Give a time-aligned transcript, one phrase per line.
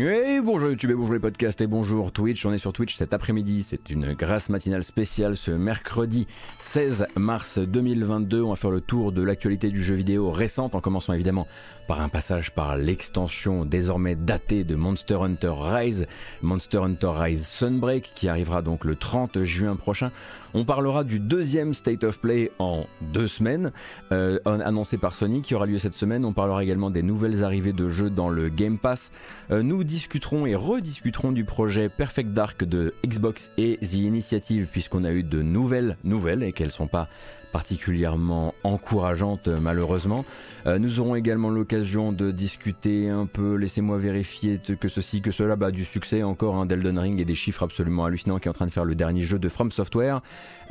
[0.00, 2.46] Bonjour YouTube et bonjour les podcasts et bonjour Twitch.
[2.46, 3.62] On est sur Twitch cet après-midi.
[3.62, 6.26] C'est une grâce matinale spéciale ce mercredi
[6.62, 8.40] 16 mars 2022.
[8.40, 11.46] On va faire le tour de l'actualité du jeu vidéo récente en commençant évidemment
[11.86, 16.06] par un passage par l'extension désormais datée de Monster Hunter Rise,
[16.40, 20.12] Monster Hunter Rise Sunbreak qui arrivera donc le 30 juin prochain.
[20.52, 23.70] On parlera du deuxième State of Play en deux semaines,
[24.10, 26.24] euh, annoncé par Sony, qui aura lieu cette semaine.
[26.24, 29.12] On parlera également des nouvelles arrivées de jeux dans le Game Pass.
[29.50, 35.04] Euh, nous discuterons et rediscuterons du projet Perfect Dark de Xbox et The Initiative, puisqu'on
[35.04, 37.08] a eu de nouvelles nouvelles et qu'elles sont pas
[37.52, 40.24] particulièrement encourageante malheureusement.
[40.66, 45.56] Euh, nous aurons également l'occasion de discuter un peu, laissez-moi vérifier que ceci, que cela,
[45.56, 48.54] bah, du succès encore hein, d'Elden Ring et des chiffres absolument hallucinants qui est en
[48.54, 50.20] train de faire le dernier jeu de From Software.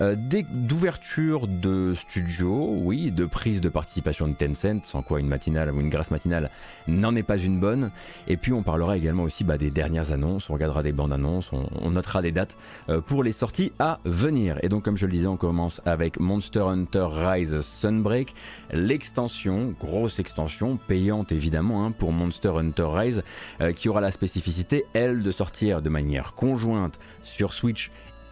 [0.02, 5.72] Euh, d'ouverture de studio, oui, de prise de participation de Tencent, sans quoi une matinale
[5.74, 6.52] ou une grâce matinale
[6.88, 7.92] n'en est pas une bonne.
[8.28, 11.52] Et puis on parlera également aussi bah, des dernières annonces, on regardera des bandes annonces,
[11.52, 12.56] on, notera des dates
[12.88, 14.58] euh, pour les sorties à venir.
[14.64, 18.34] Et donc comme je le disais, on commence avec Monster Hunter Rise Sunbreak,
[18.72, 23.24] l'extension, grosse extension, payante évidemment hein, pour Monster Hunter Rise,
[23.62, 27.92] euh, qui aura la spécificité, elle, de sortir de manière conjointe sur Switch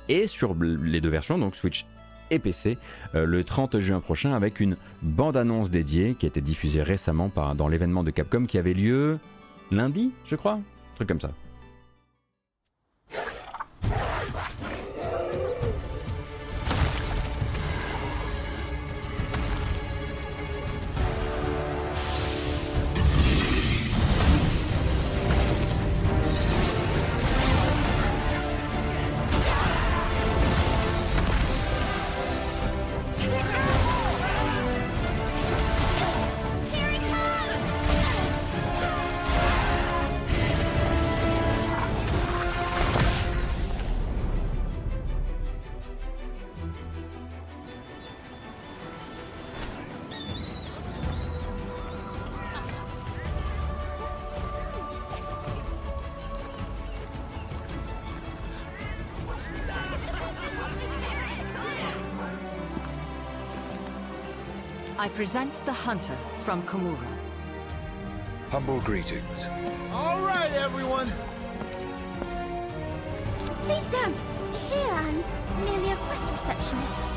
[0.09, 1.85] et sur les deux versions, donc Switch
[2.29, 2.77] et PC,
[3.15, 7.55] euh, le 30 juin prochain avec une bande-annonce dédiée qui a été diffusée récemment par,
[7.55, 9.19] dans l'événement de Capcom qui avait lieu
[9.71, 11.31] lundi, je crois, un truc comme ça.
[65.17, 67.11] Present the Hunter from Kamura.
[68.51, 69.47] Humble greetings.
[69.91, 71.11] All right, everyone.
[73.63, 74.19] Please don't.
[74.69, 77.16] Here, I'm merely a quest receptionist.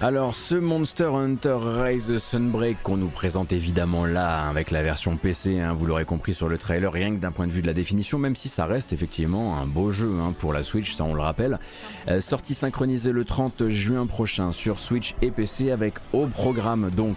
[0.00, 5.58] Alors ce Monster Hunter Rise Sunbreak qu'on nous présente évidemment là avec la version PC,
[5.58, 7.74] hein, vous l'aurez compris sur le trailer, rien que d'un point de vue de la
[7.74, 11.14] définition, même si ça reste effectivement un beau jeu hein, pour la Switch, ça on
[11.14, 11.58] le rappelle.
[12.06, 17.16] Euh, sortie synchronisée le 30 juin prochain sur Switch et PC avec au programme donc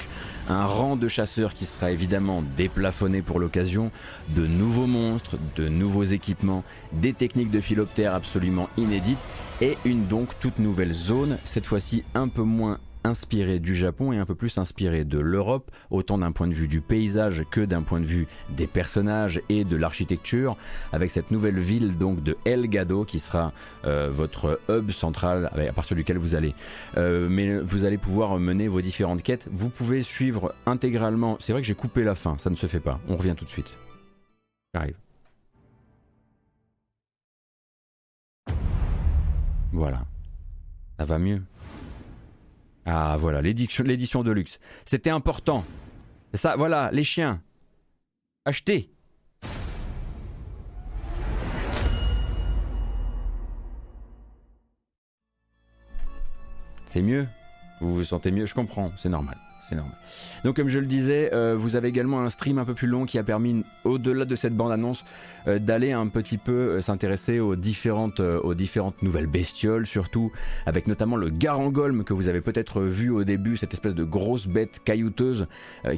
[0.50, 3.92] un rang de chasseurs qui sera évidemment déplafonné pour l'occasion,
[4.30, 9.20] de nouveaux monstres, de nouveaux équipements, des techniques de philoptère absolument inédites
[9.62, 14.18] et une donc toute nouvelle zone, cette fois-ci un peu moins inspirée du Japon et
[14.18, 17.82] un peu plus inspirée de l'Europe, autant d'un point de vue du paysage que d'un
[17.82, 20.58] point de vue des personnages et de l'architecture,
[20.92, 23.54] avec cette nouvelle ville donc de El Gado qui sera
[23.86, 26.54] euh, votre hub central à partir duquel vous allez,
[26.98, 29.48] euh, mais vous allez pouvoir mener vos différentes quêtes.
[29.52, 31.38] Vous pouvez suivre intégralement.
[31.40, 33.00] C'est vrai que j'ai coupé la fin, ça ne se fait pas.
[33.08, 33.78] On revient tout de suite.
[34.74, 34.96] J'arrive.
[39.74, 40.06] Voilà.
[41.00, 41.42] Ça va mieux.
[42.86, 44.60] Ah voilà, l'édition de luxe.
[44.86, 45.64] C'était important.
[46.34, 47.42] Ça, voilà, les chiens.
[48.46, 48.90] Achetez.
[56.86, 57.26] C'est mieux
[57.80, 59.38] Vous vous sentez mieux Je comprends, c'est normal
[59.76, 59.96] normal.
[60.44, 63.06] Donc comme je le disais, euh, vous avez également un stream un peu plus long
[63.06, 65.04] qui a permis, au-delà de cette bande-annonce,
[65.48, 70.32] euh, d'aller un petit peu euh, s'intéresser aux différentes, aux différentes nouvelles bestioles, surtout
[70.66, 74.48] avec notamment le Garangolm que vous avez peut-être vu au début, cette espèce de grosse
[74.48, 75.48] bête caillouteuse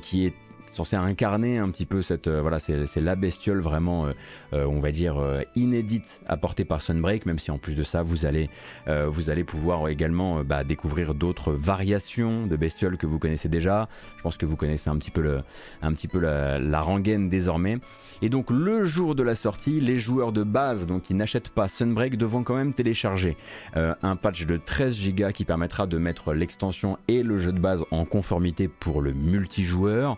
[0.02, 0.34] qui est
[0.74, 4.08] censé incarner un petit peu cette voilà c'est la bestiole vraiment
[4.52, 5.16] on va dire
[5.56, 8.50] inédite apportée par Sunbreak même si en plus de ça vous allez
[8.88, 13.88] vous allez pouvoir également bah, découvrir d'autres variations de bestioles que vous connaissez déjà
[14.18, 15.42] je pense que vous connaissez un petit peu le
[15.82, 17.80] un petit peu la, la rengaine désormais
[18.24, 21.68] et donc le jour de la sortie, les joueurs de base donc qui n'achètent pas
[21.68, 23.36] Sunbreak devront quand même télécharger
[23.76, 27.60] euh, un patch de 13 Go qui permettra de mettre l'extension et le jeu de
[27.60, 30.18] base en conformité pour le multijoueur.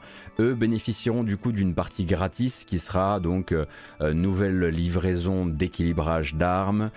[0.54, 3.66] Bénéficieront du coup d'une partie gratis qui sera donc euh,
[4.02, 6.92] euh, nouvelle livraison d'équilibrage d'armes,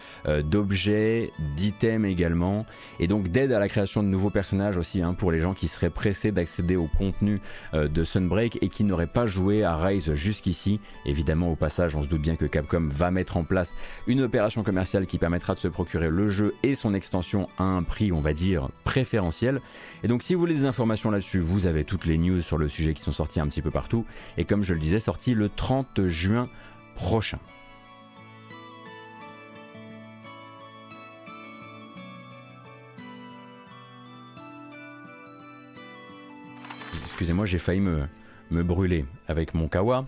[0.45, 2.67] d'objets, d'items également,
[3.00, 5.69] et donc d'aide à la création de nouveaux personnages aussi hein, pour les gens qui
[5.69, 7.41] seraient pressés d'accéder au contenu
[7.73, 12.09] de Sunbreak et qui n'auraient pas joué à Rise jusqu'ici Évidemment, au passage, on se
[12.09, 13.75] doute bien que Capcom va mettre en place
[14.06, 17.83] une opération commerciale qui permettra de se procurer le jeu et son extension à un
[17.83, 19.61] prix, on va dire, préférentiel.
[20.03, 22.69] Et donc, si vous voulez des informations là-dessus, vous avez toutes les news sur le
[22.69, 24.05] sujet qui sont sorties un petit peu partout.
[24.37, 26.49] Et comme je le disais, sorti le 30 juin
[26.94, 27.38] prochain.
[37.06, 38.06] Excusez-moi, j'ai failli me,
[38.50, 40.06] me brûler avec mon kawa.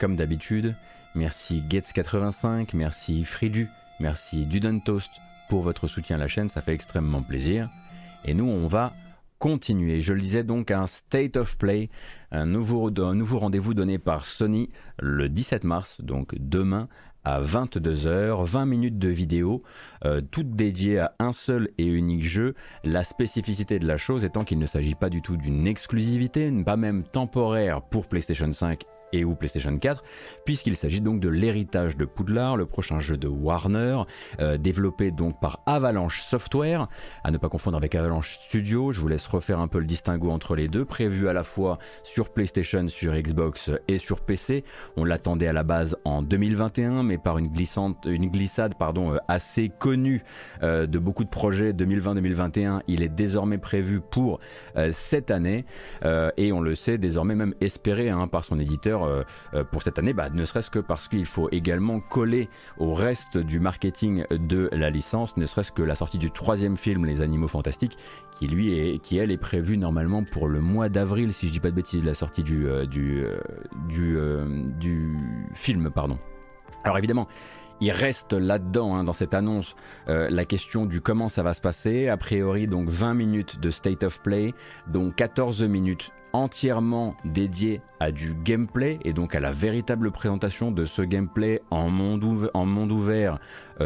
[0.00, 0.74] Comme d'habitude,
[1.14, 3.68] merci Getz85, merci Fridu,
[4.00, 5.10] merci Duden Toast
[5.48, 7.68] pour votre soutien à la chaîne, ça fait extrêmement plaisir.
[8.24, 8.92] Et nous, on va
[9.38, 10.00] continuer.
[10.00, 11.90] Je le disais donc un State of Play,
[12.30, 12.90] un nouveau,
[13.38, 16.88] rendez-vous donné par Sony le 17 mars, donc demain
[17.24, 19.64] à 22h, 20 minutes de vidéo,
[20.04, 22.54] euh, toutes dédiées à un seul et unique jeu.
[22.84, 26.76] La spécificité de la chose étant qu'il ne s'agit pas du tout d'une exclusivité, pas
[26.76, 30.02] même temporaire pour PlayStation 5 et ou PlayStation 4,
[30.44, 34.02] puisqu'il s'agit donc de l'héritage de Poudlard, le prochain jeu de Warner,
[34.40, 36.88] euh, développé donc par Avalanche Software,
[37.24, 40.30] à ne pas confondre avec Avalanche Studio, je vous laisse refaire un peu le distinguo
[40.30, 44.64] entre les deux, prévu à la fois sur PlayStation, sur Xbox et sur PC.
[44.96, 49.18] On l'attendait à la base en 2021, mais par une, glissante, une glissade pardon, euh,
[49.28, 50.22] assez connue
[50.62, 54.40] euh, de beaucoup de projets 2020-2021, il est désormais prévu pour
[54.92, 55.64] cette année,
[56.36, 59.22] et on le sait désormais même espéré hein, par son éditeur euh,
[59.54, 62.48] euh, pour cette année, bah, ne serait-ce que parce qu'il faut également coller
[62.78, 67.04] au reste du marketing de la licence, ne serait-ce que la sortie du troisième film,
[67.04, 67.98] Les Animaux Fantastiques,
[68.32, 71.60] qui lui est, qui elle est prévue normalement pour le mois d'avril, si je dis
[71.60, 73.24] pas de bêtises, la sortie du, euh, du,
[73.88, 75.16] du,
[75.54, 76.18] film, pardon.
[76.84, 77.28] Alors évidemment,
[77.80, 79.76] il reste là-dedans, hein, dans cette annonce,
[80.06, 82.08] la question du comment ça va se passer.
[82.08, 84.54] A priori, donc 20 minutes de State of Play,
[84.86, 90.84] donc 14 minutes entièrement dédiées à du gameplay et donc à la véritable présentation de
[90.84, 92.24] ce gameplay en monde,
[92.92, 93.38] ouvert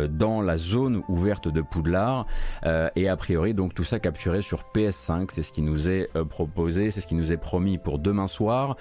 [0.08, 2.26] dans la zone ouverte de Poudlard.
[2.64, 6.08] Euh, et a priori donc tout ça capturé sur PS5 c'est ce qui nous est
[6.16, 8.76] euh, proposé c'est ce qui nous est promis pour demain soir.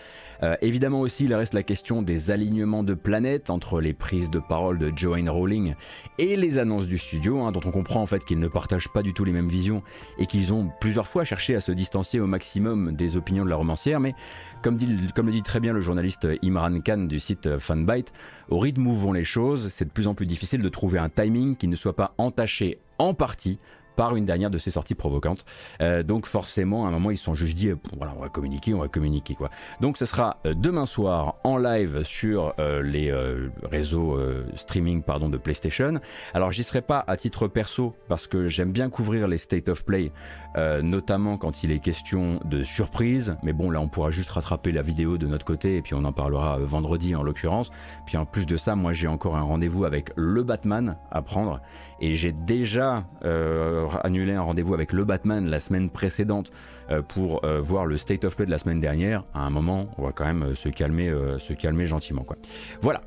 [0.61, 4.77] Évidemment aussi il reste la question des alignements de planètes entre les prises de parole
[4.77, 5.75] de Joanne Rowling
[6.17, 9.01] et les annonces du studio hein, dont on comprend en fait qu'ils ne partagent pas
[9.01, 9.83] du tout les mêmes visions
[10.17, 13.55] et qu'ils ont plusieurs fois cherché à se distancier au maximum des opinions de la
[13.55, 13.99] romancière.
[13.99, 14.15] Mais
[14.61, 18.11] comme, le dit très bien le journaliste Imran Khan du site Fanbyte,
[18.49, 21.09] au rythme où vont les choses, c'est de plus en plus difficile de trouver un
[21.09, 23.59] timing qui ne soit pas entaché en partie
[23.99, 25.43] par une dernière de ces sorties provocantes.
[25.81, 28.29] Euh, donc forcément, à un moment, ils se sont juste dit, euh, voilà, on va
[28.29, 29.49] communiquer, on va communiquer quoi.
[29.81, 33.13] Donc ce sera euh, demain soir en live sur les
[33.63, 34.17] réseaux
[34.55, 35.99] streaming pardon de PlayStation.
[36.33, 39.83] Alors j'y serai pas à titre perso parce que j'aime bien couvrir les state of
[39.83, 40.11] play,
[40.81, 43.35] notamment quand il est question de surprise.
[43.43, 46.03] Mais bon, là, on pourra juste rattraper la vidéo de notre côté et puis on
[46.05, 47.71] en parlera vendredi en l'occurrence.
[48.05, 51.61] Puis en plus de ça, moi j'ai encore un rendez-vous avec le Batman à prendre
[52.01, 56.51] et j'ai déjà euh, annulé un rendez-vous avec le Batman la semaine précédente
[56.89, 59.25] euh, pour euh, voir le State of Play de la semaine dernière.
[59.33, 62.23] À un moment, on va quand même se calmer, se calmer gentiment.
[62.23, 62.37] Quoi.
[62.81, 63.01] Voilà,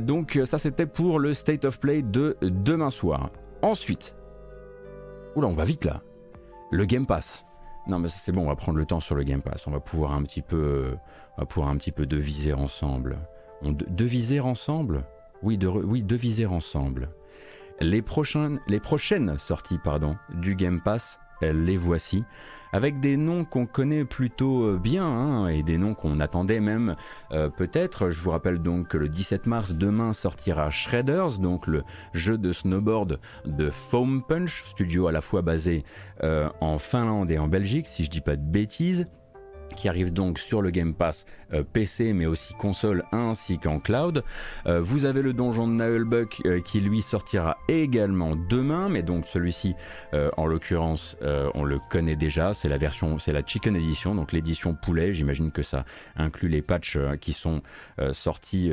[0.00, 3.30] donc ça c'était pour le State of Play de demain soir.
[3.62, 4.14] Ensuite,
[5.36, 6.02] oula, on va vite là.
[6.70, 7.44] Le Game Pass.
[7.86, 9.66] Non mais c'est bon, on va prendre le temps sur le Game Pass.
[9.66, 10.94] On va pouvoir un petit peu,
[11.36, 13.18] on va pouvoir un petit peu deviser ensemble.
[13.62, 15.04] On, deviser ensemble?
[15.42, 17.08] Oui, oui, deviser ensemble.
[17.80, 18.58] Les, prochaines,
[19.38, 19.78] sorties
[20.34, 22.24] du Game Pass, les voici,
[22.72, 26.96] avec des noms qu'on connaît plutôt euh, bien hein, et des noms qu'on attendait même
[27.32, 28.10] euh, peut-être.
[28.10, 32.52] Je vous rappelle donc que le 17 mars, demain sortira Shredders, donc le jeu de
[32.52, 35.84] snowboard de Foam Punch, studio à la fois basé
[36.22, 39.06] euh, en Finlande et en Belgique, si je dis pas de bêtises.
[39.74, 44.24] Qui arrive donc sur le Game Pass euh, PC mais aussi console ainsi qu'en cloud.
[44.66, 49.26] Euh, vous avez le donjon de Naelbuck euh, qui lui sortira également demain, mais donc
[49.26, 49.74] celui-ci
[50.36, 51.16] en l'occurrence
[51.54, 55.12] on le connaît déjà, c'est la version, c'est la Chicken Edition, donc l'édition poulet.
[55.12, 55.84] J'imagine que ça
[56.16, 57.62] inclut les patchs qui sont
[58.12, 58.72] sortis,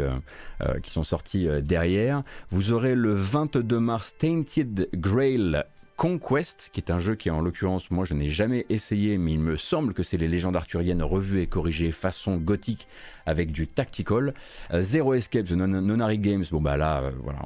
[0.84, 2.24] qui sont sortis derrière.
[2.50, 5.64] Vous aurez le 22 mars Tainted Grail
[6.00, 9.40] Conquest, qui est un jeu qui en l'occurrence moi je n'ai jamais essayé, mais il
[9.42, 12.88] me semble que c'est les légendes arthuriennes revues et corrigées façon gothique
[13.26, 14.34] avec du tactical.
[14.72, 17.40] Euh, Zero Escape, The Nonary Games, bon bah là, euh, voilà,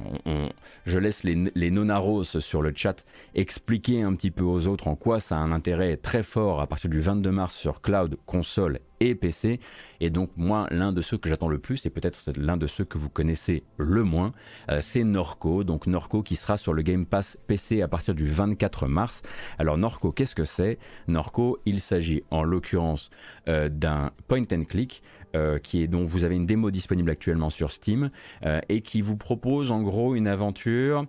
[0.86, 4.94] je laisse les, les, Nonaros sur le chat expliquer un petit peu aux autres en
[4.94, 8.78] quoi ça a un intérêt très fort à partir du 22 mars sur cloud, console
[9.00, 9.60] et PC.
[10.00, 12.84] Et donc moi, l'un de ceux que j'attends le plus, et peut-être l'un de ceux
[12.84, 14.32] que vous connaissez le moins,
[14.70, 15.64] euh, c'est Norco.
[15.64, 19.22] Donc Norco qui sera sur le Game Pass PC à partir du 24 mars.
[19.58, 20.78] Alors Norco, qu'est-ce que c'est?
[21.08, 23.10] Norco, il s'agit en l'occurrence
[23.46, 25.02] d'un point and click
[25.34, 28.10] euh, qui est dont vous avez une démo disponible actuellement sur Steam
[28.46, 31.06] euh, et qui vous propose en gros une aventure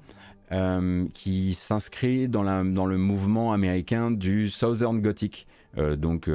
[0.52, 5.46] euh, qui s'inscrit dans, dans, le mouvement américain du Southern Gothic.
[5.98, 6.30] Donc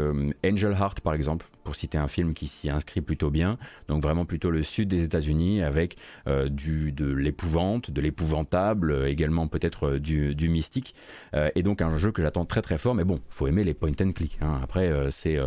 [0.44, 3.56] Angel Heart par exemple, pour citer un film qui s'y inscrit plutôt bien.
[3.86, 5.96] Donc vraiment plutôt le sud des États-Unis avec
[6.26, 10.96] euh, du, de l'épouvante, de l'épouvantable, euh, également peut-être euh, du, du, mystique.
[11.54, 12.96] et donc un jeu que j'attends très très fort.
[12.96, 14.36] Mais bon, faut aimer les point and click.
[14.40, 14.58] Hein.
[14.64, 15.38] Après, c'est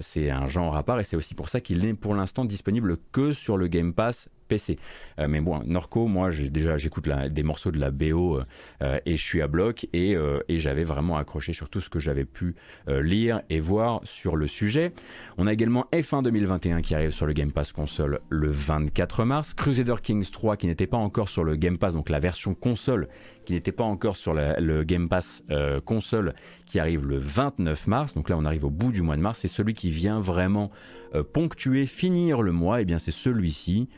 [0.00, 2.98] c'est un genre à part et c'est aussi pour ça qu'il n'est pour l'instant disponible
[3.10, 4.78] que sur le Game Pass PC.
[5.18, 8.40] mais bon, Norco, moi, déjà j'écoute des morceaux de la BO
[8.80, 10.16] et je suis à bloc et,
[10.48, 12.54] et j'avais vraiment accroché sur tout ce que j'avais pu
[12.86, 14.92] lire et voir sur le sujet.
[15.40, 19.54] On a également F1 2021 qui arrive sur le Game Pass console le 24 mars,
[19.54, 23.08] Crusader Kings 3 qui n'était pas encore sur le Game Pass, donc la version console
[23.44, 26.34] qui n'était pas encore sur le Game Pass euh, console
[26.66, 28.14] qui arrive le 29 mars.
[28.14, 30.72] Donc là on arrive au bout du mois de mars, c'est celui qui vient vraiment
[31.14, 33.88] euh, ponctuer, finir le mois, et eh bien c'est celui-ci.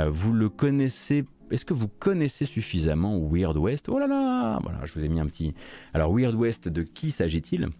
[0.00, 3.90] Euh, vous le connaissez est-ce que vous connaissez suffisamment Weird West?
[3.90, 5.54] Oh là là Voilà, je vous ai mis un petit.
[5.94, 7.70] Alors, Weird West, de qui s'agit-il?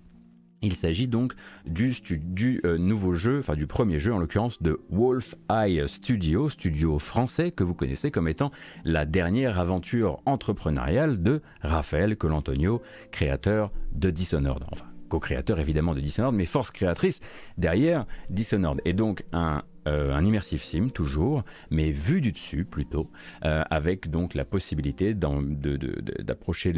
[0.62, 1.34] Il s'agit donc
[1.66, 6.98] du, euh, nouveau jeu, enfin du premier jeu en l'occurrence de Wolf Eye Studio, studio
[6.98, 8.50] français que vous connaissez comme étant
[8.84, 14.64] la dernière aventure entrepreneuriale de Raphaël Colantonio, créateur de Dishonored.
[14.72, 17.20] Enfin, co-créateur évidemment de Dishonored, mais force créatrice
[17.56, 18.80] derrière Dishonored.
[18.84, 23.10] Et donc un euh, un immersive sim toujours, mais vu du dessus plutôt,
[23.44, 26.74] euh, avec donc la possibilité d'approcher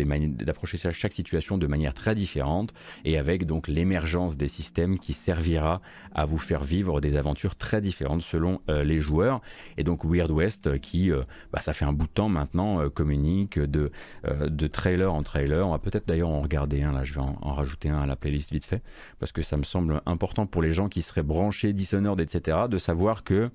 [0.93, 2.73] chaque situation de manière très différente
[3.05, 5.81] et avec donc l'émergence des systèmes qui servira
[6.15, 9.41] à vous faire vivre des aventures très différentes selon euh, les joueurs.
[9.77, 11.11] Et donc Weird West qui,
[11.53, 13.91] bah, ça fait un bout de temps maintenant, communique de,
[14.25, 15.67] de trailer en trailer.
[15.67, 18.07] On va peut-être d'ailleurs en regarder un, là je vais en, en, rajouter un à
[18.07, 18.83] la playlist vite fait,
[19.19, 22.79] parce que ça me semble important pour les gens qui seraient branchés Dishonored, etc., de
[22.79, 23.51] savoir voir que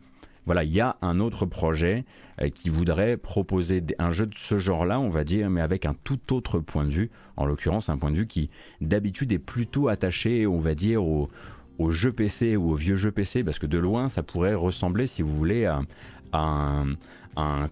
[0.48, 2.04] voilà, il y a un autre projet
[2.42, 5.96] euh, qui voudrait proposer un jeu de ce genre-là, on va dire, mais avec un
[6.04, 7.10] tout autre point de vue.
[7.36, 8.50] En l'occurrence, un point de vue qui
[8.82, 11.30] d'habitude est plutôt attaché, on va dire, au,
[11.80, 15.08] au jeu PC ou au vieux jeu PC, parce que de loin, ça pourrait ressembler,
[15.08, 15.82] si vous voulez, à,
[16.34, 16.96] un,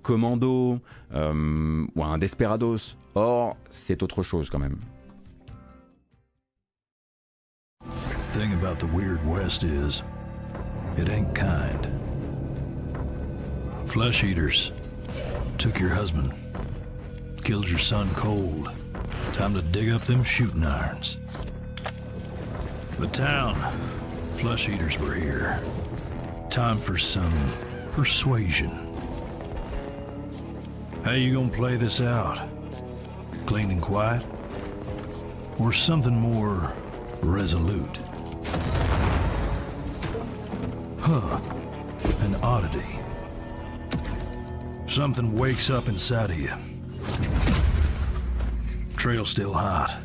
[0.02, 0.80] Commando
[1.14, 2.98] euh, ou à un Desperados.
[3.16, 4.78] Or, c'est autre chose quand même.
[10.98, 11.88] It ain't kind.
[13.86, 14.72] Flesh eaters.
[15.58, 16.34] Took your husband.
[17.44, 18.72] Killed your son cold.
[19.34, 21.18] Time to dig up them shooting irons.
[23.00, 23.56] The town.
[24.38, 25.62] Flesh eaters were here.
[26.50, 27.34] Time for some
[27.92, 28.72] persuasion.
[31.04, 32.48] How you gonna play this out?
[33.46, 34.24] Clean and quiet?
[35.60, 36.74] Or something more
[37.22, 38.00] resolute?
[41.06, 41.38] Huh.
[42.22, 42.86] An oddity.
[44.86, 46.54] Something wakes up inside of you.
[48.96, 49.98] Trail's still hot.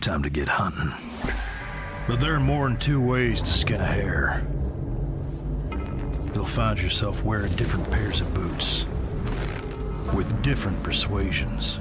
[0.00, 0.92] Time to get hunting.
[2.08, 4.44] But there are more than two ways to skin a hare.
[6.34, 8.84] You'll find yourself wearing different pairs of boots
[10.12, 11.78] with different persuasions.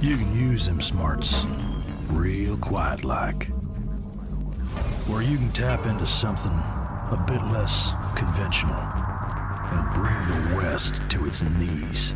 [0.00, 1.46] You can use them smarts
[2.08, 3.50] real quiet like
[5.08, 11.26] where you can tap into something a bit less conventional and bring the West to
[11.26, 12.14] its knees.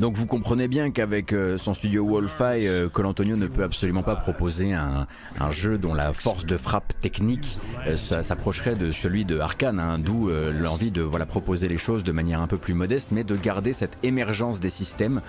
[0.00, 4.16] Donc vous comprenez bien qu'avec euh, son studio Wolfie, euh, Colantonio ne peut absolument pas
[4.16, 5.06] proposer un,
[5.50, 10.28] jeu dont la force de frappe technique euh, s'approcherait de celui de Arkane, hein, d'où
[10.28, 13.96] l'envie de proposer les choses de manière un peu plus modeste, mais de garder cette
[14.02, 15.20] émergence des systèmes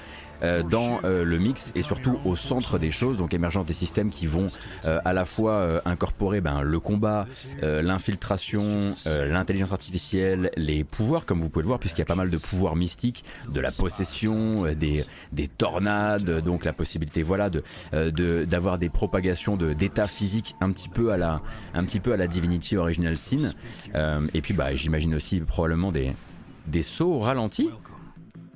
[0.63, 4.27] dans euh, le mix et surtout au centre des choses, donc émergence des systèmes qui
[4.27, 4.47] vont
[4.85, 7.27] euh, à la fois incorporer ben, le combat,
[7.61, 12.29] l'infiltration, l'intelligence artificielle, les pouvoirs comme vous pouvez le voir puisqu'il y a pas mal
[12.29, 17.63] de pouvoirs mystiques, de la possession, des, des tornades, donc la possibilité voilà de
[18.45, 21.41] d'avoir des propagations de d'états physiques un petit peu à la
[21.73, 23.51] un petit peu Divinity Original Sin.
[24.33, 26.13] Et puis bah j'imagine aussi probablement des
[26.67, 27.69] des sauts ralentis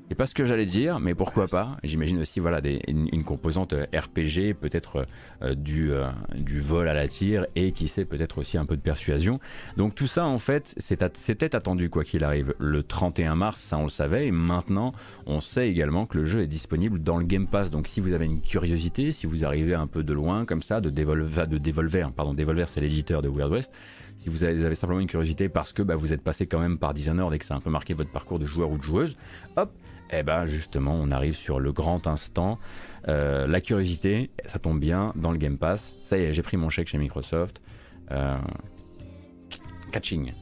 [0.09, 3.73] c'est pas ce que j'allais dire, mais pourquoi pas J'imagine aussi voilà des, une, composante
[3.73, 5.05] euh, RPG, peut-être
[5.41, 8.77] euh, du, euh, du vol à la tire et qui sait peut-être aussi un peu
[8.77, 9.41] de persuasion.
[9.75, 12.53] Donc tout ça en fait c'était attendu quoi qu'il arrive.
[12.57, 14.93] Le 31 mars, ça on le savait, et maintenant
[15.25, 17.69] on sait également que le jeu est disponible dans le Game Pass.
[17.69, 20.79] Donc si vous avez une curiosité, si vous arrivez un peu de loin comme ça,
[20.79, 23.73] de Devolver, de Devolver pardon, Devolver c'est l'éditeur de Weird West.
[24.19, 26.93] Si vous avez, simplement une curiosité parce que bah, vous êtes passé quand même par
[26.93, 29.15] Dishonored et que ça a un peu marqué votre parcours de joueur ou de joueuse,
[29.57, 29.71] hop,
[30.11, 32.59] eh ben justement, on arrive sur le grand instant.
[33.07, 35.95] Euh, la curiosité, ça tombe bien dans le Game Pass.
[36.03, 37.61] Ça y est, j'ai pris mon chèque chez Microsoft.
[38.11, 38.37] Euh,
[39.91, 40.33] catching.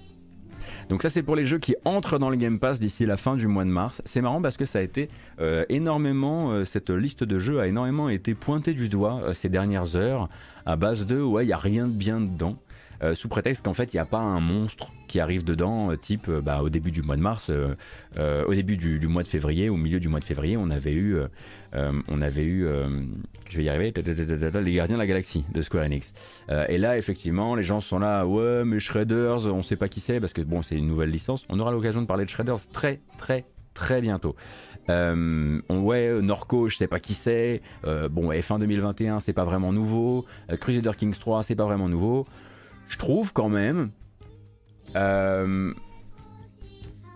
[0.89, 3.35] Donc ça c'est pour les jeux qui entrent dans le Game Pass d'ici la fin
[3.35, 4.01] du mois de mars.
[4.05, 8.09] C'est marrant parce que ça a été euh, énormément, cette liste de jeux a énormément
[8.09, 10.29] été pointée du doigt ces dernières heures
[10.65, 12.57] à base de ouais il y a rien de bien dedans.
[13.03, 15.97] Euh, sous prétexte qu'en fait il n'y a pas un monstre qui arrive dedans, euh,
[15.97, 17.51] type euh, bah, au début du mois de mars,
[18.17, 21.17] au début du, mois de février, au milieu du mois de février, on avait eu,
[21.73, 22.67] on avait eu,
[23.49, 26.13] je vais y arriver, les Gardiens de la Galaxie de Square Enix.
[26.69, 30.19] et là effectivement les gens sont là, ouais mais Shredders, on sait pas qui c'est
[30.19, 31.45] parce que bon c'est une nouvelle licence.
[31.49, 34.35] On aura l'occasion de parler de Shredders très très très bientôt.
[34.89, 37.61] ouais, Norco, je sais pas qui c'est.
[37.83, 40.25] bon, F1 2021, c'est pas vraiment nouveau.
[40.59, 42.25] Crusader Kings 3, c'est pas vraiment nouveau
[42.87, 43.89] je trouve quand même
[44.95, 45.73] euh,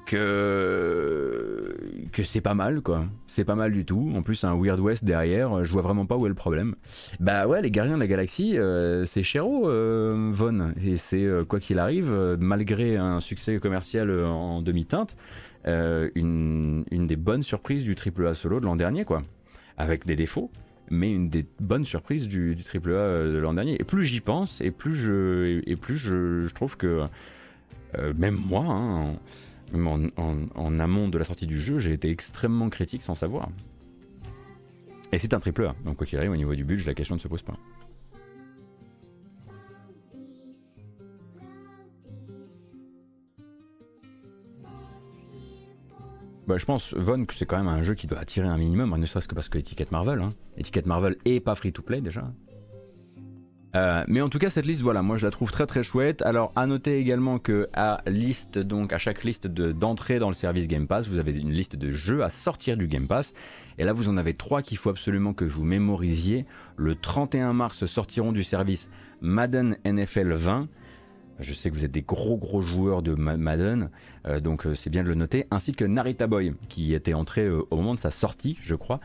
[0.05, 1.75] que
[2.23, 3.05] c'est pas mal quoi.
[3.27, 4.11] C'est pas mal du tout.
[4.15, 6.75] En plus un Weird West derrière, je vois vraiment pas où est le problème.
[7.19, 11.59] Bah ouais, les Gardiens de la Galaxie, euh, c'est Chéro euh, Von et c'est quoi
[11.59, 15.15] qu'il arrive, malgré un succès commercial en demi-teinte,
[15.65, 19.21] une, une des bonnes surprises du triple A solo de l'an dernier quoi,
[19.77, 20.51] avec des défauts
[20.89, 23.75] mais une des bonnes surprises du, du AAA euh, de l'an dernier.
[23.79, 27.05] Et plus j'y pense, et plus je, trouve que
[27.97, 29.15] euh, même moi, hein,
[30.55, 33.49] en, amont de la sortie du jeu, j'ai été extrêmement critique sans savoir.
[35.11, 37.15] Et c'est un triple A, donc quoi qu'il arrive, au niveau du budget, la question
[37.15, 37.57] ne se pose pas.
[46.49, 48.97] Bah, je pense, Von, que c'est quand même un jeu qui doit attirer un minimum,
[48.97, 50.33] ne serait-ce que parce que l'étiquette Marvel, hein.
[50.57, 52.23] étiquette Marvel et pas free to play déjà.
[53.75, 56.23] Euh, mais en tout cas, cette liste, voilà, moi je la trouve très très chouette.
[56.23, 60.67] Alors, à noter également que à liste, donc à chaque liste d'entrée dans le service
[60.67, 63.35] Game Pass, vous avez une liste de jeux à sortir du Game Pass.
[63.77, 66.47] Et là, vous en avez trois qu'il faut absolument que vous mémorisiez.
[66.77, 68.89] Le 31 mars sortiront du service
[69.21, 70.67] Madden NFL 20.
[71.39, 73.89] Je sais que vous êtes des gros gros joueurs de Madden,
[74.27, 77.45] euh, donc euh, c'est bien de le noter, ainsi que Narita Boy, qui était entré
[77.45, 78.99] euh, au moment de sa sortie, je crois.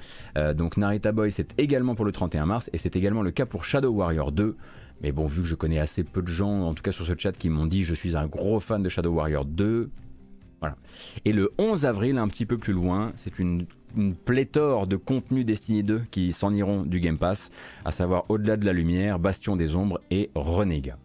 [0.55, 3.65] donc Narita Boy, c'est également pour le 31 mars, et c'est également le cas pour
[3.65, 4.57] Shadow Warrior 2.
[5.03, 7.13] Mais bon, vu que je connais assez peu de gens, en tout cas sur ce
[7.17, 9.91] chat, qui m'ont dit je suis un gros fan de Shadow Warrior 2,
[10.61, 10.77] voilà.
[11.25, 13.67] Et le 11 avril, un petit peu plus loin, c'est une,
[14.25, 17.51] pléthore de contenus Destiny 2 qui s'en iront du Game Pass,
[17.85, 20.99] à savoir Au-delà de la lumière, Bastion des ombres et Renégat.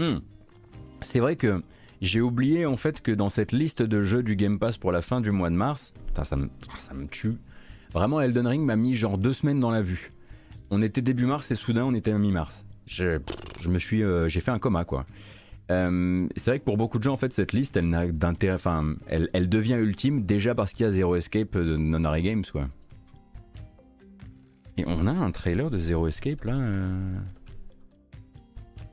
[0.00, 0.20] Hmm.
[1.02, 1.62] C'est vrai que
[2.00, 5.02] j'ai oublié en fait que dans cette liste de jeux du Game Pass pour la
[5.02, 7.36] fin du mois de mars, ça, me, ça me tue.
[7.92, 10.12] Vraiment, Elden Ring m'a mis genre deux semaines dans la vue.
[10.70, 12.64] On était début mars et soudain on était mi-mars.
[12.86, 13.18] Je,
[13.68, 15.04] me suis, euh, j'ai fait un coma quoi.
[15.70, 18.54] Euh, c'est vrai que pour beaucoup de gens en fait cette liste elle n'a d'intérêt,
[18.54, 22.44] enfin elle, elle, devient ultime déjà parce qu'il y a Zero Escape de Nonary Games
[22.50, 22.68] quoi.
[24.78, 26.54] Et on a un trailer de Zero Escape là.
[26.54, 27.18] Euh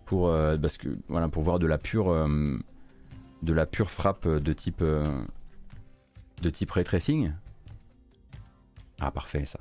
[0.08, 2.58] pour, euh, parce que, voilà, pour voir de la pure, euh,
[3.44, 5.22] de la pure frappe de type, euh,
[6.42, 7.34] de type ray tracing.
[9.00, 9.60] Ah, parfait ça.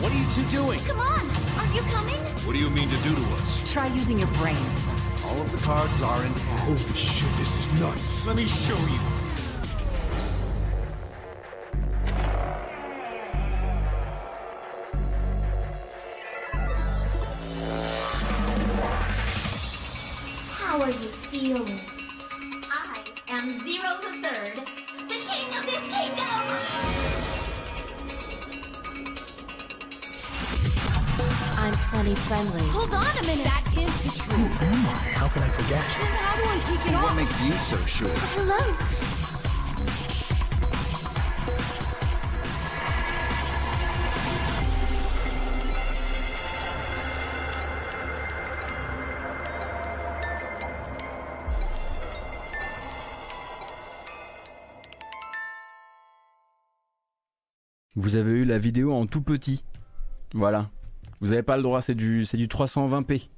[0.00, 0.80] What are you two doing?
[0.80, 1.20] Come on,
[1.58, 2.16] aren't you coming?
[2.46, 3.72] What do you mean to do to us?
[3.72, 4.56] Try using your brain.
[5.26, 6.60] All of the cards are in hand.
[6.60, 8.26] Holy shit, this is nuts.
[8.26, 8.98] Let me show you.
[20.56, 21.80] How are you feeling?
[22.72, 24.79] I am Zero the Third,
[32.14, 32.60] Friendly.
[32.70, 33.44] Hold on a minute!
[33.44, 34.52] That is the truth.
[35.14, 35.80] How can I forget?
[35.80, 37.16] How do I take it What off?
[37.16, 38.08] makes you so sure?
[38.34, 38.76] Hello?
[57.96, 59.64] Vous avez eu la vidéo en tout petit.
[60.34, 60.70] Voilà.
[61.20, 63.28] Vous n'avez pas le droit, c'est du, du 320p.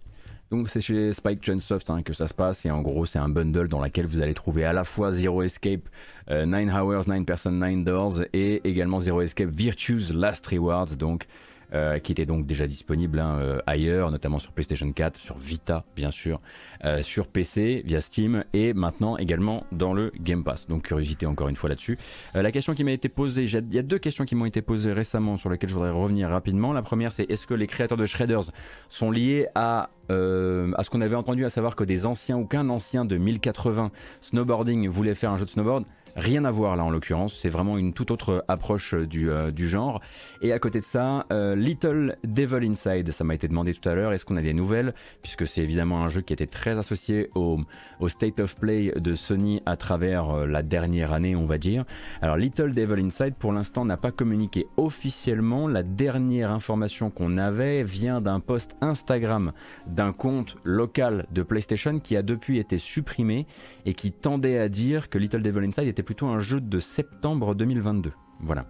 [0.52, 3.30] Donc c'est chez Spike Chunsoft hein, que ça se passe et en gros c'est un
[3.30, 5.88] bundle dans lequel vous allez trouver à la fois Zero Escape,
[6.28, 11.26] 9 Hours, 9 Person, 9 Doors et également Zero Escape Virtue's Last Rewards donc
[11.74, 15.84] euh, qui était donc déjà disponible hein, euh, ailleurs, notamment sur PlayStation 4, sur Vita
[15.96, 16.40] bien sûr,
[16.84, 20.68] euh, sur PC via Steam et maintenant également dans le Game Pass.
[20.68, 21.98] Donc curiosité encore une fois là-dessus.
[22.34, 24.92] La question qui m'a été posée, il y a deux questions qui m'ont été posées
[24.92, 26.74] récemment sur lesquelles je voudrais revenir rapidement.
[26.74, 28.52] La première c'est est-ce que les créateurs de Shredders
[28.90, 32.68] sont liés à, à ce qu'on avait entendu, à savoir que des anciens ou qu'un
[32.68, 35.84] ancien de 1080 snowboarding voulait faire un jeu de snowboard?
[36.16, 39.66] Rien à voir là en l'occurrence, c'est vraiment une toute autre approche du, euh, du
[39.66, 40.02] genre.
[40.42, 43.94] Et à côté de ça, euh, Little Devil Inside, ça m'a été demandé tout à
[43.94, 44.92] l'heure, est-ce qu'on a des nouvelles?
[45.22, 47.60] Puisque c'est évidemment un jeu qui était très associé au,
[47.98, 51.84] au State of Play de Sony à travers euh, la dernière année, on va dire.
[52.20, 55.66] Alors Little Devil Inside, pour l'instant, n'a pas communiqué officiellement.
[55.66, 59.52] La dernière information qu'on avait vient d'un post Instagram
[59.86, 63.46] d'un compte local de PlayStation qui a depuis été supprimé
[63.86, 67.54] et qui tendait à dire que Little Devil Inside était plutôt un jeu de septembre
[67.54, 68.12] 2022.
[68.40, 68.66] Voilà.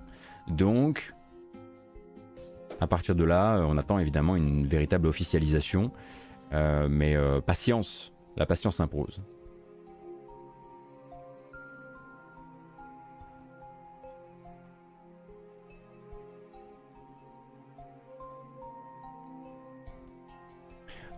[0.48, 1.12] Donc,
[2.80, 5.92] à partir de là, euh, on attend évidemment une véritable officialisation.
[6.52, 9.22] Euh, mais euh, patience, la patience s'impose.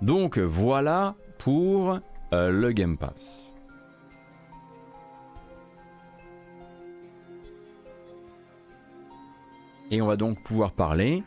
[0.02, 1.98] Donc voilà pour
[2.30, 3.43] le Game Pass.
[9.90, 11.22] Et on va donc pouvoir parler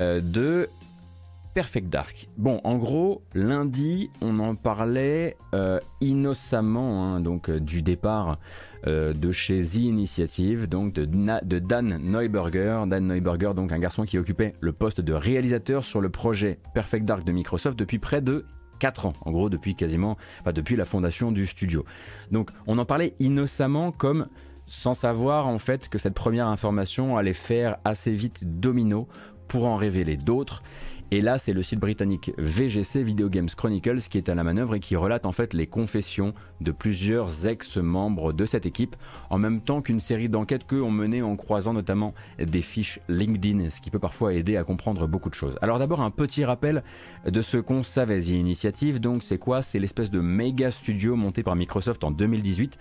[0.00, 0.68] euh, de
[1.54, 2.28] Perfect Dark.
[2.36, 8.38] Bon, en gros, lundi, on en parlait euh, innocemment, hein, donc euh, du départ
[8.86, 12.84] de chez The Initiative, donc de Dan Neuberger.
[12.86, 17.04] Dan Neuberger, donc un garçon qui occupait le poste de réalisateur sur le projet Perfect
[17.04, 18.46] Dark de Microsoft depuis près de
[18.80, 21.84] 4 ans, en gros depuis quasiment, enfin depuis la fondation du studio.
[22.32, 24.26] Donc on en parlait innocemment comme
[24.70, 29.08] sans savoir en fait que cette première information allait faire assez vite domino
[29.48, 30.62] pour en révéler d'autres.
[31.10, 34.76] Et là, c'est le site britannique VGC Video Games Chronicles qui est à la manœuvre
[34.76, 38.94] et qui relate en fait les confessions de plusieurs ex-membres de cette équipe,
[39.28, 43.70] en même temps qu'une série d'enquêtes qu'eux ont menées en croisant notamment des fiches LinkedIn,
[43.70, 45.58] ce qui peut parfois aider à comprendre beaucoup de choses.
[45.62, 46.84] Alors d'abord, un petit rappel
[47.26, 49.62] de ce qu'on savait, The Initiative, donc c'est quoi?
[49.62, 52.78] C'est l'espèce de méga studio monté par Microsoft en 2018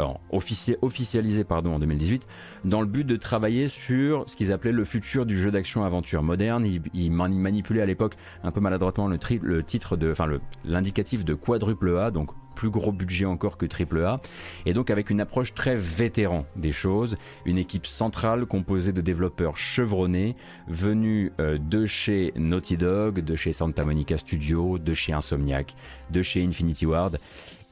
[0.00, 2.26] alors, offici- officialisé pardon, en 2018,
[2.64, 6.64] dans le but de travailler sur ce qu'ils appelaient le futur du jeu d'action-aventure moderne.
[6.64, 10.26] Ils, ils mani- manipulaient à l'époque un peu maladroitement le, titre de, enfin
[10.64, 14.20] l'indicatif de quadruple A, donc plus gros budget encore que triple A,
[14.66, 19.56] et donc avec une approche très vétéran des choses, une équipe centrale composée de développeurs
[19.56, 20.34] chevronnés
[20.68, 25.74] venus euh, de chez Naughty Dog, de chez Santa Monica Studio, de chez Insomniac,
[26.10, 27.18] de chez Infinity Ward,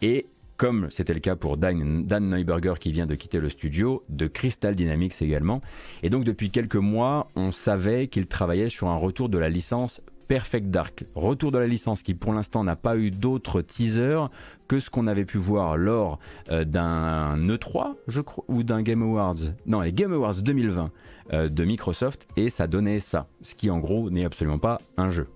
[0.01, 0.27] et
[0.59, 4.75] comme c'était le cas pour Dan, Neuberger qui vient de quitter le studio, de Crystal
[4.75, 5.63] Dynamics également.
[6.03, 10.03] Et donc depuis quelques mois, on savait qu'il travaillait sur un retour de la licence
[10.27, 11.05] Perfect Dark.
[11.15, 14.29] Retour de la licence qui pour l'instant n'a pas eu d'autres teasers
[14.67, 16.19] que ce qu'on avait pu voir lors
[16.51, 19.55] euh, d'un E3, je crois, ou d'un Game Awards.
[19.65, 20.91] Non, les Game Awards 2020
[21.33, 23.27] euh, de Microsoft, et ça donnait ça.
[23.41, 25.29] Ce qui en gros n'est absolument pas un jeu.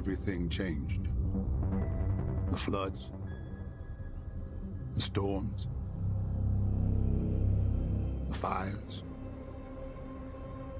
[0.00, 1.08] Everything changed.
[2.50, 3.10] The floods,
[4.94, 5.66] the storms,
[8.26, 9.02] the fires,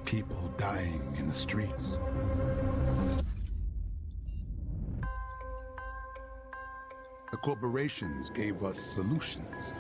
[0.06, 1.98] people dying in the streets.
[7.30, 9.74] The corporations gave us solutions.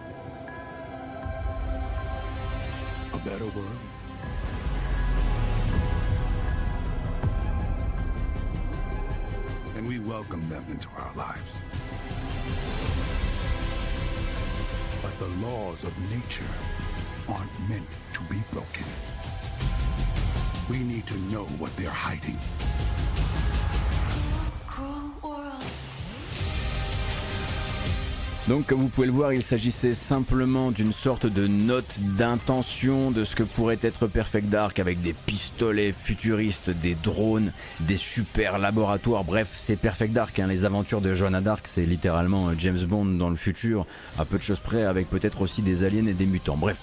[3.14, 3.89] A better world.
[10.00, 11.60] We welcome them into our lives.
[15.02, 16.44] But the laws of nature
[17.28, 18.86] aren't meant to be broken.
[20.68, 22.38] We need to know what they're hiding.
[28.50, 33.24] Donc comme vous pouvez le voir, il s'agissait simplement d'une sorte de note d'intention de
[33.24, 39.22] ce que pourrait être Perfect Dark avec des pistolets futuristes, des drones, des super laboratoires.
[39.22, 40.36] Bref, c'est Perfect Dark.
[40.40, 40.48] Hein.
[40.48, 43.86] Les aventures de Joanna Dark, c'est littéralement euh, James Bond dans le futur,
[44.18, 46.56] à peu de choses près, avec peut-être aussi des aliens et des mutants.
[46.56, 46.78] Bref.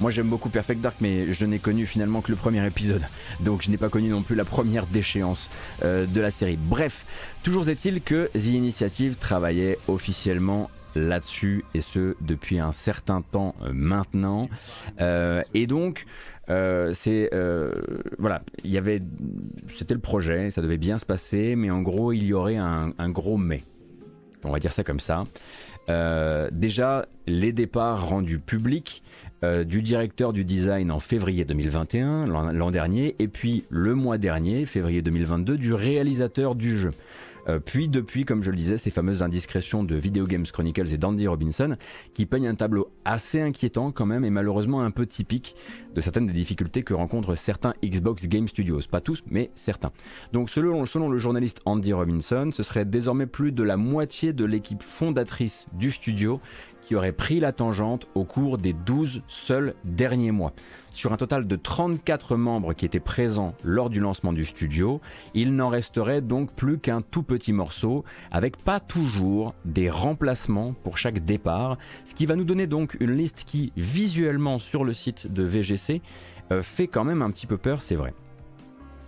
[0.00, 3.06] Moi j'aime beaucoup Perfect Dark mais je n'ai connu finalement que le premier épisode.
[3.40, 5.50] Donc je n'ai pas connu non plus la première déchéance
[5.84, 6.58] euh, de la série.
[6.60, 7.06] Bref,
[7.44, 13.70] toujours est-il que The Initiative travaillait officiellement là-dessus et ce depuis un certain temps euh,
[13.72, 14.48] maintenant.
[15.00, 16.06] Euh, et donc
[16.50, 17.30] euh, c'est
[18.18, 19.00] voilà, il y avait,
[19.68, 22.92] c'était le projet, ça devait bien se passer, mais en gros il y aurait un,
[22.98, 23.62] un gros mais.
[24.44, 25.24] On va dire ça comme ça.
[26.50, 29.04] déjà, les départs rendus publics
[29.64, 35.00] du directeur du design en février 2021, l'an dernier, et puis le mois dernier, février
[35.00, 36.90] 2022, du réalisateur du jeu.
[37.48, 40.98] Euh, puis depuis, comme je le disais, ces fameuses indiscrétions de Video Games Chronicles et
[40.98, 41.76] d'Andy Robinson,
[42.14, 45.56] qui peignent un tableau assez inquiétant quand même et malheureusement un peu typique
[45.94, 48.80] de certaines des difficultés que rencontrent certains Xbox Game Studios.
[48.90, 49.92] Pas tous, mais certains.
[50.32, 54.44] Donc selon, selon le journaliste Andy Robinson, ce serait désormais plus de la moitié de
[54.44, 56.40] l'équipe fondatrice du studio
[56.92, 60.52] qui aurait pris la tangente au cours des 12 seuls derniers mois.
[60.92, 65.00] Sur un total de 34 membres qui étaient présents lors du lancement du studio,
[65.32, 70.98] il n'en resterait donc plus qu'un tout petit morceau, avec pas toujours des remplacements pour
[70.98, 75.32] chaque départ, ce qui va nous donner donc une liste qui, visuellement sur le site
[75.32, 76.02] de VGC,
[76.52, 78.12] euh, fait quand même un petit peu peur, c'est vrai.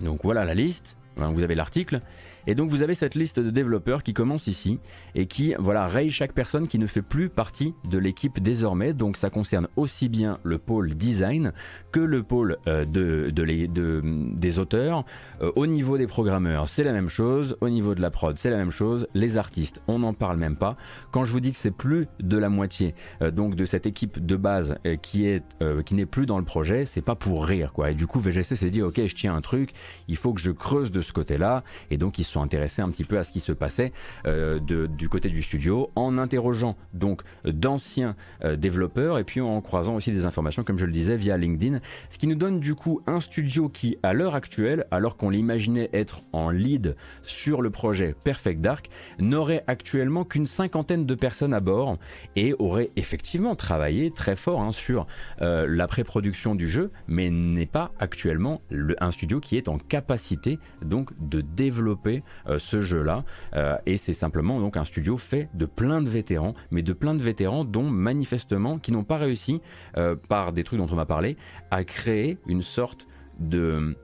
[0.00, 2.00] Donc voilà la liste, vous avez l'article.
[2.46, 4.78] Et donc vous avez cette liste de développeurs qui commence ici
[5.14, 8.92] et qui voilà raye chaque personne qui ne fait plus partie de l'équipe désormais.
[8.92, 11.52] Donc ça concerne aussi bien le pôle design
[11.92, 14.02] que le pôle euh, de, de,
[14.34, 15.04] des auteurs.
[15.40, 17.56] Euh, au niveau des programmeurs, c'est la même chose.
[17.60, 19.06] Au niveau de la prod, c'est la même chose.
[19.14, 20.76] Les artistes, on n'en parle même pas.
[21.12, 24.24] Quand je vous dis que c'est plus de la moitié euh, donc de cette équipe
[24.24, 25.42] de base qui est
[25.86, 27.90] qui n'est plus dans le projet, c'est pas pour rire quoi.
[27.90, 29.72] Et du coup VGC s'est dit ok je tiens un truc,
[30.08, 33.18] il faut que je creuse de ce côté-là et donc ils intéressés un petit peu
[33.18, 33.92] à ce qui se passait
[34.26, 39.94] euh, du côté du studio, en interrogeant donc d'anciens euh, développeurs et puis en croisant
[39.96, 43.00] aussi des informations, comme je le disais, via LinkedIn, ce qui nous donne du coup
[43.06, 48.14] un studio qui, à l'heure actuelle, alors qu'on l'imaginait être en lead sur le projet
[48.24, 51.98] Perfect Dark, n'aurait actuellement qu'une cinquantaine de personnes à bord
[52.36, 55.06] et aurait effectivement travaillé très fort hein, sur
[55.42, 58.60] euh, la pré-production du jeu, mais n'est pas actuellement
[59.00, 62.22] un studio qui est en capacité donc de développer
[62.58, 63.24] ce jeu-là.
[63.54, 67.14] Euh, et c'est simplement donc un studio fait de plein de vétérans, mais de plein
[67.14, 69.60] de vétérans dont manifestement qui n'ont pas réussi,
[69.96, 71.36] euh, par des trucs dont on m'a parlé,
[71.70, 73.06] à créer une sorte
[73.38, 73.96] de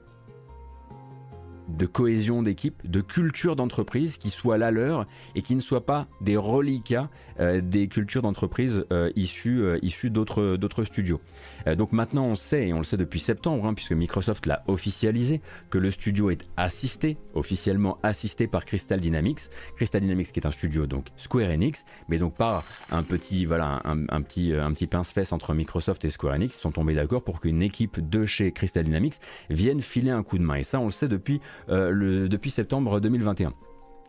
[1.77, 6.07] de cohésion d'équipe, de culture d'entreprise qui soit la leur et qui ne soit pas
[6.21, 11.21] des reliquats euh, des cultures d'entreprise euh, issues, euh, issues d'autres, d'autres studios.
[11.77, 15.41] donc maintenant on sait, et on le sait depuis septembre, hein, puisque Microsoft l'a officialisé,
[15.71, 19.51] que le studio est assisté, officiellement assisté par Crystal Dynamics.
[19.77, 23.83] Crystal Dynamics qui est un studio donc Square Enix, mais donc par un petit, voilà,
[23.85, 27.41] un, petit, un petit pince-fesse entre Microsoft et Square Enix, ils sont tombés d'accord pour
[27.41, 29.17] qu'une équipe de chez Crystal Dynamics
[29.49, 30.57] vienne filer un coup de main.
[30.57, 33.53] Et ça on le sait depuis le, depuis septembre 2021.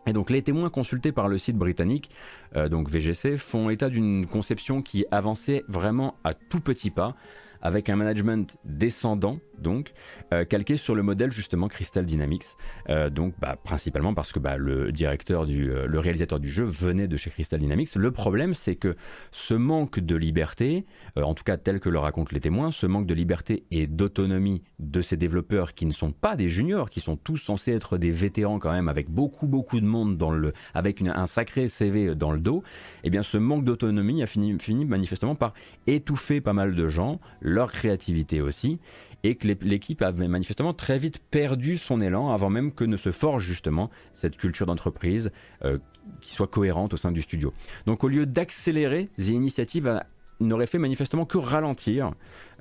[0.06, 2.10] Et donc les témoins consultés par le site britannique,
[2.56, 7.14] euh, donc VGC, font état d'une conception qui avançait vraiment à tout petit pas,
[7.62, 9.92] avec un management descendant donc,
[10.34, 12.44] euh, calqué sur le modèle justement Crystal Dynamics.
[12.90, 16.64] Euh, donc, bah, principalement parce que bah, le directeur du, euh, le réalisateur du jeu
[16.64, 17.94] venait de chez Crystal Dynamics.
[17.94, 18.96] Le problème, c'est que
[19.30, 20.84] ce manque de liberté,
[21.16, 24.62] en tout cas tel que le racontent les témoins, ce manque de liberté et d'autonomie
[24.80, 28.10] de ces développeurs qui ne sont pas des juniors, qui sont tous censés être des
[28.10, 32.32] vétérans quand même, avec beaucoup beaucoup de monde dans le, avec un sacré CV dans
[32.32, 32.62] le dos,
[33.04, 35.54] eh bien, ce manque d'autonomie a fini, fini manifestement par
[35.86, 37.20] étouffer pas mal de gens,
[37.52, 38.78] leur créativité aussi,
[39.24, 43.12] et que l'équipe avait manifestement très vite perdu son élan avant même que ne se
[43.12, 45.30] forge justement cette culture d'entreprise
[45.64, 45.78] euh,
[46.20, 47.52] qui soit cohérente au sein du studio.
[47.86, 50.00] Donc au lieu d'accélérer, The Initiative
[50.40, 52.10] n'aurait fait manifestement que ralentir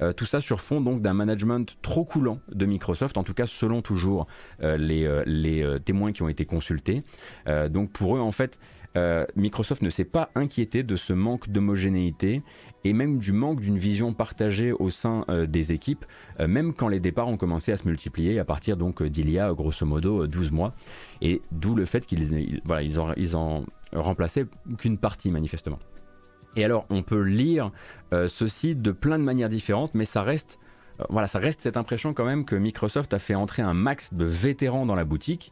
[0.02, 3.48] euh, tout ça sur fond donc d'un management trop coulant de Microsoft, en tout cas
[3.48, 4.28] selon toujours
[4.62, 7.04] euh, les, les témoins qui ont été consultés.
[7.70, 8.60] donc pour eux en fait,
[9.36, 12.44] Microsoft ne s'est pas inquiété de ce manque d'homogénéité
[12.84, 16.06] et même du manque d'une vision partagée au sein euh, des équipes,
[16.40, 19.30] euh, même quand les départs ont commencé à se multiplier à partir donc euh, d'il
[19.30, 20.74] y a grosso modo 12 mois,
[21.22, 24.46] et d'où le fait qu'ils voilà, ils en, ils en remplaçaient
[24.78, 25.80] qu'une partie manifestement.
[26.56, 27.72] Et alors on peut lire
[28.28, 30.60] ceci de plein de manières différentes, mais ça reste
[31.10, 34.26] voilà, ça reste cette impression quand même que Microsoft a fait entrer un max de
[34.26, 35.52] vétérans dans la boutique,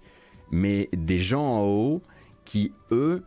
[0.51, 2.03] mais des gens en haut
[2.43, 3.23] qui eux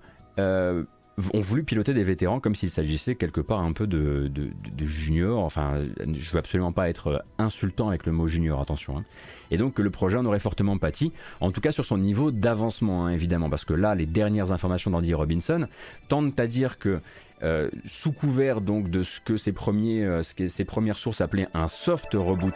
[1.34, 5.44] ont voulu piloter des vétérans comme s'il s'agissait quelque part un peu de, de, juniors.
[5.44, 8.98] Enfin, je veux absolument pas être insultant avec le mot junior, attention.
[8.98, 9.04] Hein.
[9.50, 13.06] Et donc le projet en aurait fortement pâti, en tout cas sur son niveau d'avancement,
[13.06, 15.66] hein, évidemment, parce que là, les dernières informations d'Andy Robinson
[16.08, 17.00] tendent à dire que
[17.42, 21.20] euh, sous couvert donc de ce que ses, premiers, euh, ce que ses premières sources
[21.20, 22.54] appelaient un soft reboot.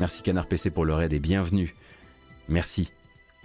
[0.00, 1.74] Merci Canard PC pour le raid et bienvenue.
[2.48, 2.92] Merci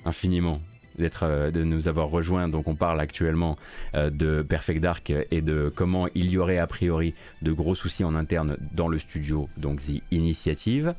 [0.04, 0.62] infiniment
[0.98, 2.48] d'être, euh, de nous avoir rejoints.
[2.48, 3.58] Donc on parle actuellement
[3.96, 8.04] euh, de Perfect Dark et de comment il y aurait a priori de gros soucis
[8.04, 10.94] en interne dans le studio, donc The Initiative.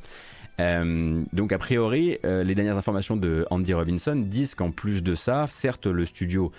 [0.59, 5.45] Euh, donc a priori, les dernières informations de Andy Robinson disent qu'en plus de ça,
[5.47, 6.51] certes le studio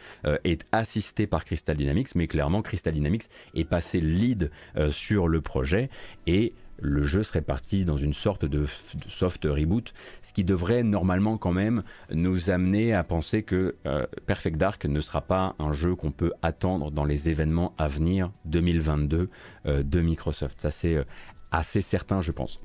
[0.44, 3.24] est assisté par Crystal Dynamics, mais clairement Crystal Dynamics
[3.56, 4.52] est passé lead
[4.90, 5.90] sur le projet
[6.28, 8.66] et le jeu serait parti dans une sorte de,
[9.08, 14.56] soft reboot, ce qui devrait normalement quand même nous amener à penser que euh, Perfect
[14.56, 19.28] Dark ne sera pas un jeu qu'on peut attendre dans les événements à venir 2022
[19.66, 20.60] euh, de Microsoft.
[20.60, 21.04] Ça c'est euh,
[21.50, 22.60] assez certain je pense.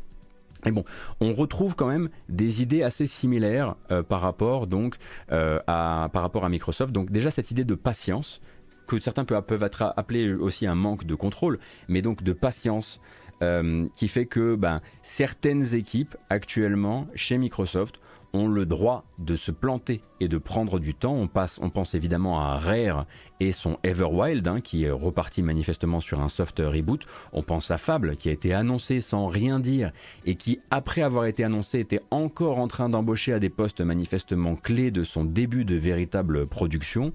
[0.66, 0.86] Mais bon,
[1.20, 3.76] on retrouve quand même des idées assez similaires
[4.08, 4.96] par rapport donc
[5.30, 6.94] à par rapport à Microsoft.
[6.94, 8.40] Donc déjà cette idée de patience
[8.88, 13.00] que certains peuvent être appelés aussi un manque de contrôle, mais donc de patience
[13.42, 18.00] euh, qui fait que ben, certaines équipes actuellement chez Microsoft
[18.34, 21.14] ont le droit de se planter et de prendre du temps.
[21.16, 23.06] On, pense évidemment à Rare
[23.40, 27.06] et son Everwild, hein, qui est reparti manifestement sur un soft reboot.
[27.32, 29.92] On pense à Fable, qui a été annoncé sans rien dire
[30.26, 34.56] et qui, après avoir été annoncé, était encore en train d'embaucher à des postes manifestement
[34.56, 37.14] clés de son début de véritable production.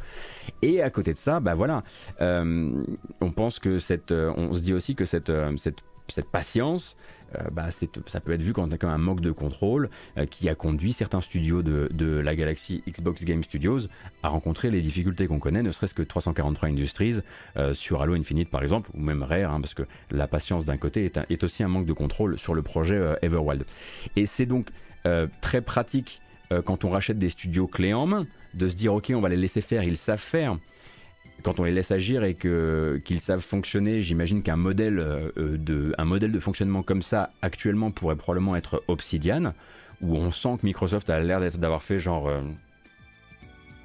[0.62, 1.83] Et à côté de ça, bah voilà,
[2.20, 2.85] euh,
[3.20, 6.96] on pense que cette, euh, on se dit aussi que cette, cette cette patience,
[7.36, 10.92] euh, bah, ça peut être vu comme, un manque de contrôle euh, qui a conduit
[10.92, 13.80] certains studios de, la galaxie Xbox Game Studios
[14.22, 17.18] à rencontrer les difficultés qu'on connaît, ne serait-ce que 343 Industries
[17.56, 20.78] euh, sur Halo Infinite par exemple, ou même Rare, hein, parce que la patience d'un
[20.78, 23.64] côté est, aussi un manque de contrôle sur le projet Everwild.
[24.16, 24.70] Et c'est donc
[25.40, 26.20] très pratique
[26.64, 29.36] quand on rachète des studios clés en main de se dire ok on va les
[29.36, 30.58] laisser faire, ils savent faire
[31.42, 36.05] quand on les laisse agir et qu'ils savent fonctionner, j'imagine qu'un modèle euh, de un
[36.05, 39.55] modèle de fonctionnement comme ça actuellement pourrait probablement être Obsidian,
[40.01, 42.40] où on sent que Microsoft a l'air d'avoir fait genre euh,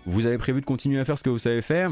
[0.05, 1.91] vous avez prévu de continuer à faire ce que vous savez faire,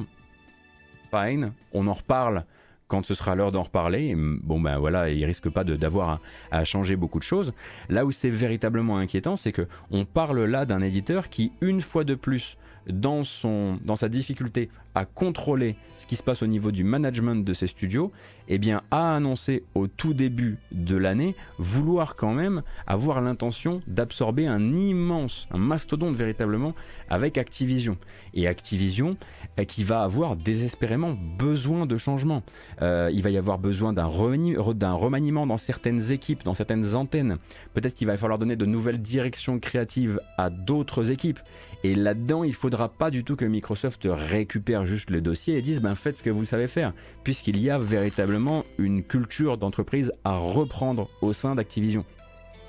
[1.12, 2.46] fine, on en reparle
[2.88, 4.14] quand ce sera l'heure d'en reparler.
[4.18, 6.20] Bon ben voilà, il risque pas d'avoir
[6.52, 7.54] à, changer beaucoup de choses.
[7.88, 12.04] Là où c'est véritablement inquiétant, c'est que on parle là d'un éditeur qui une fois
[12.04, 16.72] de plus dans, son, dans sa difficulté à contrôler ce qui se passe au niveau
[16.72, 18.12] du management de ses studios,
[18.48, 24.48] eh bien, a annoncé au tout début de l'année vouloir quand même avoir l'intention d'absorber
[24.48, 26.74] un immense, un mastodonte véritablement
[27.10, 27.98] avec Activision.
[28.34, 29.16] Et Activision
[29.58, 32.44] eh, qui va avoir désespérément besoin de changement.
[32.82, 37.38] Euh, il va y avoir besoin d'un remaniement dans certaines équipes, dans certaines antennes.
[37.74, 41.40] Peut-être qu'il va falloir donner de nouvelles directions créatives à d'autres équipes.
[41.84, 45.82] Et là-dedans, il faudra pas du tout que Microsoft récupère juste le dossier et dise
[45.82, 50.38] ben faites ce que vous savez faire, puisqu'il y a véritablement une culture d'entreprise à
[50.38, 52.06] reprendre au sein d'Activision.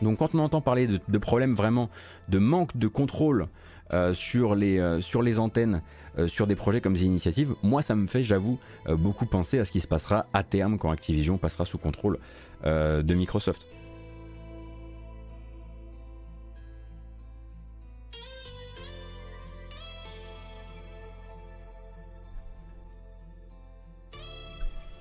[0.00, 1.90] Donc quand on entend parler de, problèmes vraiment
[2.28, 3.48] de manque de contrôle
[3.92, 5.82] euh, sur, les, euh, sur les antennes,
[6.18, 9.66] euh, sur des projets comme The Initiative, moi ça me fait, j'avoue, beaucoup penser à
[9.66, 12.18] ce qui se passera à terme quand Activision passera sous contrôle
[12.64, 13.66] de Microsoft.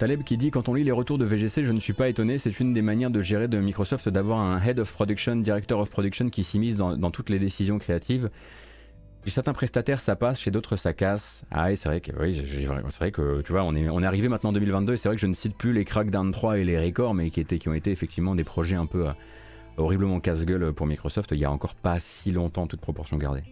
[0.01, 2.39] Taleb qui dit quand on lit les retours de VGC, je ne suis pas étonné,
[2.39, 5.91] c'est une des manières de gérer de Microsoft d'avoir un Head of Production, Director of
[5.91, 8.31] Production qui s'immisce dans, toutes les décisions créatives.
[9.25, 11.43] Chez certains prestataires, ça passe, chez d'autres, ça casse.
[11.51, 14.49] Ah oui, c'est vrai que, oui, c'est vrai que, tu vois, on est, arrivé maintenant
[14.49, 16.83] en 2022 et c'est vrai que je ne cite plus les Crackdown 3 et les
[16.83, 19.11] Records, mais qui ont été effectivement des projets un peu euh,
[19.77, 23.43] horriblement casse-gueule pour Microsoft il y a encore pas si longtemps, toute proportion gardée.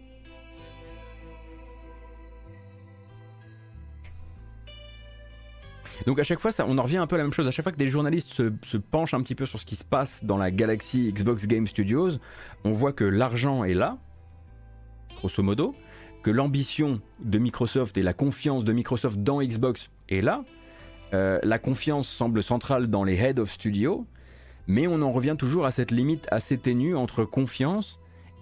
[6.06, 7.46] Donc à chaque fois, ça, on en revient un peu à la même chose.
[7.46, 9.84] À chaque fois que des journalistes se, penchent un petit peu sur ce qui se
[9.84, 12.12] passe dans la galaxie Xbox Game Studios,
[12.64, 13.98] on voit que l'argent est là,
[15.16, 15.74] grosso modo,
[16.22, 20.44] que l'ambition de Microsoft et la confiance de Microsoft dans Xbox est là.
[21.12, 24.06] Euh, la confiance semble centrale dans les head of studio,
[24.66, 27.98] mais on en revient toujours à cette limite assez ténue entre confiance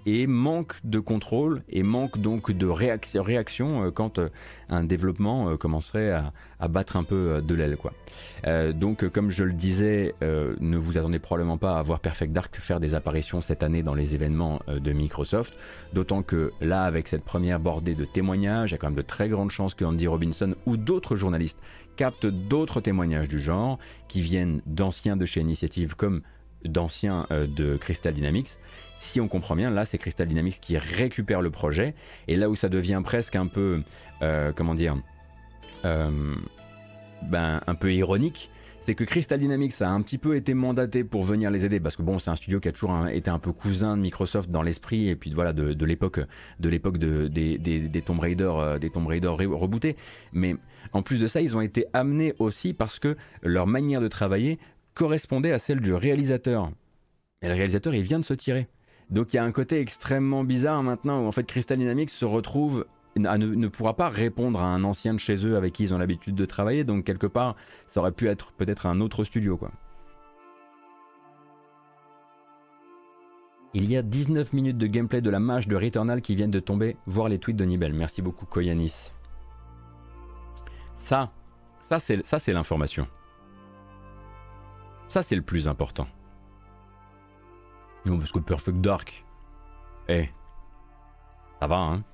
[0.07, 4.29] et manque de contrôle et manque donc de réaction, euh, quand euh,
[4.69, 6.33] un développement euh, commencerait à,
[6.69, 7.77] battre un peu de l'aile
[8.75, 12.81] donc comme je le disais, ne vous attendez probablement pas à voir Perfect Dark faire
[12.81, 15.55] des apparitions cette année dans les événements de Microsoft,
[15.93, 19.03] d'autant que là avec cette première bordée de témoignages, il y a quand même de
[19.03, 21.59] très grandes chances que Andy Robinson ou d'autres journalistes
[21.97, 23.79] captent d'autres témoignages du genre
[24.09, 26.23] qui viennent d'anciens de chez Initiative comme
[26.65, 28.57] d'anciens de Crystal Dynamics
[28.99, 31.95] si on comprend bien, là c'est Crystal Dynamics qui récupère le projet,
[32.27, 33.83] et là où ça devient presque un peu,
[34.23, 34.97] euh, comment dire,
[35.85, 36.35] euh,
[37.23, 41.23] ben, un peu ironique, c'est que Crystal Dynamics a un petit peu été mandaté pour
[41.23, 41.79] venir les aider.
[41.79, 44.51] Parce que bon c'est un studio qui a toujours été un peu cousin de Microsoft
[44.51, 46.21] dans l'esprit et puis voilà de, l'époque
[46.59, 49.95] de l'époque des, Tomb Raider euh, des Tomb Raider rebootés.
[50.33, 50.57] Mais
[50.95, 54.59] en plus de ça ils ont été amenés aussi parce que leur manière de travailler
[54.95, 56.71] correspondait à celle du réalisateur.
[57.43, 58.69] Et le réalisateur il vient de se tirer
[59.11, 62.25] donc il y a un côté extrêmement bizarre maintenant où en fait Crystal Dynamics se
[62.25, 62.85] retrouve
[63.19, 66.35] ne, pourra pas répondre à un ancien de chez eux avec qui ils ont l'habitude
[66.35, 66.85] de travailler.
[66.85, 67.57] Donc quelque part,
[67.87, 69.73] ça aurait pu être peut-être un autre studio quoi.
[73.75, 76.61] Il y a 19 minutes de gameplay de la mage de Returnal qui viennent de
[76.61, 76.97] tomber.
[77.07, 77.93] Voir les tweets de Nibel.
[77.93, 79.11] Merci beaucoup Koyanis.
[80.97, 81.33] Ça,
[81.89, 83.07] ça c'est ça c'est l'information.
[85.09, 86.07] Ça c'est le plus important.
[88.07, 89.25] Non, parce que Perfect Dark.
[90.09, 90.29] Eh.
[91.61, 92.05] Ça va, hein?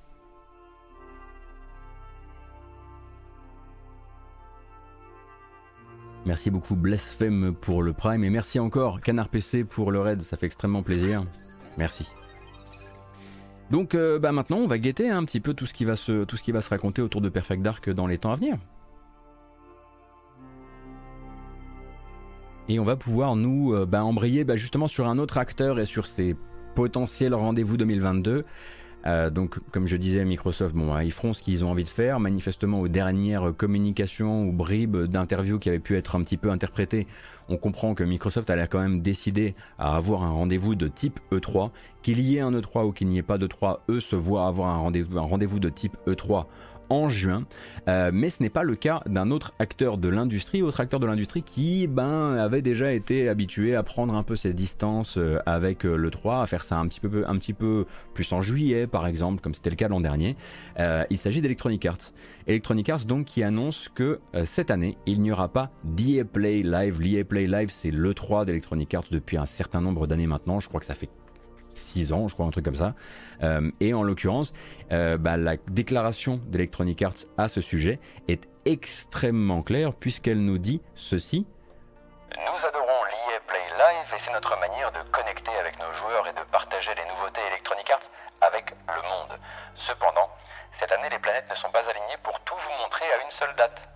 [6.25, 10.37] Merci beaucoup Blasphème pour le Prime et merci encore Canard PC pour le raid, ça
[10.37, 11.23] fait extrêmement plaisir.
[11.77, 12.09] Merci.
[13.69, 16.23] Donc euh, bah maintenant on va guetter un petit peu tout ce, qui va se,
[16.23, 18.57] tout ce qui va se raconter autour de Perfect Dark dans les temps à venir.
[22.67, 25.85] Et on va pouvoir nous euh, bah, embrayer bah, justement sur un autre acteur et
[25.85, 26.35] sur ses
[26.73, 28.45] potentiels rendez-vous 2022.
[29.07, 31.89] Euh, donc, comme je disais, Microsoft, bon, bah, ils feront ce qu'ils ont envie de
[31.89, 32.19] faire.
[32.19, 37.05] Manifestement, aux dernières communications ou bribes d'interviews qui avaient pu être un petit peu interprétées,
[37.47, 41.69] on comprend que Microsoft a quand même décidé à avoir un rendez-vous de type E3.
[42.01, 44.69] Qu'il y ait un E3 ou qu'il n'y ait pas d'E3, eux se voient avoir
[44.69, 46.45] un rendez-vous, un rendez-vous de type E3
[46.89, 47.45] en juin.
[47.87, 51.05] Euh, mais ce n'est pas le cas d'un autre acteur de l'industrie, autre acteur de
[51.05, 55.85] l'industrie qui ben, avait déjà été habitué à prendre un peu ses distances euh, avec
[55.85, 56.99] euh, le 3, à faire ça un petit
[57.53, 60.35] peu, plus en juillet par exemple, comme c'était le cas l'an dernier.
[61.09, 62.13] il s'agit d'Electronic Arts.
[62.47, 67.01] Electronic Arts donc qui annonce que cette année il n'y aura pas d'EA Play Live.
[67.01, 70.67] L'EA Play Live c'est le 3 d'Electronic Arts depuis un certain nombre d'années maintenant, je
[70.67, 71.09] crois que ça fait
[71.77, 72.93] 6 ans, je crois, un truc comme ça.
[73.43, 74.53] Euh, et en l'occurrence,
[74.91, 80.81] euh, bah, la déclaration d'Electronic Arts à ce sujet est extrêmement claire puisqu'elle nous dit
[80.95, 81.45] ceci.
[82.35, 86.33] Nous adorons l'EA Play Live et c'est notre manière de connecter avec nos joueurs et
[86.33, 88.09] de partager les nouveautés Electronic Arts
[88.41, 89.39] avec le monde.
[89.75, 90.29] Cependant,
[90.71, 93.55] cette année, les planètes ne sont pas alignées pour tout vous montrer à une seule
[93.55, 93.87] date.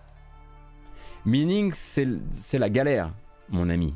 [1.26, 3.12] Meaning, c'est la galère,
[3.50, 3.96] mon ami.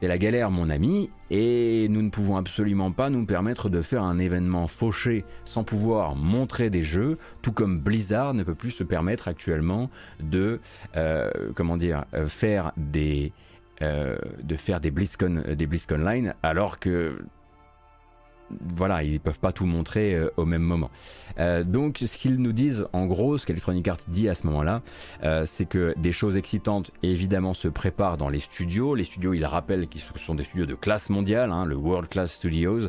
[0.00, 4.04] C'est la galère, mon ami, et nous ne pouvons absolument pas nous permettre de faire
[4.04, 8.84] un événement fauché sans pouvoir montrer des jeux, tout comme Blizzard ne peut plus se
[8.84, 9.90] permettre actuellement
[10.20, 10.60] de,
[10.96, 13.32] euh, euh, faire des,
[13.82, 15.68] euh, de faire des BlizzCon, des
[16.44, 17.18] alors que
[18.50, 20.90] voilà, ils peuvent pas tout montrer euh, au même moment.
[21.38, 24.82] Euh, donc, ce qu'ils nous disent, en gros, ce qu'Electronic Arts dit à ce moment-là,
[25.24, 28.94] euh, c'est que des choses excitantes, évidemment, se préparent dans les studios.
[28.94, 32.32] Les studios, ils rappellent qu'ils sont des studios de classe mondiale, hein, le World Class
[32.32, 32.88] Studios.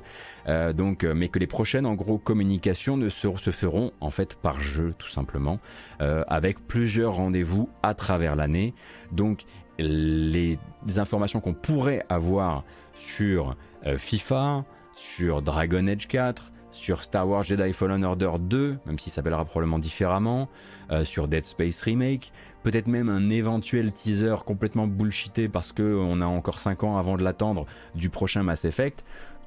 [0.75, 4.95] donc, mais que les prochaines, en gros, communications ne se feront en fait par jeu,
[4.97, 5.59] tout simplement,
[5.99, 8.73] avec plusieurs rendez-vous à travers l'année.
[9.11, 9.45] Donc,
[9.77, 10.57] les
[10.97, 12.63] informations qu'on pourrait avoir
[12.95, 13.55] sur
[13.97, 14.65] FIFA,
[14.99, 19.79] sur Dragon Age 4, sur Star Wars Jedi Fallen Order 2, même s'il s'appellera probablement
[19.79, 20.49] différemment,
[20.91, 22.33] euh, sur Dead Space Remake,
[22.63, 27.23] peut-être même un éventuel teaser complètement bullshité parce qu'on a encore 5 ans avant de
[27.23, 29.05] l'attendre du prochain Mass Effect.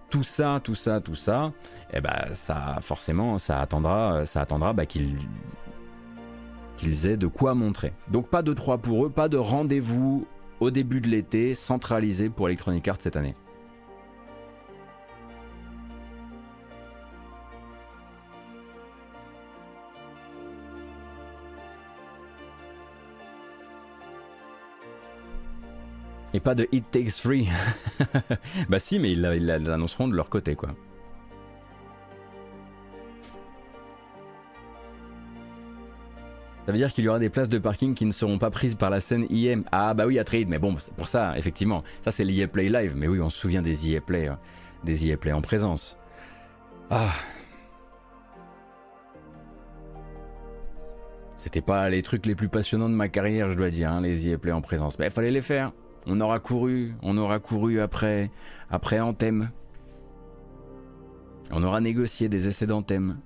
[0.08, 1.52] tout ça, tout ça, tout ça,
[1.92, 5.16] eh ben ça forcément ça attendra, ça attendra bah, qu'ils
[7.06, 7.92] aient de quoi montrer.
[8.08, 10.26] Donc pas de 3 pour eux, pas de rendez-vous
[10.60, 13.34] au début de l'été centralisé pour Electronic Arts cette année.
[26.34, 27.48] Et pas de It Takes Three.
[28.68, 30.70] bah si, mais ils l'annonceront de leur côté, quoi.
[36.64, 38.76] Ça veut dire qu'il y aura des places de parking qui ne seront pas prises
[38.76, 39.64] par la scène IM.
[39.72, 41.82] Ah bah oui, trade, mais bon, pour ça, effectivement.
[42.02, 44.34] Ça c'est l'IA Play Live, mais oui, on se souvient des IA Play, euh,
[44.84, 45.98] des IA en présence.
[46.88, 47.10] Ah.
[51.34, 54.28] C'était pas les trucs les plus passionnants de ma carrière, je dois dire, hein, les
[54.28, 55.00] IA Play en présence.
[55.00, 55.72] Mais il fallait les faire.
[56.06, 58.30] On aura couru, on aura couru après,
[58.70, 59.50] après Anthem.
[61.50, 63.18] On aura négocié des essais d'Anthem.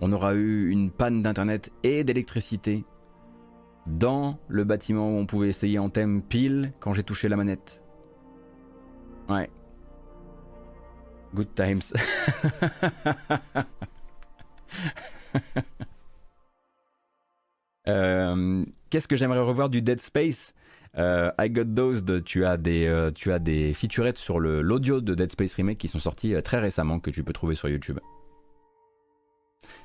[0.00, 2.84] On aura eu une panne d'internet et d'électricité
[3.86, 7.80] dans le bâtiment où on pouvait essayer Anthem pile quand j'ai touché la manette.
[9.28, 9.50] Ouais.
[11.34, 11.92] Good times.
[17.88, 20.54] Euh, qu'est-ce que j'aimerais revoir du Dead Space?
[20.98, 25.14] Euh, I Got Dosed, tu as des, euh, tu as des featurettes sur l'audio de
[25.14, 27.98] Dead Space Remake qui sont sortis euh, très récemment que tu peux trouver sur YouTube.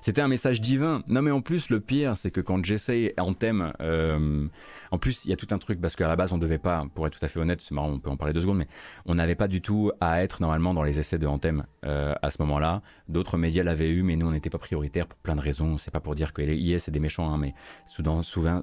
[0.02, 1.04] C'était un message divin.
[1.08, 4.48] Non, mais en plus, le pire, c'est que quand j'essaye en thème, euh,
[4.90, 6.88] en plus, il y a tout un truc parce qu'à la base, on devait pas,
[6.96, 8.68] pour être tout à fait honnête, c'est marrant, on peut en parler deux secondes, mais
[9.06, 12.32] on n'avait pas du tout à être normalement dans les essais de Anthem euh, à
[12.32, 12.82] ce moment-là.
[13.10, 15.78] D'autres médias l'avaient eu, mais nous, on n'était pas prioritaire pour plein de raisons.
[15.78, 17.54] C'est pas pour dire que les IS c'est des méchants, hein, mais
[17.86, 18.62] souvent, souvent,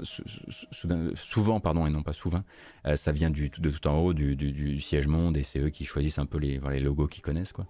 [1.14, 2.42] souvent, pardon, et non pas souvent,
[2.86, 5.70] euh, ça vient du, de tout en haut du, du, siège monde et c'est eux
[5.70, 7.66] qui choisissent un peu les, les logos qu'ils connaissent, quoi.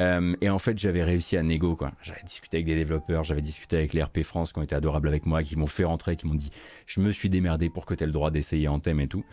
[0.00, 1.92] Euh, et en fait, j'avais réussi à négo, quoi.
[2.02, 5.08] J'avais discuté avec des développeurs, j'avais discuté avec les RP France qui ont été adorables
[5.08, 6.50] avec moi, qui m'ont fait rentrer, qui m'ont dit
[6.86, 9.24] Je me suis démerdé pour que tu aies le droit d'essayer en thème et tout.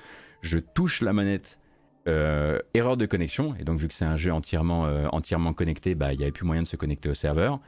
[0.41, 1.59] Je touche la manette,
[2.07, 3.55] euh, erreur de connexion.
[3.59, 6.31] Et donc, vu que c'est un jeu entièrement, euh, entièrement connecté, bah, il n'y avait
[6.31, 7.59] plus moyen de se connecter au serveur.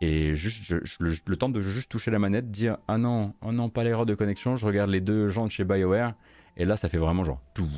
[0.00, 3.84] Et juste, le, temps de juste toucher la manette, dire Ah non, oh non, pas
[3.84, 4.56] l'erreur de connexion.
[4.56, 6.14] Je regarde les deux gens de chez BioWare.
[6.56, 7.42] Et là, ça fait vraiment genre.
[7.58, 7.70] Il n'y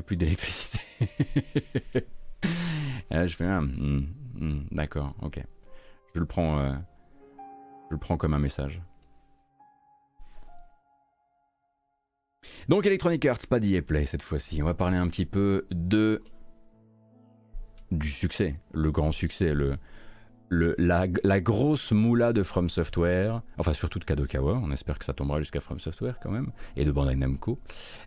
[0.00, 0.78] a plus d'électricité.
[3.10, 3.62] je fais un.
[3.62, 5.42] Hmm, hmm, d'accord, ok.
[6.14, 6.58] Je le prends.
[6.58, 6.72] Euh,
[7.88, 8.80] je le prends comme un message.
[12.68, 14.62] Donc Electronic Arts, pas d'EA Play cette fois-ci.
[14.62, 16.22] On va parler un petit peu de
[17.90, 19.78] du succès, le grand succès, le,
[20.50, 25.40] la, grosse moula de From Software, enfin surtout de Kadokawa, on espère que ça tombera
[25.40, 27.58] jusqu'à From Software quand même, et de Bandai Namco.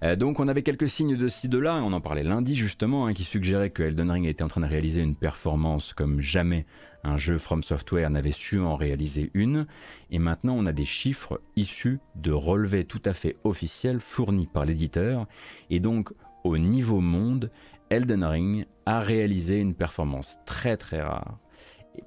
[0.04, 3.06] Euh, donc on avait quelques signes de ci, de là, on en parlait lundi justement,
[3.06, 6.66] hein, qui suggérait que Elden Ring était en train de réaliser une performance comme jamais
[7.04, 9.66] un jeu From Software n'avait su en réaliser une,
[10.12, 14.66] et maintenant on a des chiffres issus de relevés tout à fait officiels fournis par
[14.66, 15.28] l'éditeur,
[15.70, 16.10] et donc
[16.44, 17.52] au niveau monde,
[17.90, 21.38] Elden Ring a réalisé une performance très très rare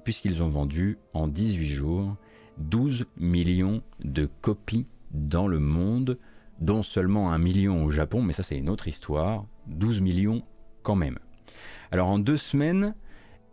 [0.03, 2.15] puisqu'ils ont vendu en 18 jours
[2.57, 6.17] 12 millions de copies dans le monde,
[6.59, 10.43] dont seulement un million au Japon, mais ça c'est une autre histoire, 12 millions
[10.83, 11.19] quand même.
[11.91, 12.95] Alors en deux semaines,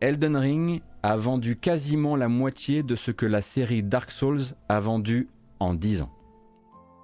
[0.00, 4.80] Elden Ring a vendu quasiment la moitié de ce que la série Dark Souls a
[4.80, 5.28] vendu
[5.60, 6.12] en 10 ans.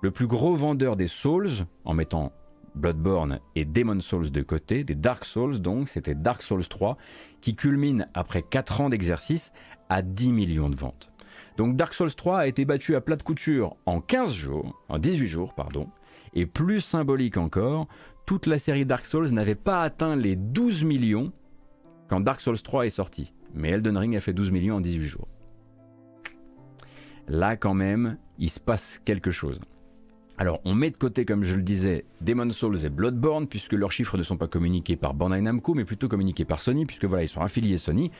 [0.02, 2.32] Le plus gros vendeur des Souls, en mettant
[2.78, 6.96] Bloodborne et Demon Souls de côté, des Dark Souls donc, c'était Dark Souls 3,
[7.40, 9.52] qui culmine après 4 ans d'exercice
[9.88, 11.10] à 10 millions de ventes.
[11.56, 14.98] Donc Dark Souls 3 a été battu à plat de couture en 15 jours, en
[14.98, 15.88] 18 jours, pardon,
[16.34, 17.88] et plus symbolique encore,
[18.26, 21.32] toute la série Dark Souls n'avait pas atteint les 12 millions
[22.08, 23.32] quand Dark Souls 3 est sorti.
[23.54, 25.28] Mais Elden Ring a fait 12 millions en 18 jours.
[27.26, 29.60] Là quand même, il se passe quelque chose.
[30.40, 33.90] Alors, on met de côté, comme je le disais, Demon Souls et Bloodborne, puisque leurs
[33.90, 37.24] chiffres ne sont pas communiqués par Bandai Namco, mais plutôt communiqués par Sony, puisque voilà,
[37.24, 38.12] ils sont affiliés Sony.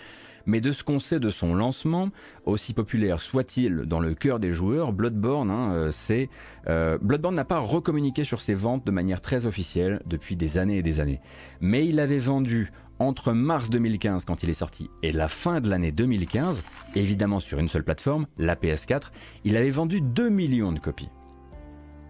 [0.44, 2.08] Mais de ce qu'on sait de son lancement,
[2.44, 6.28] aussi populaire soit-il dans le cœur des joueurs, Bloodborne, hein, euh, c'est
[6.68, 10.78] euh, Bloodborne n'a pas recommuniqué sur ses ventes de manière très officielle depuis des années
[10.78, 11.20] et des années.
[11.60, 15.68] Mais il avait vendu entre mars 2015 quand il est sorti et la fin de
[15.68, 16.62] l'année 2015,
[16.96, 19.12] évidemment sur une seule plateforme, la PS4,
[19.44, 21.10] il avait vendu 2 millions de copies.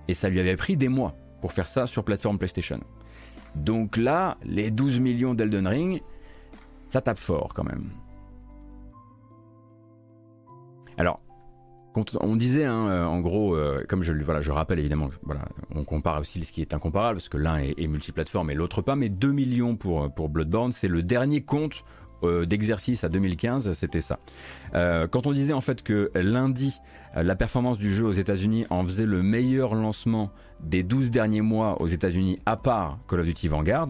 [0.08, 2.80] Et ça lui avait pris des mois pour faire ça sur plateforme PlayStation.
[3.54, 6.02] Donc là, les 12 millions d'Elden Ring,
[6.88, 7.90] ça tape fort quand même.
[10.96, 11.20] Alors,
[12.20, 15.42] on disait, hein, euh, en gros, euh, comme je, voilà, je rappelle évidemment, voilà,
[15.74, 18.82] on compare aussi ce qui est incomparable, parce que l'un est, est multiplateforme et l'autre
[18.82, 21.84] pas, mais 2 millions pour, pour Bloodborne, c'est le dernier compte
[22.24, 24.18] euh, d'exercice à 2015, c'était ça.
[24.74, 26.80] Euh, quand on disait en fait que lundi,
[27.16, 31.42] euh, la performance du jeu aux États-Unis en faisait le meilleur lancement des 12 derniers
[31.42, 33.88] mois aux États-Unis, à part Call of Duty Vanguard,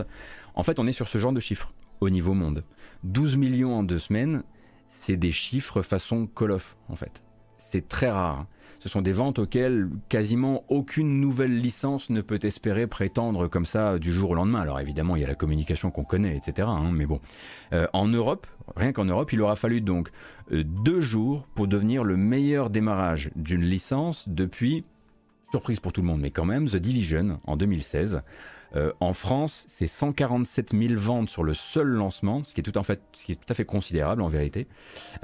[0.55, 2.65] en fait, on est sur ce genre de chiffres au niveau monde.
[3.05, 4.43] 12 millions en deux semaines,
[4.89, 7.23] c'est des chiffres façon Call of, en fait.
[7.57, 8.47] C'est très rare.
[8.81, 13.99] Ce sont des ventes auxquelles quasiment aucune nouvelle licence ne peut espérer prétendre comme ça
[13.99, 14.61] du jour au lendemain.
[14.61, 16.69] Alors évidemment, il y a la communication qu'on connaît, etc.
[16.71, 17.21] hein, mais bon,
[17.73, 20.11] Euh, en Europe, rien qu'en Europe, il aura fallu donc
[20.53, 24.85] euh, deux jours pour devenir le meilleur démarrage d'une licence depuis,
[25.51, 28.23] surprise pour tout le monde, mais quand même, The Division en 2016.
[28.77, 32.77] Euh, en France, c'est 147 000 ventes sur le seul lancement, ce qui est tout,
[32.79, 34.67] en fait, ce qui est tout à fait considérable en vérité.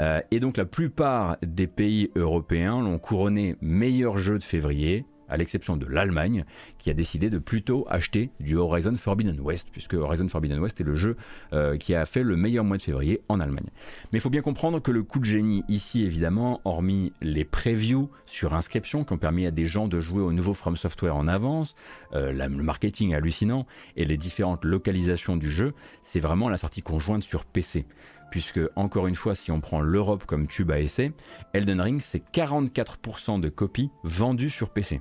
[0.01, 5.05] Euh, et donc la plupart des pays européens l'ont couronné meilleur jeu de février,
[5.35, 6.45] à l'exception de l'Allemagne,
[6.79, 10.85] qui a décidé de plutôt acheter du Horizon Forbidden West, puisque Horizon Forbidden West est
[10.85, 11.17] le jeu
[11.53, 13.67] euh, qui a fait le meilleur mois de février en Allemagne.
[14.13, 18.11] Mais il faut bien comprendre que le coup de génie ici, évidemment, hormis les previews
[18.27, 21.27] sur inscription qui ont permis à des gens de jouer au nouveau From Software en
[21.27, 21.75] avance,
[22.15, 23.67] euh, le marketing hallucinant
[23.97, 27.87] et les différentes localisations du jeu, c'est vraiment la sortie conjointe sur PC.
[28.31, 31.13] Puisque, encore une fois, si on prend l'Europe comme tube à essai,
[31.53, 35.01] Elden Ring, c'est 44% de copies vendues sur PC.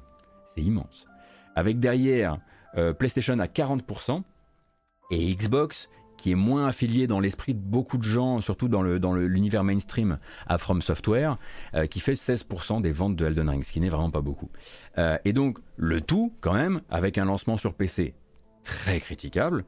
[0.54, 1.08] C'est immense.
[1.56, 2.38] Avec derrière
[2.78, 4.22] euh, PlayStation à 40%
[5.12, 9.64] et Xbox qui est moins affilié dans l'esprit de beaucoup de gens, surtout dans l'univers
[9.64, 11.38] mainstream à From Software,
[11.74, 14.49] euh, qui fait 16% des ventes de Elden Ring, ce qui n'est vraiment pas beaucoup.
[14.97, 18.14] Euh, et donc le tout, quand même, avec un lancement sur PC
[18.64, 19.66] très critiquable,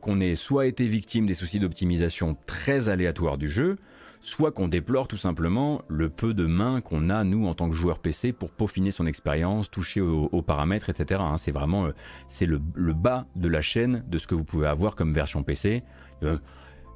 [0.00, 3.76] qu'on ait soit été victime des soucis d'optimisation très aléatoires du jeu,
[4.20, 7.74] soit qu'on déplore tout simplement le peu de mains qu'on a, nous, en tant que
[7.74, 11.20] joueurs PC, pour peaufiner son expérience, toucher aux, paramètres, etc.
[11.24, 11.36] hein.
[11.36, 11.94] C'est vraiment euh,
[12.28, 15.82] c'est le, bas de la chaîne de ce que vous pouvez avoir comme version PC.
[16.22, 16.38] Il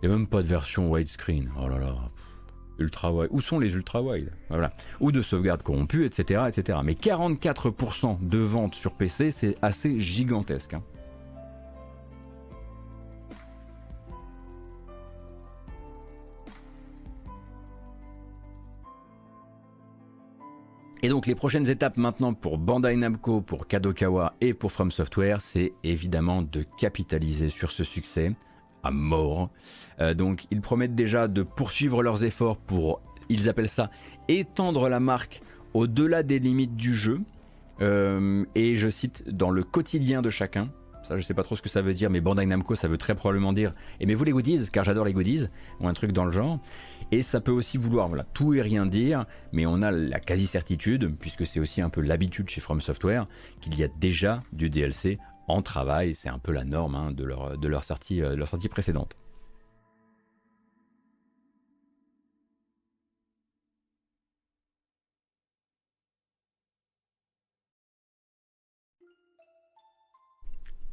[0.02, 1.50] n'y a même pas de version widescreen.
[1.60, 1.94] Oh là là.
[2.78, 3.28] Ultra wide.
[3.30, 4.32] Où sont les ultra wide?
[4.50, 4.72] Voilà.
[5.00, 6.78] Ou de sauvegarde corrompue, etc., etc.
[6.84, 10.74] Mais 44% de ventes sur PC, c'est assez gigantesque.
[10.74, 10.82] hein.
[21.04, 25.42] Et donc les prochaines étapes maintenant pour Bandai Namco, pour Kadokawa et pour From Software,
[25.42, 28.32] c'est évidemment de capitaliser sur ce succès
[28.82, 29.50] à mort.
[30.00, 33.90] Euh, donc ils promettent déjà de poursuivre leurs efforts pour, ils appellent ça,
[34.28, 35.42] étendre la marque
[35.74, 37.20] au-delà des limites du jeu.
[37.82, 40.70] Euh, et je cite, dans le quotidien de chacun.
[41.06, 42.96] Ça, je sais pas trop ce que ça veut dire, mais Bandai Namco, ça veut
[42.96, 45.46] très probablement dire aimez-vous les goodies Car j'adore les goodies,
[45.80, 46.58] ou un truc dans le genre.
[47.12, 51.46] Et ça peut aussi vouloir tout et rien dire, mais on a la quasi-certitude, puisque
[51.46, 53.26] c'est aussi un peu l'habitude chez From Software,
[53.60, 56.14] qu'il y a déjà du DLC en travail.
[56.14, 59.16] C'est un peu la norme hein, euh, de leur sortie précédente.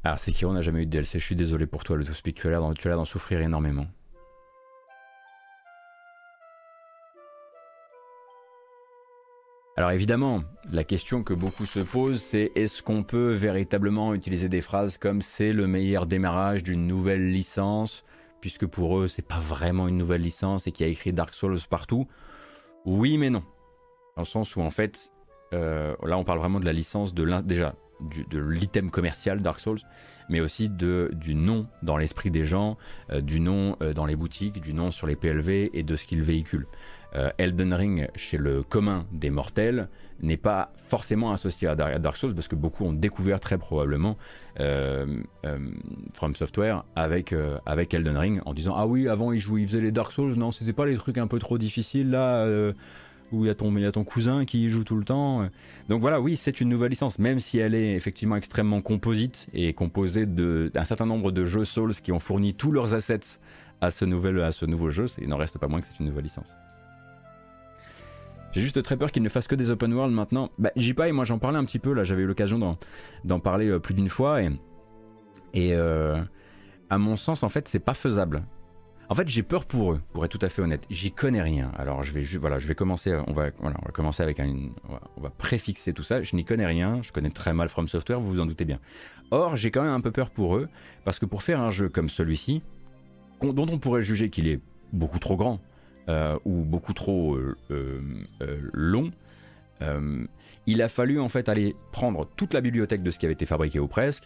[0.04, 2.36] Alors, Sekiro n'a jamais eu de DLC, je suis désolé pour toi, le To Speak,
[2.36, 3.86] tu as l'air d'en- souffrir énormément.
[9.78, 14.62] Alors évidemment, la question que beaucoup se posent, c'est est-ce qu'on peut véritablement utiliser des
[14.62, 18.04] phrases comme c'est le meilleur démarrage d'une nouvelle licence,
[18.42, 21.34] puisque pour eux c'est pas vraiment une nouvelle licence et qu'il y a écrit Dark
[21.34, 22.08] Souls partout
[22.86, 23.44] Oui mais non.
[24.18, 25.12] Dans le sens où en fait,
[25.54, 27.76] euh, là on parle vraiment de la licence de l'in- déjà
[28.30, 29.80] de l'item commercial Dark Souls,
[30.30, 32.78] mais aussi de, du nom dans l'esprit des gens,
[33.12, 36.06] euh, du nom euh, dans les boutiques, du nom sur les PLV et de ce
[36.06, 36.68] qu'il véhicule.
[37.16, 39.90] Euh, Elden Ring, chez le commun des mortels,
[40.22, 43.58] n'est pas forcément associé à Dar- à Dark Souls parce que beaucoup ont découvert très
[43.58, 44.18] probablement
[46.14, 47.34] From Software avec,
[47.66, 50.36] avec Elden Ring en disant Ah oui, avant ils, jouaient, ils faisaient les Dark Souls,
[50.36, 52.46] non, c'était pas les trucs un peu trop difficiles là
[53.32, 55.48] où il y, a ton- cousin qui y joue tout le temps.
[55.90, 59.74] Donc voilà, oui, c'est une nouvelle licence, même si elle est effectivement extrêmement composite et
[59.74, 63.40] composée d'un certain nombre de jeux Souls qui ont fourni tous leurs assets
[63.82, 66.06] à ce, nouvel, à ce nouveau jeu, il n'en reste pas moins que c'est une
[66.06, 66.54] nouvelle licence.
[68.52, 70.50] J'ai juste très peur qu'il ne fasse que des open world maintenant.
[70.60, 72.78] Bah, J-Pie, moi j'en parlais un petit peu, là j'avais eu l'occasion
[73.24, 74.50] d'en, parler euh, plus d'une fois et,
[75.54, 76.22] et euh,
[76.90, 78.44] à mon sens en fait c'est pas faisable.
[79.12, 80.86] En fait j'ai peur pour eux, pour être tout à fait honnête.
[80.90, 81.70] J'y connais rien.
[81.78, 84.70] Alors je vais, voilà, je vais commencer, on va, voilà, on va commencer avec un,
[85.18, 86.24] on va, préfixer tout ça.
[86.24, 88.80] Je n'y connais rien, je connais très mal From Software, vous vous en doutez bien.
[89.30, 90.70] Or j'ai quand même un peu peur pour eux
[91.04, 92.62] parce que pour faire un jeu comme celui-ci,
[93.42, 94.62] dont on pourrait juger qu'il est
[94.94, 95.60] beaucoup trop grand,
[96.08, 99.12] euh, ou beaucoup trop euh, euh, long,
[100.68, 103.46] il a fallu en fait aller prendre toute la bibliothèque de ce qui avait été
[103.46, 104.24] fabriqué ou presque,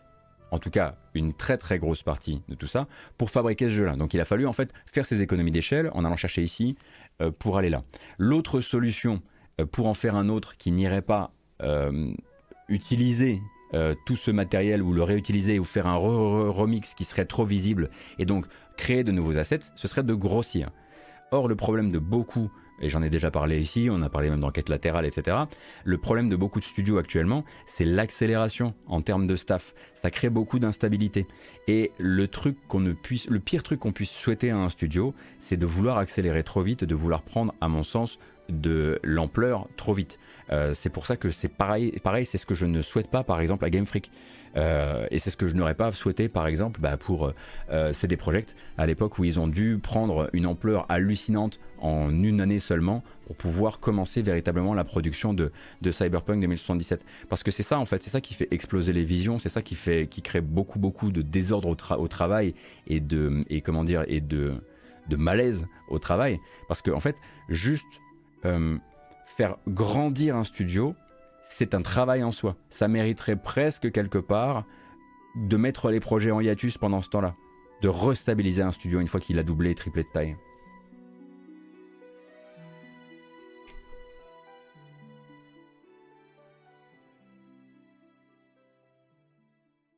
[0.55, 2.87] en tout cas une très très grosse partie de tout ça,
[3.17, 3.97] pour fabriquer ce jeu-là.
[3.97, 6.77] Donc il a fallu en fait faire ses économies d'échelle en allant chercher ici
[7.21, 7.83] euh, pour aller là.
[8.17, 9.21] L'autre solution
[9.59, 11.31] euh, pour en faire un autre qui n'irait pas
[11.61, 12.11] euh,
[12.69, 13.41] utiliser
[14.05, 17.89] tout ce matériel ou le réutiliser ou faire un remix qui serait trop visible
[18.19, 18.45] et donc
[18.77, 20.69] créer de nouveaux assets, ce serait de grossir.
[21.31, 22.49] Or le problème de beaucoup
[22.81, 25.37] et j'en ai déjà parlé ici, on a parlé même d'enquête latérale, etc.
[25.83, 29.73] Le problème de beaucoup de studios actuellement, c'est l'accélération en termes de staff.
[29.93, 31.25] Ça crée beaucoup d'instabilité.
[31.67, 35.57] Et le truc ne puisse, le pire truc qu'on puisse souhaiter à un studio, c'est
[35.57, 38.19] de vouloir accélérer trop vite, de vouloir prendre, à mon sens,
[38.49, 40.19] de l'ampleur trop vite.
[40.51, 43.23] Euh, c'est pour ça que c'est pareil, pareil c'est ce que je ne souhaite pas
[43.23, 44.11] par exemple à Game Freak.
[44.55, 47.33] Euh, et c'est ce que je n'aurais pas souhaité par exemple bah, pour
[47.71, 52.39] euh, CD Projekt à l'époque où ils ont dû prendre une ampleur hallucinante en une
[52.39, 55.51] année seulement pour pouvoir commencer véritablement la production de,
[55.89, 57.05] Cyberpunk 2077.
[57.27, 59.61] Parce que c'est ça en fait, c'est ça qui fait exploser les visions, c'est ça
[59.61, 62.53] qui, fait, qui crée beaucoup beaucoup de désordre au, travail
[62.87, 64.61] et de, comment dire, et de
[65.09, 66.39] malaise au travail.
[66.67, 67.17] Parce que en fait,
[67.49, 67.85] juste
[68.45, 68.77] euh,
[69.25, 70.95] faire grandir un studio,
[71.45, 72.57] c'est un travail en soi.
[72.69, 74.65] Ça mériterait presque quelque part
[75.35, 77.35] de mettre les projets en hiatus pendant ce temps-là,
[77.81, 80.35] de restabiliser un studio une fois qu'il a doublé et triplé de taille.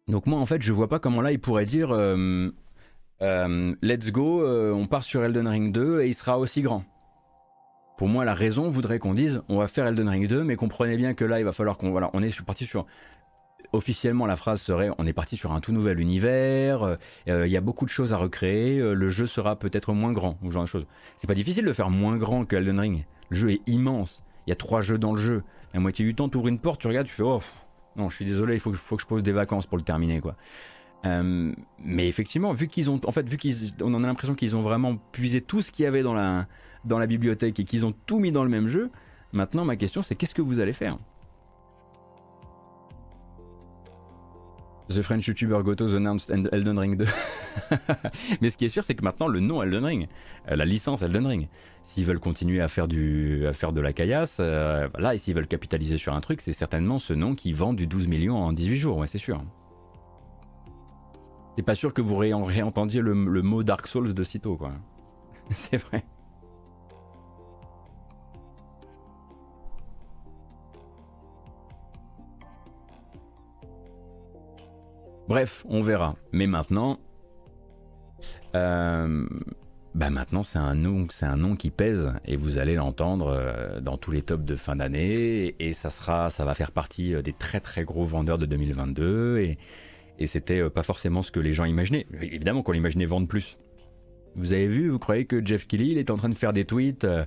[0.07, 2.49] Donc moi en fait je vois pas comment là il pourrait dire euh,
[3.21, 6.85] euh, let's go, on part sur Elden Ring 2 et il sera aussi grand.
[7.97, 10.97] Pour moi, la raison voudrait qu'on dise on va faire Elden Ring 2, mais comprenez
[10.97, 11.89] bien que là, il va falloir qu'on.
[11.89, 12.85] Voilà, on est parti sur.
[13.73, 17.57] Officiellement, la phrase serait on est parti sur un tout nouvel univers, euh, il y
[17.57, 20.63] a beaucoup de choses à recréer, euh, le jeu sera peut-être moins grand, ou genre
[20.63, 20.85] de choses.
[21.17, 23.05] C'est pas difficile de faire moins grand que Elden Ring.
[23.29, 25.43] Le jeu est immense, il y a trois jeux dans le jeu.
[25.73, 27.41] La moitié du temps, tu ouvres une porte, tu regardes, tu fais oh,
[27.97, 30.35] non, je suis désolé, il faut que, je pose des vacances pour le terminer, quoi.
[31.05, 34.55] Euh, mais effectivement, vu qu'ils ont, en fait, vu qu'ils, on en a l'impression qu'ils
[34.55, 36.47] ont vraiment puisé tout ce qu'il y avait dans la,
[36.87, 38.89] dans la bibliothèque et qu'ils ont tout mis dans le même jeu,
[39.33, 40.97] maintenant ma question c'est qu'est-ce que vous allez faire?
[44.89, 47.05] The French YouTuber Gotos announced Elden Ring 2.
[48.41, 50.07] Mais ce qui est sûr, c'est que maintenant, le nom Elden Ring,
[50.49, 51.49] euh, la licence Elden Ring,
[51.83, 55.35] s'ils veulent continuer à faire, du, à faire de la caillasse, euh, là, et s'ils
[55.35, 58.53] veulent capitaliser sur un truc, c'est certainement ce nom qui vend du 12 millions en
[58.53, 59.43] 18 jours, ouais, c'est sûr.
[61.57, 64.71] C'est pas sûr que vous réentendiez le, le mot Dark Souls de sitôt, quoi.
[65.49, 66.05] c'est vrai.
[75.27, 76.15] Bref, on verra.
[76.31, 76.99] Mais maintenant,
[78.55, 79.27] euh,
[79.97, 84.21] bah maintenant c'est un nom, qui pèse et vous allez l'entendre euh, dans tous les
[84.21, 87.83] tops de fin d'année et, ça sera, ça va faire partie euh, des très très
[87.83, 89.57] gros vendeurs de 2022 et,
[90.19, 92.05] et c'était pas forcément ce que les gens imaginaient.
[92.21, 93.57] Évidemment qu'on imaginait vendre plus.
[94.35, 97.05] Vous avez vu, vous croyez que Jeff Kelly est en train de faire des tweets
[97.05, 97.25] euh,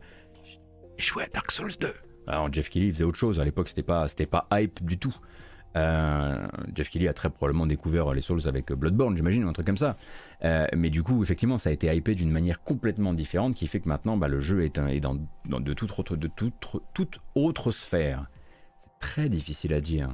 [1.18, 1.92] à Dark Souls 2.
[2.28, 3.40] Alors Jeff Kelly faisait autre chose.
[3.40, 5.16] À l'époque c'était pas, c'était pas hype du tout.
[5.76, 9.76] Euh, Jeff Kelly a très probablement découvert les Souls avec Bloodborne, j'imagine, un truc comme
[9.76, 9.96] ça.
[10.44, 13.80] Euh, mais du coup, effectivement, ça a été hypé d'une manière complètement différente qui fait
[13.80, 16.54] que maintenant, bah, le jeu est, est dans, de, toute autre, de toute,
[16.94, 18.26] toute autre sphère.
[18.78, 20.10] C'est très difficile à dire.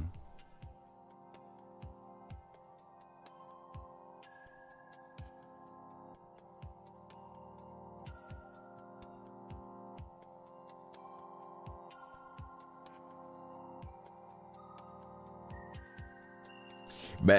[17.21, 17.35] Bah,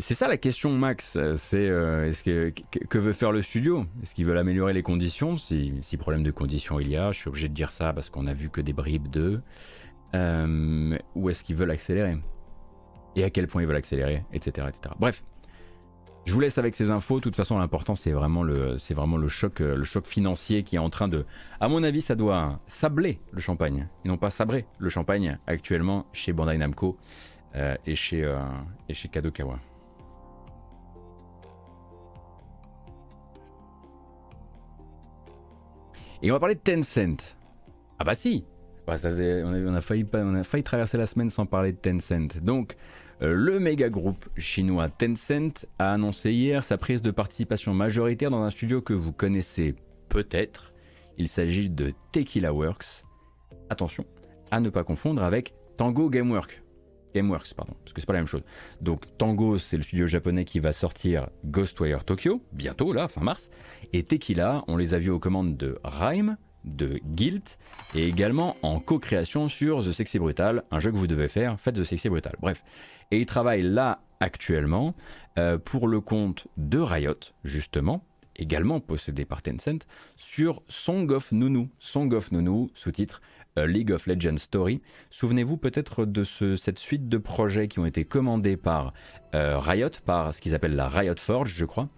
[0.00, 1.18] c'est ça la question, Max.
[1.36, 2.52] C'est euh, est-ce que,
[2.88, 3.84] que, veut faire le studio?
[4.02, 5.36] Est-ce qu'ils veulent améliorer les conditions?
[5.36, 8.08] Si, si, problème de conditions il y a, je suis obligé de dire ça parce
[8.08, 9.42] qu'on a vu que des bribes d'eux.
[10.14, 12.16] Euh, ou est-ce qu'ils veulent accélérer?
[13.16, 14.94] Et à quel point ils veulent accélérer, etc., etc.
[15.00, 15.24] Bref,
[16.24, 17.16] je vous laisse avec ces infos.
[17.16, 20.76] De toute façon, l'important c'est vraiment le, c'est vraiment le choc, le choc financier qui
[20.76, 21.24] est en train de,
[21.60, 26.06] à mon avis, ça doit sabler le champagne et non pas sabrer le champagne actuellement
[26.12, 26.96] chez Bandai Namco.
[27.54, 28.38] Euh, et, chez, euh,
[28.88, 29.58] et chez Kadokawa.
[36.22, 37.36] Et on va parler de Tencent.
[37.98, 38.44] Ah bah si
[38.86, 42.42] on, a, failli, on a failli traverser la semaine sans parler de Tencent.
[42.42, 42.76] Donc,
[43.22, 48.42] euh, le méga groupe chinois Tencent a annoncé hier sa prise de participation majoritaire dans
[48.42, 49.74] un studio que vous connaissez
[50.08, 50.72] peut-être.
[51.18, 53.04] Il s'agit de Tequila Works.
[53.70, 54.04] Attention,
[54.50, 56.62] à ne pas confondre avec Tango Gameworks.
[57.14, 58.42] Gameworks, pardon, parce que c'est pas la même chose.
[58.80, 63.50] Donc Tango, c'est le studio japonais qui va sortir Ghostwire Tokyo, bientôt là, fin mars.
[63.92, 66.36] Et Tequila, on les a vus aux commandes de Rime,
[66.66, 67.58] de Guilt
[67.94, 71.76] et également en co-création sur The Sexy Brutal, un jeu que vous devez faire, faites
[71.76, 72.34] The Sexy Brutal.
[72.40, 72.62] Bref.
[73.10, 74.94] Et il travaille là actuellement
[75.38, 78.04] euh, pour le compte de Riot, justement,
[78.34, 79.86] également possédé par Tencent,
[80.16, 81.68] sur Song of Nunu.
[81.78, 83.20] Song of Nunu, sous-titre
[83.56, 84.82] League of Legends Story.
[85.10, 88.92] Souvenez-vous peut-être de cette suite de projets qui ont été commandés par
[89.34, 91.88] euh, Riot, par ce qu'ils appellent la Riot Forge, je crois,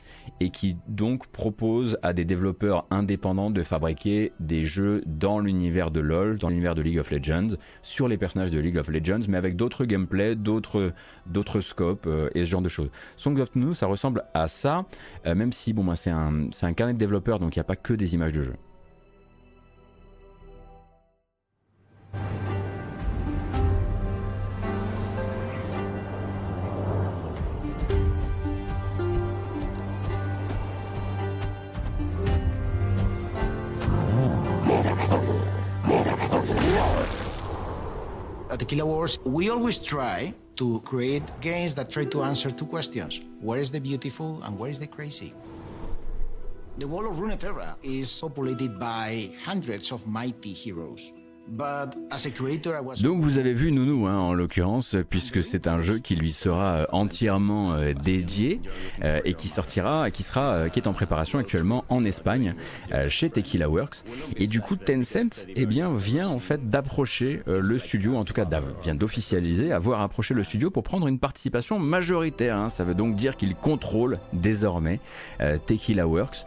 [0.40, 6.00] et qui donc propose à des développeurs indépendants de fabriquer des jeux dans l'univers de
[6.00, 9.36] LoL, dans l'univers de League of Legends, sur les personnages de League of Legends, mais
[9.36, 10.92] avec d'autres gameplays, d'autres,
[11.26, 12.90] d'autres scopes euh, et ce genre de choses.
[13.16, 14.86] Song of New, ça ressemble à ça,
[15.26, 17.64] euh, même si bon, bah, c'est un, un carnet de développeurs, donc il n'y a
[17.64, 18.56] pas que des images de jeux.
[38.50, 43.20] At Tequila Wars, we always try to create games that try to answer two questions.
[43.40, 45.34] Where is the beautiful and where is the crazy?
[46.78, 51.12] The world of Runeterra is populated by hundreds of mighty heroes.
[53.02, 56.80] Donc vous avez vu Nounou hein, en l'occurrence, puisque c'est un jeu qui lui sera
[56.80, 58.60] euh, entièrement euh, dédié
[59.02, 62.54] euh, et qui sortira, qui sera, qui est en préparation actuellement en Espagne
[63.08, 64.04] chez Tequila Works.
[64.36, 68.46] Et du coup Tencent, eh bien, vient en fait d'approcher le studio, en tout cas
[68.82, 72.56] vient d'officialiser, avoir approché le studio pour prendre une participation majoritaire.
[72.56, 72.68] Hein.
[72.68, 75.00] Ça veut donc dire qu'ils contrôlent désormais
[75.66, 76.44] Tequila Works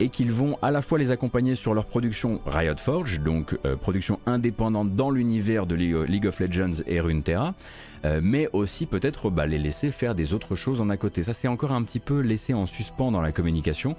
[0.00, 4.18] et qu'ils vont à la fois les accompagner sur leur production Riot Forge, donc production
[4.36, 7.54] indépendante dans l'univers de League of Legends et Runeterra,
[8.04, 11.22] euh, mais aussi peut-être bah, les laisser faire des autres choses en à côté.
[11.22, 13.96] Ça c'est encore un petit peu laissé en suspens dans la communication,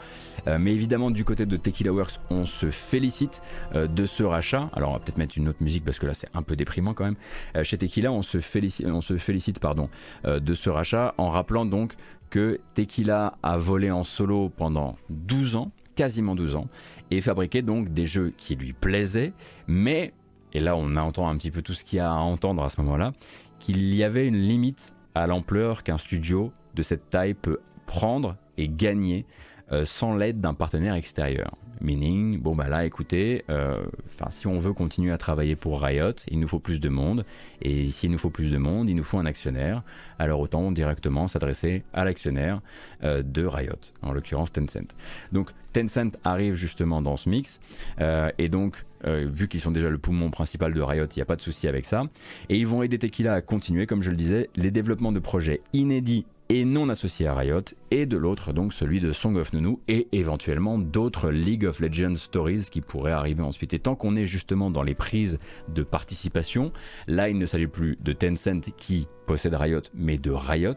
[0.47, 3.41] euh, mais évidemment du côté de Tequila Works, on se félicite
[3.75, 4.69] euh, de ce rachat.
[4.73, 6.93] Alors on va peut-être mettre une autre musique parce que là c'est un peu déprimant
[6.93, 7.63] quand même.
[7.63, 9.89] chez Tequila, on se félicite, on se félicite pardon,
[10.25, 11.95] de ce rachat en rappelant donc
[12.29, 16.67] que Tequila a volé en solo pendant 12 ans, quasiment 12 ans,
[17.11, 19.33] et fabriqué donc des jeux qui lui plaisaient,
[19.67, 20.13] mais
[20.53, 22.69] et là on entend un petit peu tout ce qu'il y a à entendre à
[22.69, 23.13] ce moment-là,
[23.59, 28.67] qu'il y avait une limite à l'ampleur qu'un studio de cette taille peut prendre et
[28.67, 29.25] gagner
[29.71, 31.55] euh, sans l'aide d'un partenaire extérieur.
[31.81, 33.83] Meaning, bon bah là écoutez, euh,
[34.29, 37.25] si on veut continuer à travailler pour Riot, il nous faut plus de monde,
[37.61, 39.83] et s'il nous faut plus de monde, il nous faut un actionnaire,
[40.19, 42.61] alors autant directement s'adresser à l'actionnaire
[43.03, 44.95] euh, de Riot, en l'occurrence Tencent.
[45.33, 47.59] Donc Tencent arrive justement dans ce mix,
[48.01, 51.25] euh, et donc vu qu'ils sont déjà le poumon principal de Riot, il n'y a
[51.25, 52.05] pas de souci avec ça,
[52.49, 55.61] et ils vont aider Tequila à continuer, comme je le disais, les développements de projets
[55.71, 57.61] inédits et non associé à Riot,
[57.91, 62.15] et de l'autre donc celui de Song of Nunu et éventuellement d'autres League of Legends
[62.15, 63.73] stories qui pourraient arriver ensuite.
[63.73, 65.39] Et tant qu'on est justement dans les prises
[65.73, 66.71] de participation,
[67.07, 70.75] là il ne s'agit plus de Tencent qui possède Riot, mais de Riot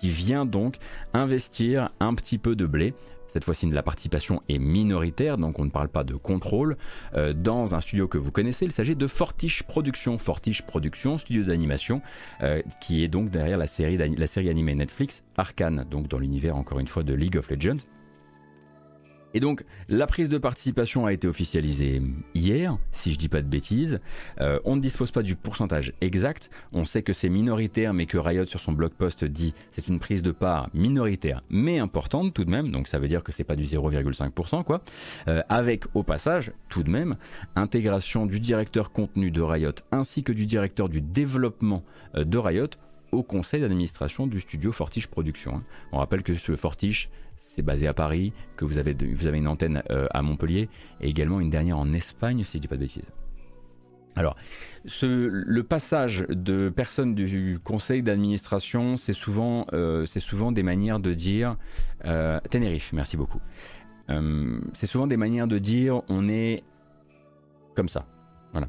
[0.00, 0.76] qui vient donc
[1.12, 2.94] investir un petit peu de blé
[3.28, 6.76] cette fois-ci la participation est minoritaire, donc on ne parle pas de contrôle,
[7.14, 10.18] euh, dans un studio que vous connaissez, il s'agit de Fortiche Productions.
[10.18, 12.02] Fortiche Productions, studio d'animation,
[12.42, 16.56] euh, qui est donc derrière la série, la série animée Netflix Arkane, donc dans l'univers
[16.56, 17.84] encore une fois de League of Legends.
[19.34, 22.02] Et donc la prise de participation a été officialisée
[22.34, 24.00] hier, si je dis pas de bêtises.
[24.40, 26.50] Euh, on ne dispose pas du pourcentage exact.
[26.72, 30.00] On sait que c'est minoritaire, mais que Riot sur son blog post dit c'est une
[30.00, 32.70] prise de part minoritaire, mais importante tout de même.
[32.70, 34.82] Donc ça veut dire que c'est pas du 0,5% quoi.
[35.28, 37.16] Euh, avec au passage tout de même
[37.56, 41.84] intégration du directeur contenu de Riot ainsi que du directeur du développement
[42.16, 42.68] euh, de Riot
[43.12, 45.56] au conseil d'administration du studio Fortiche Productions.
[45.56, 45.62] Hein.
[45.92, 49.48] On rappelle que ce Fortiche c'est basé à Paris, que vous avez, vous avez une
[49.48, 50.68] antenne euh, à Montpellier
[51.00, 53.02] et également une dernière en Espagne, si je dis pas de bêtises.
[54.16, 54.34] Alors,
[55.02, 61.56] le passage de personnes du conseil d'administration, c'est souvent, euh, souvent des manières de dire
[62.04, 63.40] euh, Tenerife, merci beaucoup.
[64.72, 66.64] c'est souvent des manières de dire on est
[67.76, 68.06] comme ça.
[68.50, 68.68] Voilà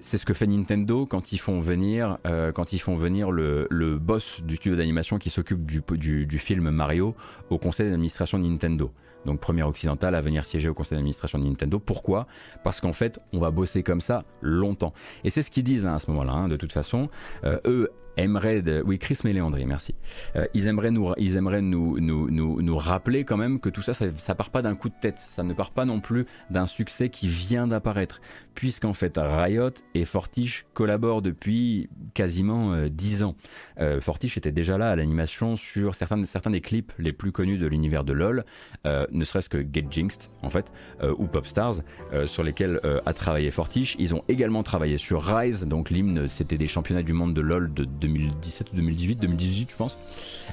[0.00, 3.66] c'est ce que fait Nintendo quand ils font venir, euh, quand ils font venir le,
[3.98, 7.14] boss du studio d'animation qui s'occupe du, du, film Mario
[7.50, 8.92] au conseil d'administration Nintendo.
[9.24, 11.78] Donc premier occidental à venir siéger au conseil d'administration de Nintendo.
[11.78, 12.26] Pourquoi?
[12.62, 14.92] Parce qu'en fait, on va bosser comme ça longtemps.
[15.24, 16.32] Et c'est ce qu'ils disent hein, à ce moment-là.
[16.32, 17.08] Hein, de toute façon,
[17.44, 19.94] euh, eux aimeraient, oui Chris Méléandri, merci.
[20.54, 23.94] ils aimeraient nous, ils aimeraient nous, nous, nous, nous, rappeler quand même que tout ça,
[23.94, 26.66] ça, ça part pas d'un coup de tête, ça ne part pas non plus d'un
[26.66, 28.20] succès qui vient d'apparaître,
[28.54, 33.36] puisqu'en fait Riot et Fortiche collaborent depuis quasiment 10 ans.
[34.00, 37.66] Fortiche était déjà là à l'animation sur certains, certains des clips les plus connus de
[37.66, 38.44] l'univers de LoL,
[38.84, 40.72] ne serait-ce que Get Jinxed en fait,
[41.18, 41.76] ou Popstars,
[42.26, 43.96] sur lesquels a travaillé Fortiche.
[43.98, 47.72] Ils ont également travaillé sur Rise, donc l'hymne, c'était des championnats du monde de LoL
[47.72, 49.98] de 2017 ou 2018, 2018 je pense.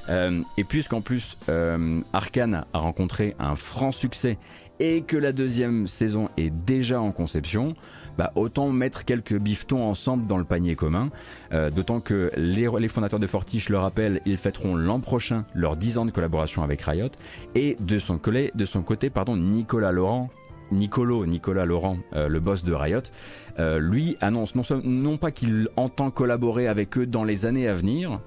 [0.08, 4.38] Euh, et puisqu'en plus euh, Arkane a rencontré un franc succès
[4.80, 7.74] et que la deuxième saison est déjà en conception,
[8.18, 11.10] bah autant mettre quelques bifetons ensemble dans le panier commun.
[11.52, 15.98] Euh, d'autant que les, fondateurs de Fortiche le rappellent, ils fêteront l'an prochain leurs 10
[15.98, 17.10] ans de collaboration avec Riot.
[17.54, 18.50] Et de son, côté,
[19.36, 20.30] Nicolas Laurent
[20.72, 23.00] Nicolo, Nicolas Laurent, euh, le boss de Riot,
[23.58, 24.54] euh, lui annonce
[24.84, 28.20] non, pas qu'il entend collaborer avec eux dans les années à venir,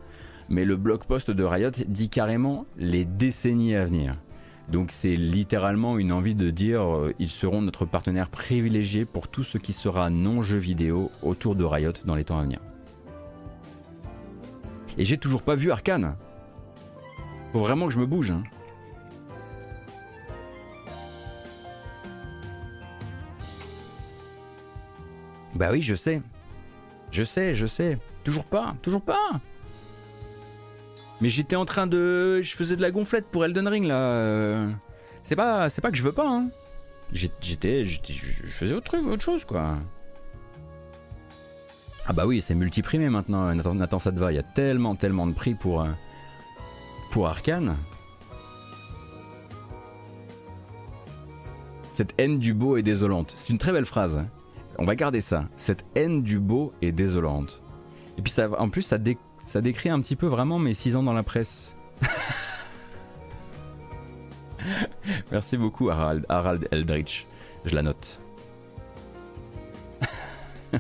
[0.50, 4.16] mais le blog post de Riot dit carrément les décennies à venir.
[4.70, 9.44] Donc c'est littéralement une envie de dire euh, ils seront notre partenaire privilégié pour tout
[9.44, 12.60] ce qui sera non jeu vidéo autour de Riot dans les temps à venir.
[14.98, 16.16] Et j'ai toujours pas vu Arkane.
[17.54, 18.32] Faut vraiment que je me bouge.
[18.32, 18.44] Hein.
[25.58, 26.22] Bah oui, je sais.
[27.12, 27.98] Je sais, je sais.
[28.24, 29.42] Toujours pas, toujours pas.
[31.20, 32.42] Mais j'étais en train de.
[32.42, 34.68] Je faisais de la gonflette pour Elden Ring là.
[35.24, 36.30] C'est pas, c'est pas que je veux pas.
[36.30, 36.50] Hein.
[37.12, 39.78] J'étais, je faisais autre chose quoi.
[42.06, 43.54] Ah bah oui, c'est multiprimé maintenant.
[43.54, 44.32] Nathan, Nathan, ça te va.
[44.32, 45.90] Il y a tellement, tellement de prix pour euh,
[47.12, 47.76] pour Arkane.
[51.96, 53.34] Cette haine du beau est désolante.
[53.36, 54.22] C'est une très belle phrase.
[54.80, 55.50] On va garder ça.
[55.58, 57.62] Cette haine du beau est désolante.
[58.18, 61.14] Et puis ça, en plus, ça, décrit un petit peu vraiment mes 6 ans dans
[61.14, 61.74] la presse.
[65.32, 67.26] Merci beaucoup Harald, Harald Eldritch.
[67.66, 68.20] Je la note.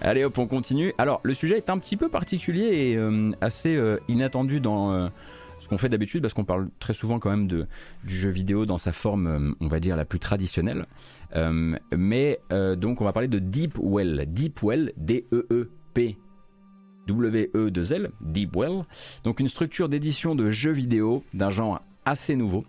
[0.00, 0.92] Allez hop, on continue.
[0.98, 5.08] Alors, le sujet est un petit peu particulier et euh, assez euh, inattendu dans, euh,
[5.64, 7.66] ce qu'on fait d'habitude parce qu'on parle très souvent quand même de,
[8.04, 10.86] du jeu vidéo dans sa forme, euh, on va dire, la plus traditionnelle.
[11.34, 14.26] Euh, mais euh, donc on va parler de Deep Well.
[14.28, 16.18] Deep Well, D-E-E-P.
[17.06, 18.84] W-E-2-L, Deep Well.
[19.24, 22.64] Donc une structure d'édition de jeux vidéo d'un genre assez nouveau.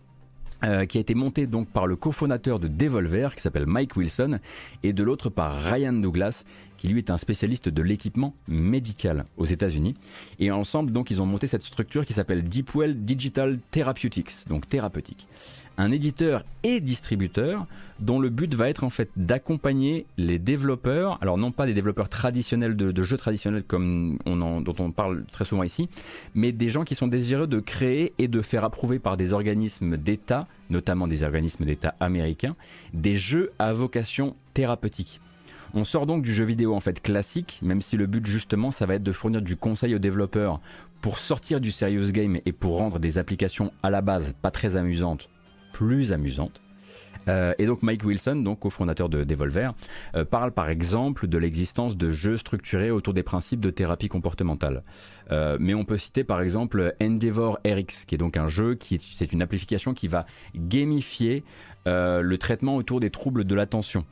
[0.90, 4.40] qui a été montée donc par le cofondateur de Devolver qui s'appelle Mike Wilson
[4.84, 6.44] et de l'autre par Ryan Douglas
[6.86, 9.96] qui lui est un spécialiste de l'équipement médical aux États-Unis.
[10.38, 15.28] Et ensemble, donc, ils ont monté cette structure qui s'appelle Deepwell Digital Therapeutics, donc thérapeutique.
[15.80, 17.66] Un éditeur et distributeur
[18.00, 22.08] dont le but va être en fait d'accompagner les développeurs, alors non pas des développeurs
[22.08, 25.90] traditionnels de, jeux traditionnels comme on en, dont on parle très souvent ici,
[26.36, 29.98] mais des gens qui sont désireux de créer et de faire approuver par des organismes
[29.98, 32.56] d'État, notamment des organismes d'État américains,
[32.94, 35.20] des jeux à vocation thérapeutique.
[35.78, 38.86] On sort donc du jeu vidéo en fait classique, même si le but justement ça
[38.86, 40.62] va être de fournir du conseil aux développeurs
[41.02, 44.78] pour sortir du serious game et pour rendre des applications à la base pas très
[44.78, 45.30] amusantes
[45.74, 46.62] plus amusantes.
[47.28, 49.74] Euh, et donc Mike Wilson, donc cofondateur de Devolver,
[50.16, 54.84] euh, parle par exemple de l'existence de jeux structurés autour des principes de thérapie comportementale.
[55.32, 59.00] Euh, mais on peut citer par exemple Endeavor RX, qui est donc un jeu qui
[59.14, 61.44] c'est une application qui va gamifier
[61.86, 64.06] le traitement autour des troubles de l'attention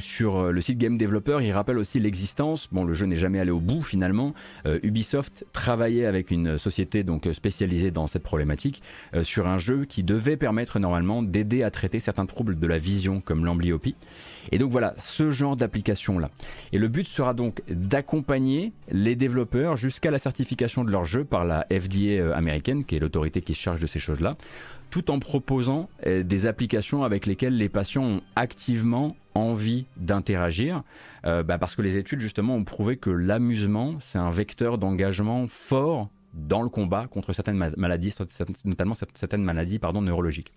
[0.00, 3.38] sur euh, le site Game Developer, il rappelle aussi l'existence, bon le jeu n'est jamais
[3.38, 4.34] allé au bout finalement,
[4.66, 8.82] euh, Ubisoft travaillait avec une société donc spécialisée dans cette problématique
[9.14, 12.78] euh, sur un jeu qui devait permettre normalement d'aider à traiter certains troubles de la
[12.78, 13.94] vision comme l'amblyopie.
[14.52, 16.30] Et donc voilà, ce genre d'application là.
[16.72, 21.44] Et le but sera donc d'accompagner les développeurs jusqu'à la certification de leur jeu par
[21.44, 24.36] la FDA américaine, qui est l'autorité qui se charge de ces choses-là,
[24.90, 30.82] tout en proposant des applications avec lesquelles les patients ont activement envie d'interagir,
[31.24, 35.46] euh, bah, parce que les études justement ont prouvé que l'amusement, c'est un vecteur d'engagement
[35.46, 38.14] fort dans le combat contre certaines maladies,
[38.64, 40.52] notamment certaines maladies neurologiques.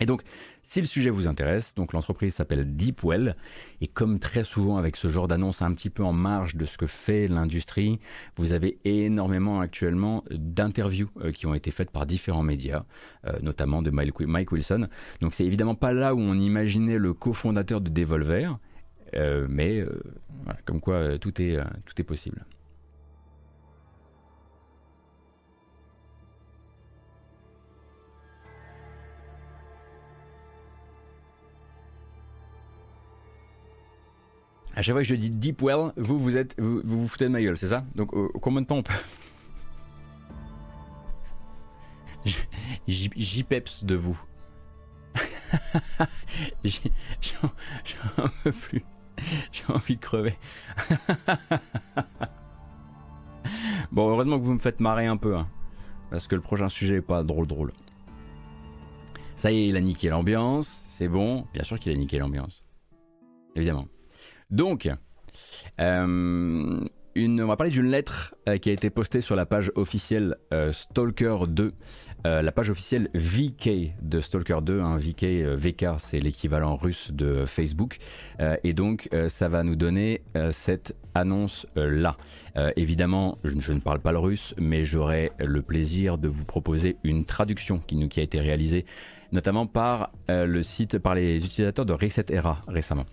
[0.00, 0.22] Et donc,
[0.62, 3.36] si le sujet vous intéresse, donc l'entreprise s'appelle Deepwell,
[3.82, 6.78] et comme très souvent avec ce genre d'annonce un petit peu en marge de ce
[6.78, 8.00] que fait l'industrie,
[8.36, 12.84] vous avez énormément actuellement d'interviews euh, qui ont été faites par différents médias,
[13.26, 14.88] euh, notamment de Mike Wilson.
[15.20, 18.58] Donc c'est évidemment pas là où on imaginait le cofondateur de Devolver,
[19.14, 19.84] euh, mais
[20.64, 22.46] comme quoi tout est, tout est possible.
[34.80, 37.28] À chaque fois que je dis Deep Well, vous vous êtes vous vous, foutez de
[37.28, 38.82] ma gueule, c'est ça Donc euh, combien de temps
[43.50, 44.18] peps de vous.
[46.64, 47.50] J'en
[48.42, 48.82] peux plus.
[49.52, 50.32] J'ai envie de crever.
[53.92, 55.36] bon, heureusement que vous me faites marrer un peu.
[55.36, 55.46] Hein,
[56.08, 57.74] parce que le prochain sujet est pas drôle drôle.
[59.36, 60.80] Ça y est, il a niqué l'ambiance.
[60.86, 61.44] C'est bon.
[61.52, 62.64] Bien sûr qu'il a niqué l'ambiance.
[63.54, 63.86] Évidemment.
[64.50, 64.90] Donc,
[65.80, 66.80] euh,
[67.16, 70.72] on va parler d'une lettre euh, qui a été postée sur la page officielle euh,
[70.72, 71.72] Stalker 2
[72.26, 74.80] euh, la page officielle VK de Stalker 2.
[74.80, 75.24] Hein, VK,
[75.56, 77.96] VK c'est l'équivalent russe de Facebook.
[78.62, 80.20] Et donc, ça va nous donner
[80.50, 82.18] cette annonce-là.
[82.76, 87.24] évidemment, je, ne parle pas le russe, mais j'aurai le plaisir de vous proposer une
[87.24, 88.84] traduction qui, qui a été réalisée
[89.32, 93.04] notamment par le site, par les utilisateurs de Reset Era récemment.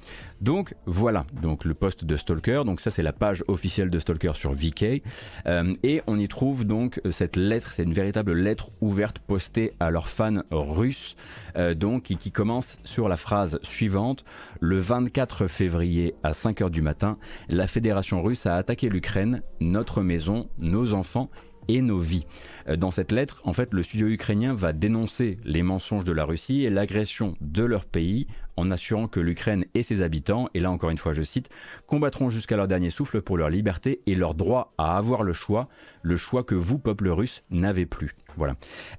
[0.41, 4.33] Donc voilà, donc le poste de Stalker, donc ça c'est la page officielle de Stalker
[4.35, 5.01] sur VK,
[5.47, 9.89] euh, et on y trouve donc cette lettre, c'est une véritable lettre ouverte postée à
[9.89, 11.15] leurs fans russes,
[11.57, 14.23] euh, donc qui, commence sur la phrase suivante.
[14.59, 17.17] Le 24 février à 5h du matin,
[17.49, 21.29] la Fédération russe a attaqué l'Ukraine, notre maison, nos enfants
[21.67, 22.25] et nos vies.
[22.67, 26.25] Euh, dans cette lettre, en fait, le studio ukrainien va dénoncer les mensonges de la
[26.25, 30.71] Russie et l'agression de leur pays en assurant que l'Ukraine et ses habitants, et là
[30.71, 31.49] encore une fois je cite,
[31.85, 35.69] combattront jusqu'à leur dernier souffle pour leur liberté et leur droit à avoir le choix,
[36.01, 38.15] le choix que vous, peuple russe, n'avez plus.
[38.35, 38.55] Voilà.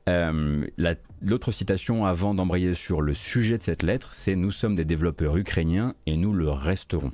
[0.08, 0.64] Euh,
[1.20, 5.36] l'autre citation avant d'embrayer sur le sujet de cette lettre, c'est Nous sommes des développeurs
[5.36, 7.12] ukrainiens et nous le resterons.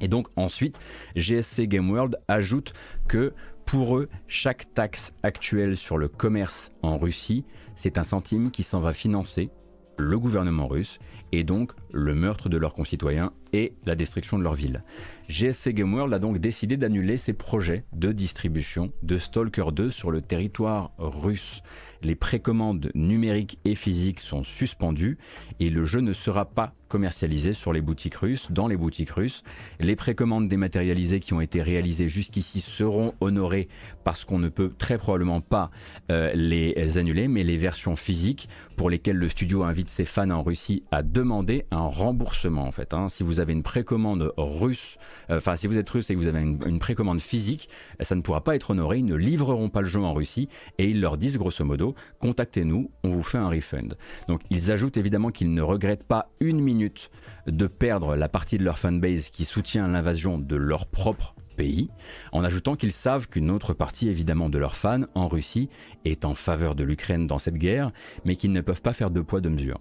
[0.00, 0.78] Et donc ensuite,
[1.16, 2.72] GSC Game World ajoute
[3.08, 3.32] que
[3.70, 7.44] pour eux, chaque taxe actuelle sur le commerce en Russie,
[7.76, 9.48] c'est un centime qui s'en va financer
[9.96, 10.98] le gouvernement russe
[11.30, 14.82] et donc le meurtre de leurs concitoyens et la destruction de leur ville.
[15.28, 20.10] GSC Game World a donc décidé d'annuler ses projets de distribution de Stalker 2 sur
[20.10, 21.62] le territoire russe.
[22.02, 25.18] Les précommandes numériques et physiques sont suspendues
[25.60, 29.44] et le jeu ne sera pas commercialisé sur les boutiques russes, dans les boutiques russes.
[29.78, 33.68] Les précommandes dématérialisées qui ont été réalisées jusqu'ici seront honorées
[34.02, 35.70] parce qu'on ne peut très probablement pas
[36.10, 40.42] euh, les annuler, mais les versions physiques pour lesquelles le studio invite ses fans en
[40.42, 42.94] Russie à demander un remboursement en fait.
[42.94, 43.08] Hein.
[43.08, 44.96] Si vous avez une précommande russe,
[45.30, 47.68] euh, enfin si vous êtes russe et que vous avez une, précommande physique,
[48.00, 50.88] ça ne pourra pas être honoré, ils ne livreront pas le jeu en Russie et
[50.88, 53.96] ils leur disent grosso modo, contactez-nous, on vous fait un refund.
[54.28, 57.10] Donc ils ajoutent évidemment qu'ils ne regrettent pas une minute
[57.46, 61.90] de perdre la partie de leur fanbase qui soutient l'invasion de leur propre pays,
[62.32, 65.68] en ajoutant qu'ils savent qu'une autre partie évidemment de leurs fans en Russie
[66.04, 67.92] est en faveur de l'Ukraine dans cette guerre,
[68.24, 69.78] mais qu'ils ne peuvent pas faire de poids de mesure.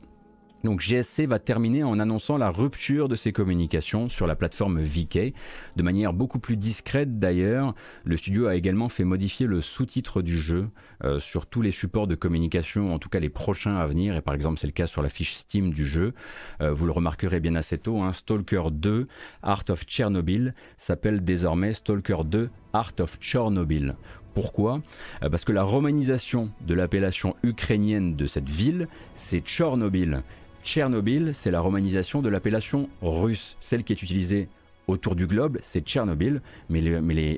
[0.64, 5.34] Donc GSC va terminer en annonçant la rupture de ses communications sur la plateforme VK.
[5.78, 10.38] De manière beaucoup plus discrète d'ailleurs, le studio a également fait modifier le sous-titre du
[10.38, 10.68] jeu
[11.06, 14.22] euh, sur tous les supports de communication, en tout cas les prochains à venir, et
[14.22, 16.14] par exemple c'est le cas sur la fiche Steam du jeu.
[16.62, 19.08] Euh, vous le remarquerez bien assez tôt, hein, Stalker 2
[19.42, 23.96] Art of Chernobyl s'appelle désormais Stalker 2 Art of Chernobyl.
[24.34, 24.82] Pourquoi?
[25.24, 30.22] Euh, Parce que la romanisation de l'appellation ukrainienne de cette ville, c'est Tchernobyl.
[30.70, 34.50] Tchernobyl, c'est la romanisation de l'appellation russe, celle qui est utilisée
[34.86, 36.80] autour du globe, c'est Tchernobyl, mais,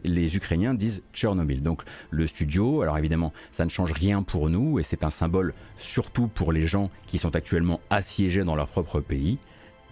[0.04, 1.62] les, Ukrainiens disent Tchernobyl.
[1.62, 5.54] Donc le studio, alors évidemment, ça ne change rien pour nous, et c'est un symbole
[5.78, 9.38] surtout pour les gens qui sont actuellement assiégés dans leur propre pays.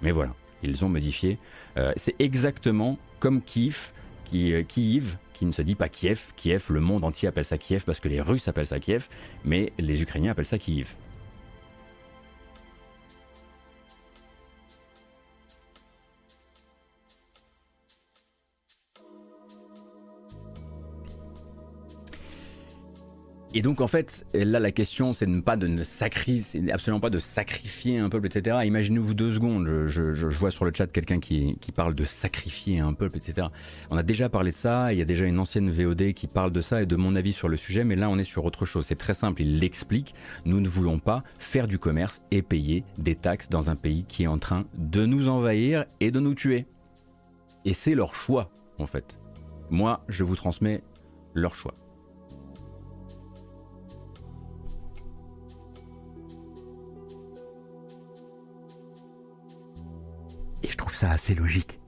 [0.01, 1.37] Mais voilà, ils ont modifié.
[1.77, 3.93] Euh, c'est exactement comme Kiev,
[4.25, 6.33] qui, euh, Kiev, qui ne se dit pas Kiev.
[6.35, 9.07] Kiev, le monde entier appelle ça Kiev parce que les Russes appellent ça Kiev,
[9.45, 10.93] mais les Ukrainiens appellent ça Kiev.
[23.55, 27.17] Et donc en fait, là la question c'est pas de ne sacrifier, absolument pas de
[27.17, 28.57] sacrifier un peuple, etc.
[28.63, 33.17] Imaginez-vous deux secondes, je, vois sur le chat quelqu'un qui, parle de sacrifier un peuple,
[33.17, 33.47] etc.
[33.89, 36.51] On a déjà parlé de ça, il y a déjà une ancienne VOD qui parle
[36.51, 38.65] de ça et de mon avis sur le sujet, mais là on est sur autre
[38.65, 38.85] chose.
[38.85, 40.13] C'est très simple, il l'explique.
[40.45, 44.23] Nous ne voulons pas faire du commerce et payer des taxes dans un pays qui
[44.23, 46.67] est en train de nous envahir et de nous tuer.
[47.65, 49.17] Et c'est leur choix en fait.
[49.71, 50.83] Moi, je vous transmets
[51.33, 51.73] leur choix.
[60.64, 61.80] Et je trouve ça assez logique.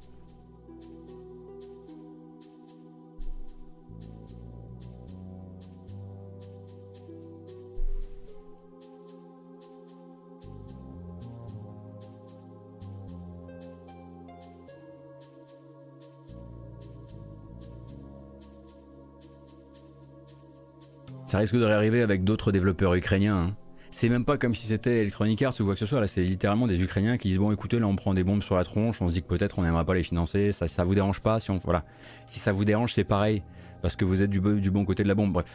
[21.31, 23.37] Ça risque de réarriver avec d'autres développeurs ukrainiens.
[23.37, 23.55] Hein.
[24.01, 26.01] C'est même pas comme si c'était Electronic Arts ou quoi que ce soit.
[26.01, 28.55] Là, c'est littéralement des Ukrainiens qui disent bon, écoutez, là, on prend des bombes sur
[28.55, 28.99] la tronche.
[28.99, 30.51] On se dit que peut-être on n'aimerait pas les financer.
[30.53, 31.85] Ça, vous dérange pas si on voilà.
[32.25, 33.43] Si ça vous dérange, c'est pareil
[33.83, 35.31] parce que vous êtes du, bo- du bon côté de la bombe.
[35.33, 35.45] Bref.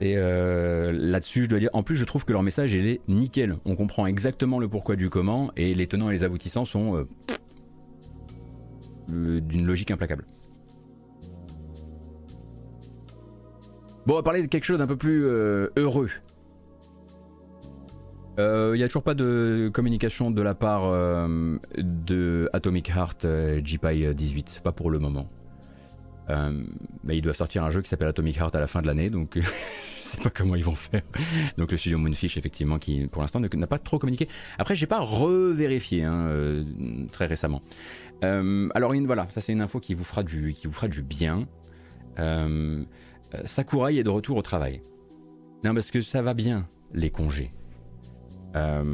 [0.00, 3.00] Et euh, là-dessus, je dois dire, en plus, je trouve que leur message il est
[3.06, 3.54] nickel.
[3.66, 7.08] On comprend exactement le pourquoi du comment et les tenants et les aboutissants sont euh,
[9.12, 10.26] euh, d'une logique implacable.
[14.06, 16.10] Bon, on va parler de quelque chose d'un peu plus heureux.
[18.38, 23.60] Il n'y a toujours pas de communication de la part euh, de Atomic Heart euh,
[23.60, 25.28] GPI 18, pas pour le moment.
[26.30, 26.62] Euh,
[27.04, 29.10] mais ils doivent sortir un jeu qui s'appelle Atomic Heart à la fin de l'année,
[29.10, 29.32] donc
[30.02, 31.02] je sais pas comment ils vont faire.
[31.58, 34.28] Donc le studio Moonfish, effectivement, qui pour l'instant ne- n'a pas trop communiqué.
[34.58, 36.64] Après, j'ai pas revérifié hein, euh,
[37.12, 37.60] très récemment.
[38.24, 40.88] Euh, alors une, voilà, ça c'est une info qui vous fera du, qui vous fera
[40.88, 41.46] du bien.
[42.18, 42.82] Euh,
[43.34, 44.80] euh, Sakurai est de retour au travail.
[45.64, 47.52] Non, parce que ça va bien, les congés.
[48.54, 48.84] Euh,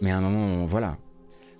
[0.00, 0.96] Mais à un moment, voilà.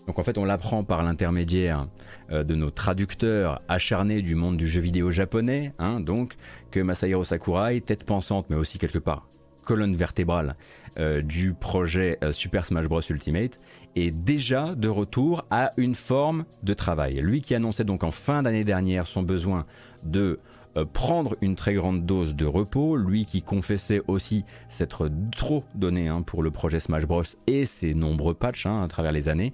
[0.07, 1.87] Donc en fait, on l'apprend par l'intermédiaire
[2.33, 6.37] euh, de nos traducteurs acharnés du monde du jeu vidéo japonais, hein, donc
[6.71, 9.27] que Masahiro Sakurai, tête pensante, mais aussi quelque part
[9.65, 10.57] colonne vertébrale
[10.99, 13.61] euh, du projet Super Smash Bros Ultimate,
[13.95, 17.21] est déjà de retour à une forme de travail.
[17.21, 19.67] Lui qui annonçait donc en fin d'année dernière son besoin
[20.03, 20.41] de
[20.77, 26.09] euh, prendre une très grande dose de repos, lui qui confessait aussi s'être trop donné
[26.09, 29.53] hein, pour le projet Smash Bros et ses nombreux patchs hein, à travers les années,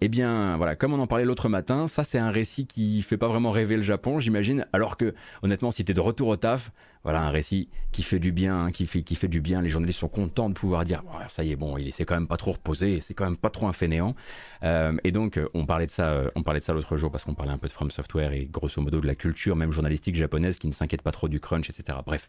[0.00, 3.16] eh bien voilà, comme on en parlait l'autre matin, ça c'est un récit qui fait
[3.16, 6.70] pas vraiment rêver le Japon, j'imagine, alors que honnêtement si t'es de retour au taf,
[7.08, 10.10] voilà un récit qui fait du bien, hein, qui, fait, du bien, les journalistes sont
[10.10, 13.00] contents de pouvoir dire ça y est bon, il s'est quand même pas trop reposé,
[13.00, 14.14] c'est quand même pas trop un fainéant.
[14.62, 17.10] Euh, et donc euh, on parlait de ça, euh, on parlait de ça l'autre jour
[17.10, 19.72] parce qu'on parlait un peu de From Software et grosso modo de la culture même
[19.72, 21.96] journalistique japonaise qui ne s'inquiète pas trop du crunch, etc.
[22.04, 22.28] Bref.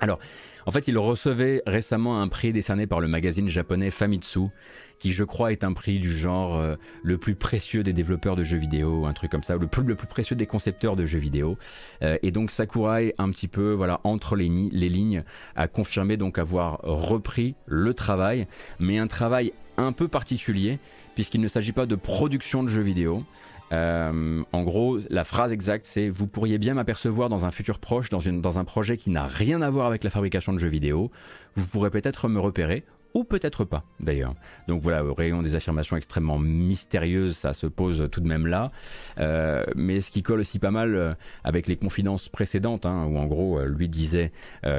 [0.00, 0.18] Alors,
[0.66, 4.48] en fait, il recevait récemment un prix décerné par le magazine japonais Famitsu,
[5.02, 8.44] qui je crois est un prix du genre euh, le plus précieux des développeurs de
[8.44, 11.18] jeux vidéo, un truc comme ça, le plus, le plus précieux des concepteurs de jeux
[11.18, 11.58] vidéo.
[12.02, 15.24] Euh, et donc Sakurai, un petit peu, voilà, entre les lignes,
[15.56, 18.46] a confirmé donc avoir repris le travail,
[18.78, 20.78] mais un travail un peu particulier,
[21.16, 23.24] puisqu'il ne s'agit pas de production de jeux vidéo.
[23.72, 28.10] Euh, en gros, la phrase exacte, c'est vous pourriez bien m'apercevoir dans un futur proche,
[28.10, 30.68] dans, une, dans un projet qui n'a rien à voir avec la fabrication de jeux
[30.68, 31.10] vidéo.
[31.56, 32.84] Vous pourrez peut-être me repérer,
[33.14, 34.34] ou peut-être pas d'ailleurs.
[34.68, 38.70] Donc voilà, au rayon des affirmations extrêmement mystérieuses, ça se pose tout de même là.
[39.18, 41.14] Euh, mais ce qui colle aussi pas mal euh,
[41.44, 44.32] avec les confidences précédentes, hein, où en gros euh, lui disait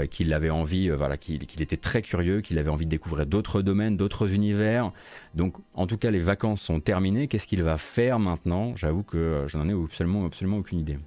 [0.10, 3.98] qu'il avait envie, voilà, qu'il était très curieux, qu'il avait envie de découvrir d'autres domaines,
[3.98, 4.92] d'autres univers.
[5.36, 7.28] Donc en tout cas, les vacances sont terminées.
[7.28, 8.76] Qu'est-ce qu'il va faire maintenant?
[8.76, 10.98] J'avoue que je n'en ai absolument, absolument aucune idée.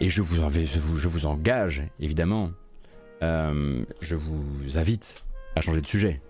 [0.00, 2.50] Et je vous, je vous, je vous engage, évidemment,
[3.22, 5.22] euh, je vous invite
[5.56, 6.20] à changer de sujet.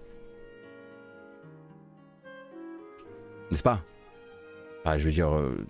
[3.51, 3.83] N'est-ce pas?
[4.97, 5.67] Je veux dire, euh,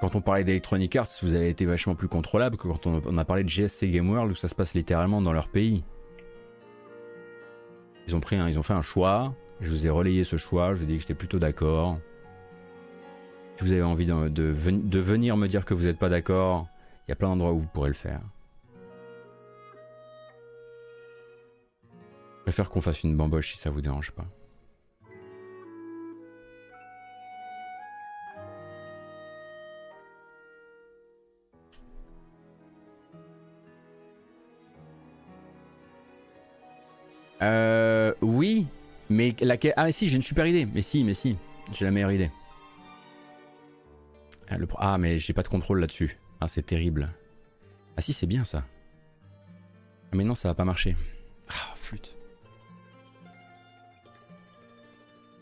[0.00, 3.18] quand on parlait d'Electronic Arts, vous avez été vachement plus contrôlable que quand on, on
[3.18, 5.84] a parlé de GSC Game World, où ça se passe littéralement dans leur pays.
[8.08, 10.70] Ils ont, pris un- ils ont fait un choix, je vous ai relayé ce choix,
[10.74, 11.98] je vous ai dit que j'étais plutôt d'accord.
[13.60, 16.08] Si vous avez envie de, de ven- de venir me dire que vous n'êtes pas
[16.08, 16.66] d'accord,
[17.06, 18.22] il y a plein d'endroits où vous pourrez le faire.
[22.38, 24.24] Je préfère qu'on fasse une bamboche si ça vous dérange pas.
[37.42, 38.66] Euh, oui,
[39.08, 40.66] mais laquelle Ah, si, j'ai une super idée.
[40.72, 41.36] Mais si, mais si,
[41.72, 42.30] j'ai la meilleure idée.
[44.78, 46.18] Ah, mais j'ai pas de contrôle là-dessus.
[46.40, 47.10] Ah, c'est terrible.
[47.96, 48.64] Ah, si, c'est bien ça.
[50.12, 50.96] Ah, mais non, ça va pas marcher.
[51.48, 52.16] Ah, flûte.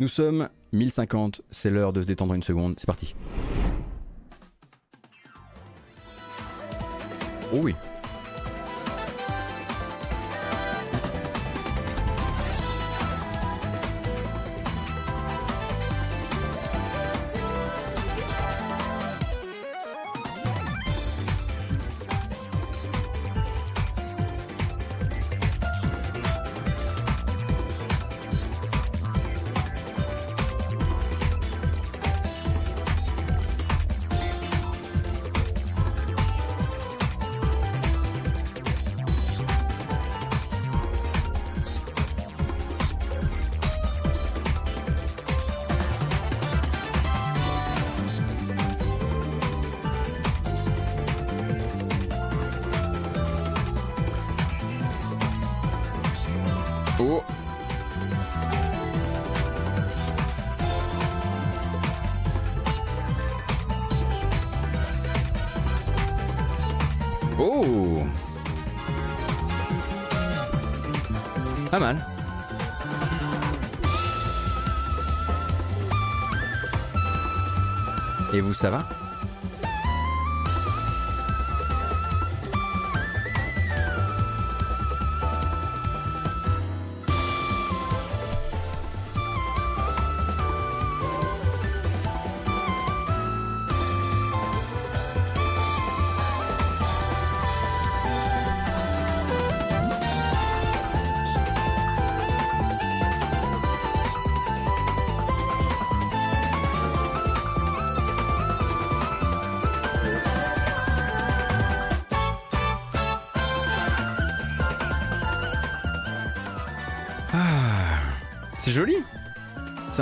[0.00, 2.74] Nous sommes 1050, c'est l'heure de se détendre une seconde.
[2.78, 3.14] C'est parti.
[7.52, 7.74] Oh oui.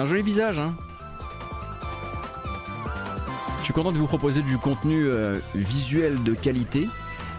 [0.07, 0.59] Joli visage.
[0.59, 0.75] Hein.
[3.61, 6.89] Je suis content de vous proposer du contenu euh, visuel de qualité,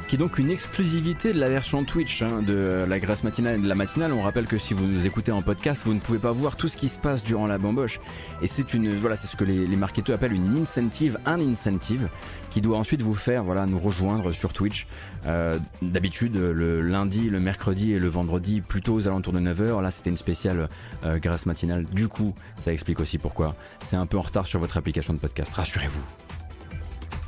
[0.07, 3.61] qui est donc une exclusivité de la version Twitch hein, de la Grâce matinale et
[3.61, 4.11] de la matinale.
[4.11, 6.67] On rappelle que si vous nous écoutez en podcast, vous ne pouvez pas voir tout
[6.67, 7.99] ce qui se passe durant la bamboche.
[8.41, 12.09] Et c'est une, voilà, c'est ce que les, les marketeurs appellent une incentive, un incentive,
[12.57, 14.87] qui doit ensuite vous faire, voilà, nous rejoindre sur Twitch.
[15.27, 19.79] Euh, D'habitude, le lundi, le mercredi et le vendredi, plutôt aux alentours de 9h.
[19.79, 20.67] Là, c'était une spéciale
[21.03, 21.85] euh, Grâce matinale.
[21.85, 23.55] Du coup, ça explique aussi pourquoi
[23.85, 25.53] c'est un peu en retard sur votre application de podcast.
[25.53, 26.01] Rassurez-vous.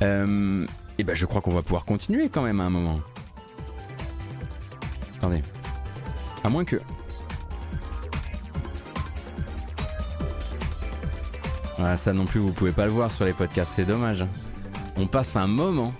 [0.02, 0.66] Euh,
[0.98, 2.98] et ben, je crois qu'on va pouvoir continuer quand même à un moment.
[5.18, 5.42] Attendez.
[6.42, 6.80] À moins que.
[11.78, 14.24] Voilà, ça non plus, vous pouvez pas le voir sur les podcasts, c'est dommage.
[15.00, 15.94] On passe un moment.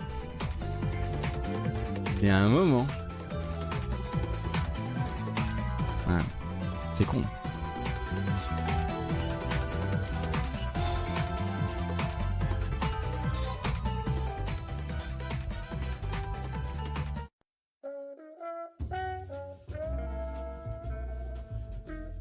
[2.23, 2.87] A un moment.
[6.93, 7.23] C'est con.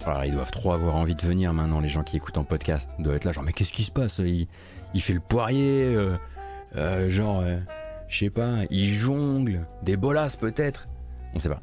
[0.05, 2.95] Voilà, ils doivent trop avoir envie de venir maintenant, les gens qui écoutent en podcast.
[2.97, 4.19] Ils doivent être là, genre, mais qu'est-ce qui se passe?
[4.19, 4.47] Il,
[4.93, 6.15] il fait le poirier, euh,
[6.75, 7.57] euh, genre, euh,
[8.07, 10.87] je sais pas, il jongle, des bolasses peut-être.
[11.33, 11.61] On sait pas.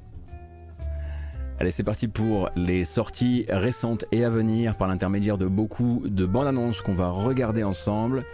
[1.58, 6.26] Allez, c'est parti pour les sorties récentes et à venir par l'intermédiaire de beaucoup de
[6.26, 8.24] bandes annonces qu'on va regarder ensemble.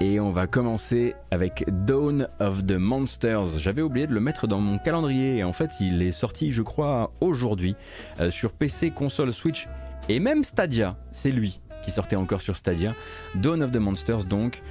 [0.00, 3.58] Et on va commencer avec Dawn of the Monsters.
[3.58, 6.62] J'avais oublié de le mettre dans mon calendrier et en fait il est sorti je
[6.62, 7.76] crois aujourd'hui
[8.20, 9.68] euh, sur PC, console, Switch
[10.08, 10.96] et même Stadia.
[11.10, 12.92] C'est lui qui sortait encore sur Stadia.
[13.34, 14.62] Dawn of the Monsters donc.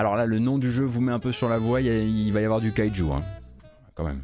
[0.00, 2.40] Alors là le nom du jeu vous met un peu sur la voie, il, va
[2.40, 3.22] y avoir du kaiju hein.
[3.94, 4.22] quand même.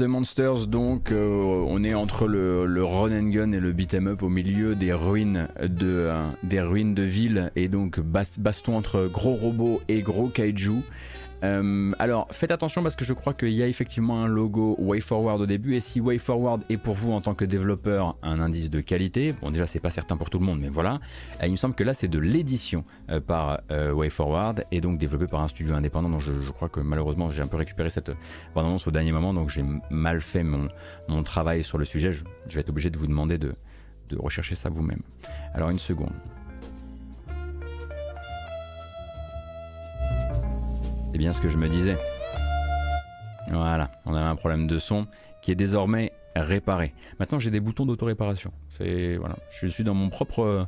[0.00, 4.22] The Monsters, donc euh, on est entre le, run and gun et le beat'em up
[4.22, 9.06] au milieu des ruines de, euh, des ruines de ville et donc bas- baston entre
[9.12, 10.82] gros robots et gros kaiju.
[11.42, 15.40] Euh, alors faites attention parce que je crois qu'il y a effectivement un logo WayForward
[15.40, 15.74] au début.
[15.76, 19.50] Et si WayForward est pour vous en tant que développeur un indice de qualité, bon
[19.50, 21.00] déjà c'est pas certain pour tout le monde mais voilà,
[21.42, 25.26] euh, il me semble que là c'est de l'édition euh, par WayForward et donc développé
[25.26, 26.08] par un studio indépendant.
[26.08, 28.12] Donc je, crois que malheureusement j'ai un peu récupéré cette
[28.54, 29.32] bande-annonce au dernier moment.
[29.34, 30.68] Donc j'ai mal fait mon,
[31.22, 33.54] travail sur le sujet, je, je vais être obligé de vous demander de,
[34.08, 35.02] de rechercher ça vous-même.
[35.54, 36.12] Alors une seconde.
[41.20, 41.98] Bien ce que je me disais.
[43.50, 45.06] Voilà, on avait un problème de son
[45.42, 46.94] qui est désormais réparer.
[47.18, 48.52] Maintenant, j'ai des boutons d'auto-réparation.
[48.70, 50.66] C'est voilà, je suis dans mon propre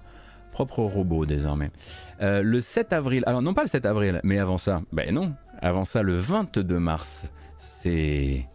[0.53, 1.71] propre robot désormais.
[2.21, 5.33] Euh, le 7 avril, alors non pas le 7 avril, mais avant ça, ben non,
[5.63, 8.47] avant ça le 22 mars, c'est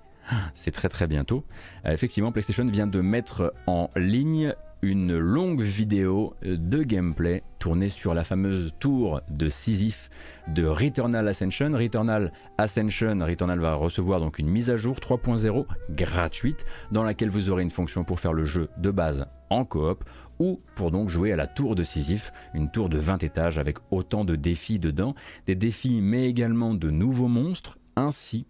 [0.54, 1.46] c'est très très bientôt.
[1.88, 8.14] Euh, effectivement, PlayStation vient de mettre en ligne une longue vidéo de gameplay tournée sur
[8.14, 10.10] la fameuse tour de Sisyphe
[10.48, 11.72] de Returnal Ascension.
[11.74, 17.50] Returnal Ascension, Returnal va recevoir donc une mise à jour 3.0 gratuite dans laquelle vous
[17.50, 20.04] aurez une fonction pour faire le jeu de base en coop
[20.40, 23.78] ou pour donc jouer à la tour de Sisyphe, une tour de 20 étages avec
[23.92, 25.16] autant de défis dedans,
[25.48, 28.46] des défis mais également de nouveaux monstres, ainsi,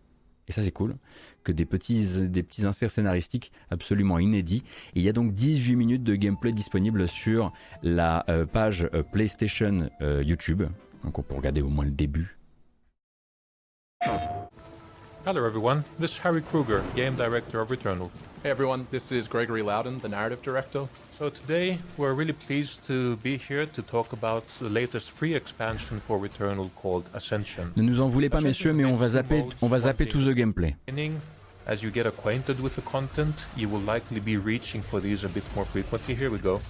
[0.48, 0.95] et ça c'est cool,
[1.44, 4.64] que des petits, des petits inserts scénaristiques absolument inédits.
[4.95, 7.52] il y a donc 18 minutes de gameplay disponible sur
[7.84, 10.64] la euh, page euh, PlayStation euh, YouTube,
[11.03, 12.38] donc on peut regarder au moins le début.
[15.26, 18.10] Hello everyone, this is Harry Kruger, game director of Returnal.
[18.44, 20.88] Hey everyone, this is Gregory Loudon, the narrative director.
[21.18, 25.99] So today we're really pleased to be here to talk about the latest free expansion
[25.99, 27.73] for Returnal called Ascension.
[27.76, 30.35] Ne nous en voulez pas messieurs, mais on va zapper, on va zapper tout the
[30.35, 30.76] gameplay.
[31.65, 35.30] As you get acquainted with the content, you will likely be reaching for these a
[35.30, 36.14] bit more frequently.
[36.14, 36.61] Here we go.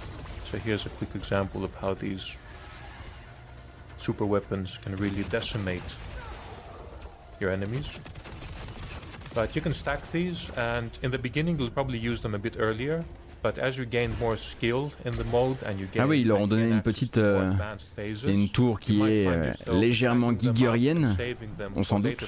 [0.50, 2.38] So here's a quick example of how these
[3.98, 5.84] super weapons can really decimate
[7.42, 8.00] your enemies.
[9.36, 12.56] But you can stack these, and in the beginning you'll probably use them a bit
[12.58, 13.04] earlier,
[15.98, 17.52] ah oui, ils leur ont donné une petite euh,
[18.26, 21.16] une tour qui est euh, légèrement gigurienne,
[21.76, 22.26] on s'en doute.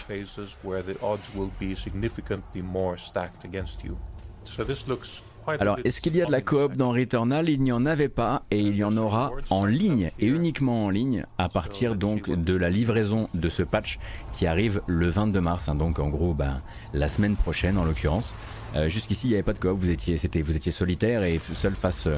[5.48, 7.50] Alors, est-ce qu'il y a de la coop dans Returnal?
[7.50, 10.90] Il n'y en avait pas et il y en aura en ligne et uniquement en
[10.90, 14.00] ligne à partir donc de la livraison de ce patch
[14.34, 16.62] qui arrive le 22 mars, hein, donc en gros bah,
[16.94, 18.34] la semaine prochaine en l'occurrence.
[18.76, 21.40] Euh, jusqu'ici, il n'y avait pas de coop, vous étiez, c'était, vous étiez solitaire et
[21.54, 22.18] seul face euh,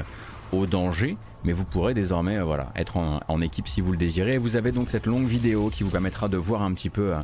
[0.52, 4.38] au danger, mais vous pourrez désormais euh, voilà, être en, équipe si vous le désirez.
[4.38, 7.14] vous avez donc cette longue vidéo qui vous permettra de voir un petit peu,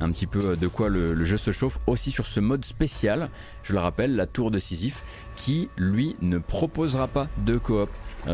[0.00, 3.30] un petit peu de quoi le, jeu se chauffe, aussi sur ce mode spécial,
[3.62, 5.02] je le rappelle, la tour de Sisyphe,
[5.36, 7.88] qui lui ne proposera pas de coop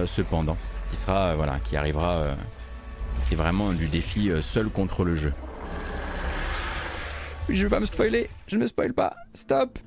[0.06, 0.56] cependant,
[0.90, 2.24] qui sera, voilà, qui arrivera,
[3.22, 5.32] c'est vraiment du défi seul contre le jeu.
[7.48, 9.78] Je vais pas me spoiler, je ne me spoil pas, stop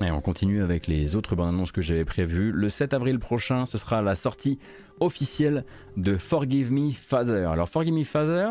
[0.00, 2.52] Et on continue avec les autres bandes annonces que j'avais prévues.
[2.52, 4.58] Le 7 avril prochain, ce sera la sortie
[5.00, 5.64] officielle
[5.96, 7.50] de Forgive Me Father.
[7.50, 8.48] Alors Forgive Me Father,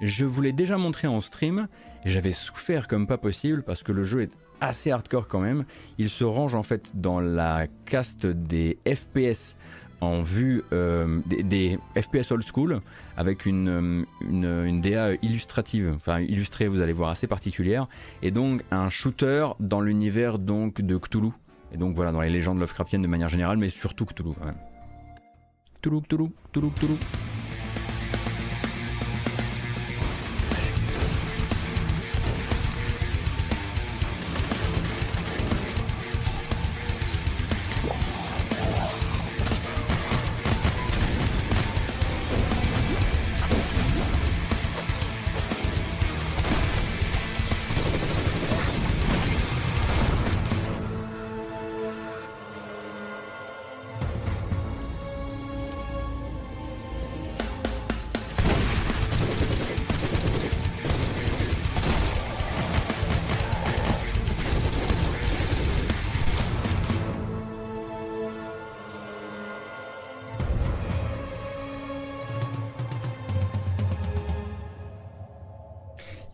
[0.00, 1.68] je vous l'ai déjà montré en stream
[2.04, 5.64] j'avais souffert comme pas possible parce que le jeu est assez hardcore quand même.
[5.98, 9.56] Il se range en fait dans la caste des FPS
[10.00, 12.80] en vue euh, des, FPS old school
[13.16, 17.88] avec une, euh, une, DA illustrative, enfin illustrée, vous allez voir, assez particulière,
[18.22, 21.30] et donc un shooter dans l'univers donc de Cthulhu,
[21.72, 24.30] et donc voilà, dans les légendes Lovecraftiennes de manière générale, mais surtout Cthulhu.
[25.80, 26.94] Cthulhu, Cthulhu, Cthulhu, Cthulhu.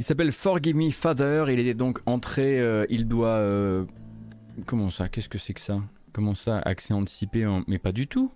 [0.05, 1.47] Il s'appelle Forgive Me Father.
[1.49, 2.61] Il est donc entré.
[2.61, 3.39] Euh, il doit.
[3.39, 3.87] Euh,
[4.67, 5.81] comment ça Qu'est-ce que c'est que ça?
[6.13, 8.31] Comment ça Accès anticipé Mais pas du tout.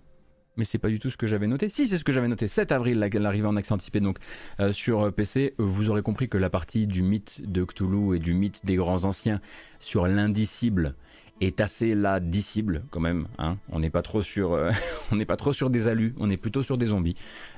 [0.57, 1.69] Mais c'est pas du tout ce que j'avais noté.
[1.69, 2.47] Si, c'est ce que j'avais noté.
[2.47, 4.17] 7 avril, l'arrivée en accès anticipé donc
[4.59, 5.53] euh, sur PC.
[5.59, 9.03] Vous aurez compris que la partie du mythe de Cthulhu et du mythe des grands
[9.03, 9.39] anciens
[9.79, 10.95] sur l'indicible
[11.41, 13.27] est assez là dissible quand même.
[13.37, 13.57] Hein.
[13.71, 14.71] On n'est pas trop sur, euh,
[15.11, 17.15] on n'est pas trop sur des alus, on est plutôt sur des zombies.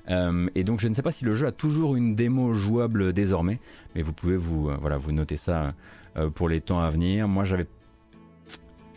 [0.09, 3.13] Euh, et donc je ne sais pas si le jeu a toujours une démo jouable
[3.13, 3.59] désormais,
[3.95, 5.73] mais vous pouvez vous, euh, voilà, vous noter ça
[6.35, 7.29] pour les temps à venir.
[7.29, 7.67] Moi j'avais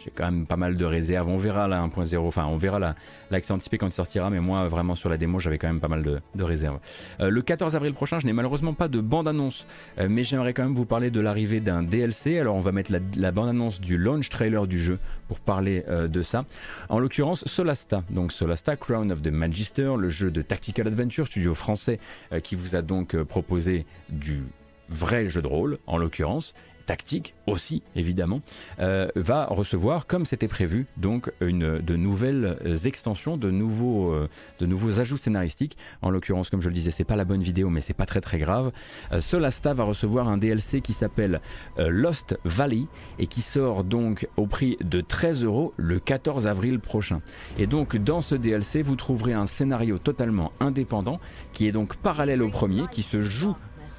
[0.05, 1.29] j'ai quand même pas mal de réserves.
[1.29, 2.95] On verra la 1.0, enfin on verra
[3.31, 5.89] l'accès anticipé quand il sortira, mais moi vraiment sur la démo j'avais quand même pas
[5.89, 6.79] mal de, réserves.
[7.21, 9.67] Euh, le 14 avril prochain, je n'ai malheureusement pas de bande-annonce,
[9.99, 12.39] euh, mais j'aimerais quand même vous parler de l'arrivée d'un DLC.
[12.39, 14.99] Alors on va mettre la, bande-annonce du launch trailer du jeu
[15.29, 16.45] pour parler euh, de ça.
[16.91, 21.55] En l'occurrence Solasta, donc Solasta Crown of the Magister, le jeu de Tactical Adventure, studio
[21.55, 21.99] français
[22.43, 24.43] qui vous a donc proposé du
[24.89, 26.55] vrai jeu de rôle en l'occurrence,
[26.85, 28.41] tactique aussi évidemment,
[28.81, 34.29] euh, va recevoir, comme c'était prévu, donc une, de nouvelles extensions, de nouveaux, euh,
[34.61, 35.77] de nouveaux ajouts scénaristiques.
[36.03, 38.21] En l'occurrence, comme je le disais, c'est pas la bonne vidéo, mais c'est pas très
[38.21, 38.73] très grave.
[39.13, 41.41] Euh, Solasta va recevoir un DLC qui s'appelle
[41.77, 42.85] Lost Valley
[43.19, 47.21] et qui sort donc au prix de 13 euros le 14 avril prochain.
[47.59, 51.21] Et donc dans ce DLC, vous trouverez un scénario totalement indépendant
[51.53, 53.57] qui est donc parallèle au premier, qui se joue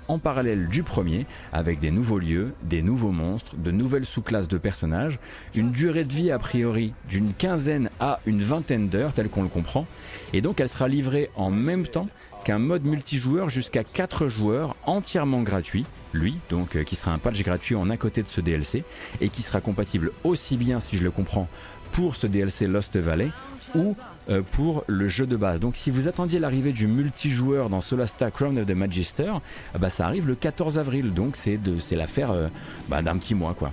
[0.07, 4.57] en parallèle du premier, avec des nouveaux lieux, des nouveaux monstres, de nouvelles sous-classes de
[4.57, 5.19] personnages,
[5.55, 9.49] une durée de vie a priori d'une quinzaine à une vingtaine d'heures, tel qu'on le
[9.49, 9.85] comprend,
[10.34, 12.07] et donc elle sera livrée en même temps
[12.43, 17.41] qu'un mode multijoueur jusqu'à 4 joueurs entièrement gratuit, lui, donc euh, qui sera un patch
[17.41, 18.84] gratuit en à côté de ce DLC,
[19.19, 21.47] et qui sera compatible aussi bien, si je le comprends,
[21.91, 23.30] pour ce DLC Lost Valley,
[23.73, 23.95] ou
[24.30, 25.60] euh, pour le jeu de base.
[25.60, 29.34] Donc si vous attendiez l'arrivée du multijoueur dans Solasta Crown of the Magister,
[29.76, 32.47] euh, bah, ça arrive le 14 avril, donc c'est de c'est l'affaire euh,
[32.89, 33.72] bah, d'un petit mois quoi.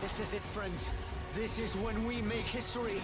[0.00, 0.90] This is it, friends.
[1.34, 3.00] This is when we make history.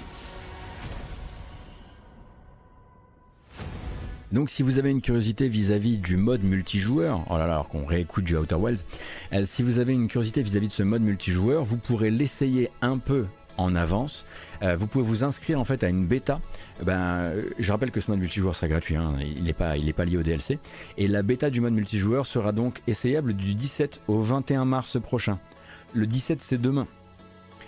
[4.33, 7.85] Donc si vous avez une curiosité vis-à-vis du mode multijoueur, oh là là, alors qu'on
[7.85, 8.87] réécoute du Outer Wilds,
[9.35, 12.97] euh, si vous avez une curiosité vis-à-vis de ce mode multijoueur, vous pourrez l'essayer un
[12.97, 13.27] peu
[13.57, 14.25] en avance.
[14.63, 16.41] Euh, vous pouvez vous inscrire en fait à une bêta.
[16.83, 20.05] Ben, euh, je rappelle que ce mode multijoueur sera gratuit, hein, il n'est pas, pas
[20.05, 20.59] lié au DLC.
[20.99, 25.39] Et la bêta du mode multijoueur sera donc essayable du 17 au 21 mars prochain.
[25.95, 26.87] Le 17 c'est demain.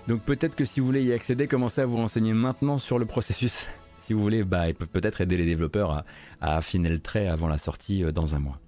[0.08, 3.06] Donc peut-être que si vous voulez y accéder, commencez à vous renseigner maintenant sur le
[3.06, 3.68] processus.
[3.98, 6.04] si vous voulez bah, peut-être aider les développeurs à,
[6.40, 8.60] à affiner le trait avant la sortie euh, dans un mois.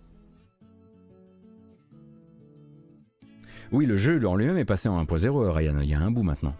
[3.72, 6.22] Oui, le jeu en lui-même est passé en 1.0, Ryan, il y a un bout
[6.22, 6.55] maintenant.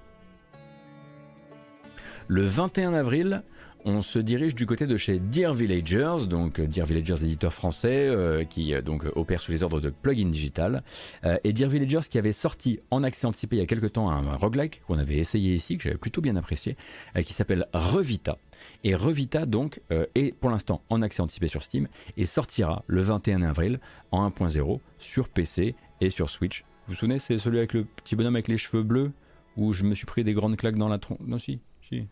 [2.29, 3.45] Le 21 avril,
[3.85, 8.09] on se dirige du côté de chez Dear Villagers, donc euh, Dear Villagers éditeur français
[8.09, 10.83] euh, qui euh, donc opère sous les ordres de Plugin Digital,
[11.45, 14.35] et Dear Villagers qui avait sorti en accès anticipé il y a quelques temps un,
[14.35, 16.77] roguelike qu'on avait essayé ici, que j'avais plutôt bien apprécié,
[17.25, 18.39] qui s'appelle Revita.
[18.83, 19.81] Et Revita donc
[20.15, 21.87] est pour l'instant en accès anticipé sur Steam
[22.17, 23.79] et sortira le 21 avril
[24.11, 26.65] en 1.0 sur PC et sur Switch.
[26.87, 29.13] Vous vous souvenez, c'est celui avec le petit bonhomme avec les cheveux bleus
[29.57, 31.19] où je me suis pris des grandes claques dans la tronche?
[31.27, 32.09] Non, si, si.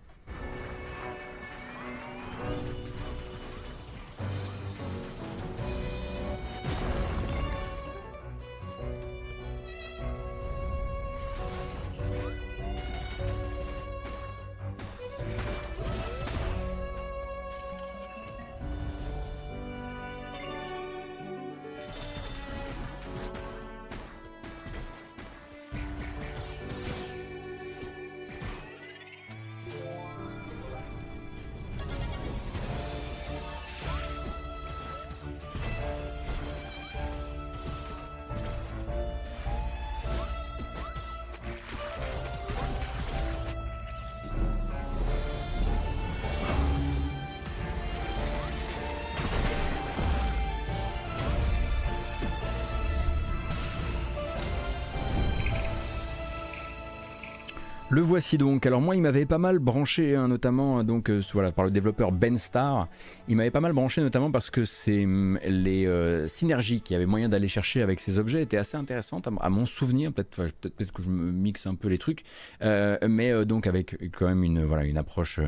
[57.94, 58.66] Le voici donc.
[58.66, 62.10] Alors moi, il m'avait pas mal branché, hein, notamment donc euh, voilà par le développeur
[62.10, 62.88] Ben Star.
[63.28, 66.96] Il m'avait pas mal branché, notamment parce que c'est hum, les euh, synergies qu'il y
[66.96, 70.12] avait moyen d'aller chercher avec ces objets étaient assez intéressantes à, mon souvenir.
[70.12, 72.24] Peut-être, que je me mixe un peu les trucs,
[72.62, 75.38] Euh, mais euh, donc avec quand même une voilà une approche.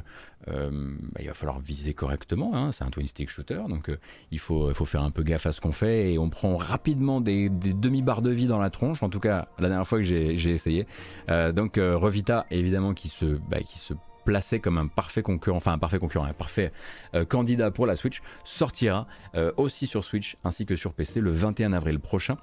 [0.49, 2.55] euh, bah, il va falloir viser correctement.
[2.55, 3.99] hein, c'est un twin stick shooter, donc euh,
[4.31, 7.21] il faut faut faire un peu gaffe à ce qu'on fait et on prend rapidement
[7.21, 9.03] des, des demi barres de vie dans la tronche.
[9.03, 10.87] En tout cas, la dernière fois que j'ai essayé.
[11.29, 11.97] Euh, donc euh,
[12.51, 13.95] Évidemment qui se bah, qui se
[14.25, 16.73] plaçait comme un parfait concurrent, enfin un parfait concurrent, un parfait
[17.15, 19.07] euh, candidat pour la Switch, sortira
[19.37, 22.37] euh, aussi sur Switch ainsi que sur PC le 21 avril prochain.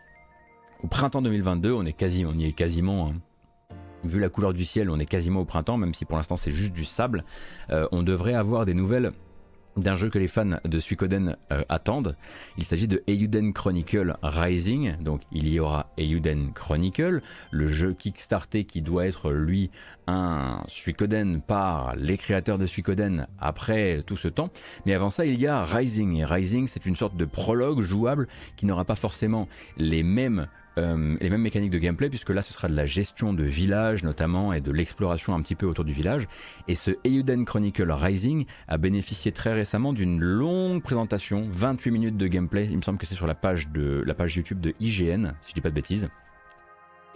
[0.82, 3.10] Au printemps 2022, on est on y est quasiment.
[3.10, 3.14] hein.
[4.04, 6.52] Vu la couleur du ciel, on est quasiment au printemps, même si pour l'instant c'est
[6.52, 7.24] juste du sable.
[7.70, 9.14] Euh, on devrait avoir des nouvelles
[9.78, 12.16] d'un jeu que les fans de Suikoden euh, attendent.
[12.58, 14.98] Il s'agit de Eiyuden Chronicle Rising.
[15.02, 17.22] Donc il y aura Eiyuden Chronicle,
[17.52, 19.72] le jeu Kickstarté qui doit être lui
[20.08, 24.50] un Suikoden par les créateurs de Suikoden après tout ce temps.
[24.86, 26.18] Mais avant ça, il y a Rising.
[26.18, 29.48] Et Rising, c'est une sorte de prologue jouable qui n'aura pas forcément
[29.78, 30.48] les mêmes
[30.78, 34.04] euh, les mêmes mécaniques de gameplay puisque là ce sera de la gestion de village
[34.04, 36.28] notamment et de l'exploration un petit peu autour du village.
[36.68, 42.28] Et ce Eiyuden Chronicle Rising a bénéficié très récemment d'une longue présentation 28 minutes de
[42.28, 42.68] gameplay.
[42.70, 45.50] Il me semble que c'est sur la page de la page YouTube de IGN si
[45.50, 46.10] je dis pas de bêtises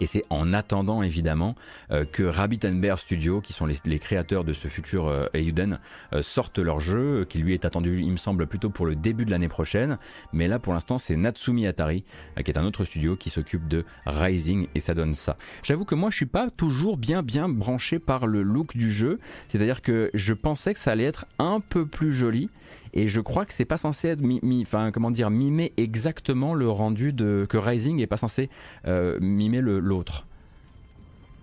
[0.00, 1.54] Et c'est en attendant évidemment
[1.90, 6.22] euh, que Rabbit and Bear Studio, qui sont les, créateurs de ce futur euh, euh,
[6.22, 9.24] sortent leur jeu, euh, qui lui est attendu, il me semble, plutôt pour le début
[9.24, 9.98] de l'année prochaine.
[10.32, 12.04] Mais là, pour l'instant, c'est Natsumi Atari,
[12.44, 15.36] qui est un autre studio qui s'occupe de Rising, et ça donne ça.
[15.62, 19.18] J'avoue que moi, je suis pas toujours bien bien branché par le look du jeu.
[19.48, 22.50] C'est-à-dire que je pensais que ça allait être un peu plus joli.
[22.92, 27.12] Et je crois que c'est pas censé être mi, comment dire mimer exactement le rendu
[27.12, 28.50] de que Rising est pas censé
[28.86, 30.26] euh, mimer l'autre.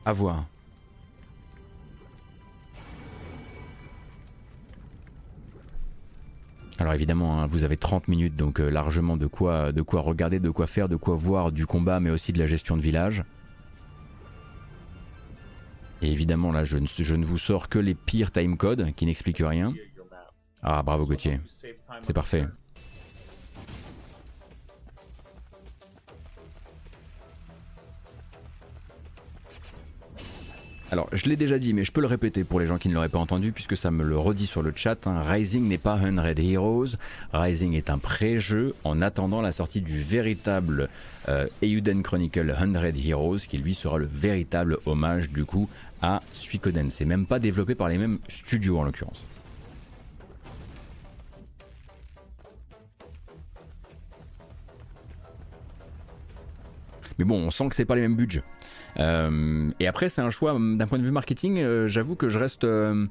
[0.06, 0.46] À voir.
[6.78, 10.40] Alors évidemment, hein, vous avez 30 minutes, donc euh, largement de quoi, de quoi regarder,
[10.40, 13.24] de quoi faire, de quoi voir du combat, mais aussi de la gestion de village.
[16.02, 19.44] Et évidemment, là, je ne, je ne vous sors que les pires timecodes qui n'expliquent
[19.46, 19.74] rien.
[20.68, 21.40] Ah, bravo Gauthier.
[22.02, 22.48] C'est parfait.
[30.92, 32.96] Alors, je l'ai déjà dit, mais je peux le répéter pour les gens qui ne
[32.96, 35.06] l'auraient pas entendu, puisque ça me le redit sur le chat.
[35.06, 35.22] hein.
[35.22, 36.96] Rising n'est pas 100 Heroes.
[37.34, 40.90] Rising est un pré-jeu en attendant la sortie du véritable
[41.28, 42.76] euh, Eiyuden Chronicle 100
[43.06, 45.70] Heroes, qui lui sera le véritable hommage du coup
[46.02, 46.90] à Suikoden.
[46.90, 49.24] C'est même pas développé par les mêmes studios en l'occurrence.
[57.18, 58.44] Mais bon, on sent que c'est pas les mêmes budgets.
[59.00, 61.60] Euh, et après, c'est un choix hum, d'un point de vue marketing.
[61.60, 63.08] euh, J'avoue que je reste, euh,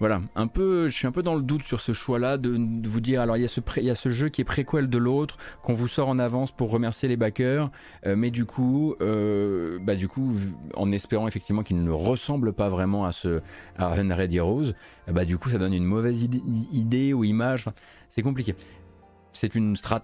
[0.00, 2.56] voilà, un peu, je suis un peu dans le doute sur ce choix-là de,
[2.86, 3.20] vous dire.
[3.20, 6.20] Alors, il y a ce, jeu qui est préquel de l'autre qu'on vous sort en
[6.20, 7.70] avance pour remercier les backers,
[8.06, 10.34] euh, mais du coup, euh, bah du coup,
[10.74, 13.40] en espérant effectivement qu'il ne ressemble pas vraiment à ce
[13.76, 14.72] à Heroes,
[15.08, 16.22] euh, bah du coup, ça donne une mauvaise
[16.72, 17.64] idée, ou image.
[18.08, 18.54] C'est compliqué.
[19.32, 20.02] C'est une strat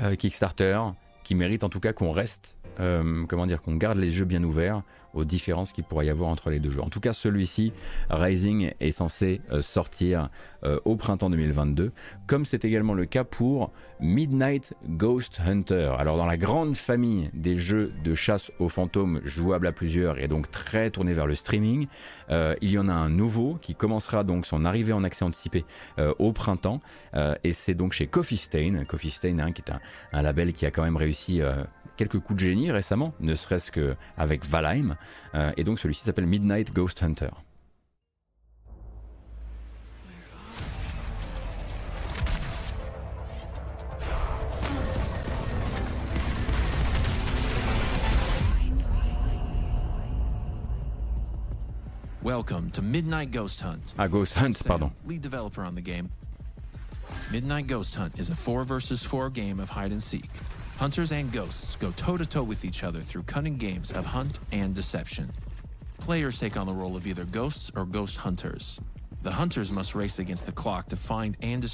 [0.00, 0.78] euh, Kickstarter
[1.28, 4.42] qui mérite en tout cas qu'on reste, euh, comment dire, qu'on garde les jeux bien
[4.44, 4.82] ouverts
[5.14, 6.82] aux différences qu'il pourrait y avoir entre les deux jeux.
[6.82, 7.72] En tout cas, celui-ci,
[8.10, 10.28] Rising, est censé euh, sortir
[10.64, 11.92] euh, au printemps 2022,
[12.26, 15.94] comme c'est également le cas pour Midnight Ghost Hunter.
[15.98, 20.28] Alors, dans la grande famille des jeux de chasse aux fantômes jouables à plusieurs et
[20.28, 21.88] donc très tournés vers le streaming,
[22.30, 25.64] il y en a un nouveau qui commencera donc son arrivée en accès anticipé
[26.18, 26.80] au printemps,
[27.42, 29.80] et c'est donc chez Coffee Stain, Coffee Stain hein, qui est un,
[30.12, 31.40] un label qui a quand même réussi
[31.98, 34.96] quelques coups de génie récemment, ne serait-ce qu'avec Valheim,
[35.34, 37.30] euh, et donc celui-ci s'appelle Midnight Ghost Hunter.
[52.22, 53.94] Welcome to Midnight Ghost Hunt.
[53.98, 54.92] Ah, Ghost Hunt, pardon.
[55.06, 56.10] Lead developer on the game.
[57.32, 60.28] Midnight Ghost Hunt is a 4 versus 4 game of hide and seek.
[60.78, 64.38] Hunters and ghosts go toe to toe with each other through cunning games of hunt
[64.52, 65.28] and deception.
[65.98, 68.78] Players take on the role of either ghosts or ghost hunters.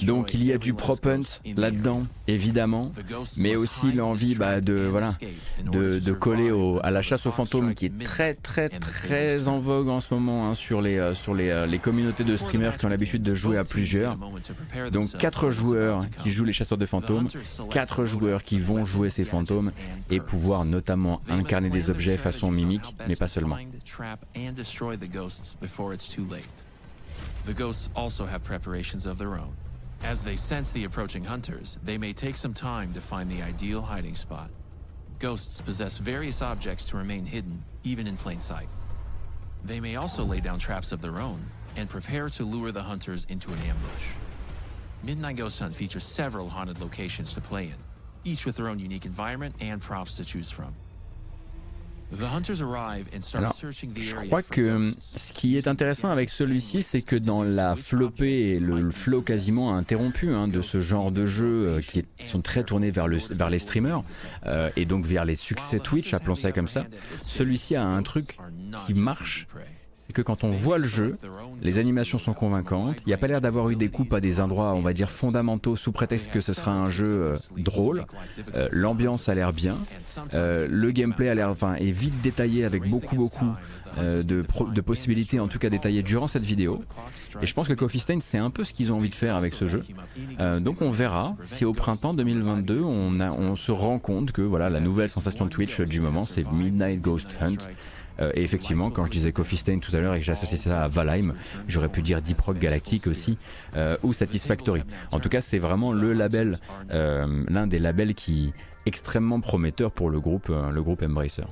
[0.07, 1.21] Donc il y a du prop hunt
[1.61, 2.91] là-dedans, évidemment,
[3.37, 5.12] mais aussi l'envie bah, de voilà
[5.71, 9.59] de, de coller au- à la chasse aux fantômes qui est très très très en
[9.61, 12.79] vogue en ce moment hein, sur les euh, sur les, euh, les communautés de streamers
[12.79, 14.16] qui ont l'habitude de jouer à plusieurs.
[14.91, 17.29] Donc quatre joueurs qui jouent les chasseurs de fantômes,
[17.71, 19.71] quatre joueurs qui vont jouer ces fantômes
[20.11, 23.57] et pouvoir notamment incarner des objets façon mimique, mais pas seulement.
[27.45, 29.55] The ghosts also have preparations of their own.
[30.03, 33.81] As they sense the approaching hunters, they may take some time to find the ideal
[33.81, 34.51] hiding spot.
[35.19, 38.69] Ghosts possess various objects to remain hidden, even in plain sight.
[39.65, 41.45] They may also lay down traps of their own
[41.77, 44.07] and prepare to lure the hunters into an ambush.
[45.03, 47.77] Midnight Ghost Hunt features several haunted locations to play in,
[48.25, 50.75] each with their own unique environment and props to choose from.
[53.35, 58.55] Alors, je crois que ce qui est intéressant avec celui-ci, c'est que dans la flopée
[58.55, 62.41] et le, le flow quasiment interrompu hein, de ce genre de jeu euh, qui, sont
[62.41, 64.03] très tournés vers, le, vers les streamers
[64.47, 66.85] euh, et donc vers les succès Twitch, appelons ça comme ça,
[67.23, 68.39] celui-ci a un truc
[68.86, 69.47] qui marche.
[70.15, 71.16] Que quand on voit le jeu,
[71.61, 72.97] les animations sont convaincantes.
[73.05, 75.11] Il n'y a pas l'air d'avoir eu des coupes à des endroits, on va dire,
[75.11, 78.07] fondamentaux sous prétexte que ce sera un jeu euh, drôle.
[78.55, 79.77] Euh, L'ambiance a l'air bien.
[80.35, 83.53] Euh, le gameplay a l'air, enfin, est vite détaillé avec beaucoup, beaucoup
[83.97, 86.81] de, possibilités, en tout cas détaillées durant cette vidéo.
[87.43, 89.35] Et je pense que Coffee Stain, c'est un peu ce qu'ils ont envie de faire
[89.35, 89.82] avec ce jeu.
[90.61, 94.81] Donc on verra si au printemps 2022, on, on se rend compte que voilà, la
[94.81, 97.57] nouvelle sensation Twitch du moment, c'est Midnight Ghost Hunt.
[98.20, 100.85] Euh, et effectivement, quand je disais Coffee Stain tout à l'heure et que j'associais ça
[100.85, 101.35] à Valheim,
[101.69, 103.39] j'aurais pu dire Deep Rock Galactic aussi,
[103.77, 104.82] euh, ou Satisfactory.
[105.12, 106.59] En tout cas, c'est vraiment le label,
[106.93, 108.53] euh, l'un des labels qui
[108.86, 111.45] extrêmement prometteur pour le groupe, le groupe Embracer.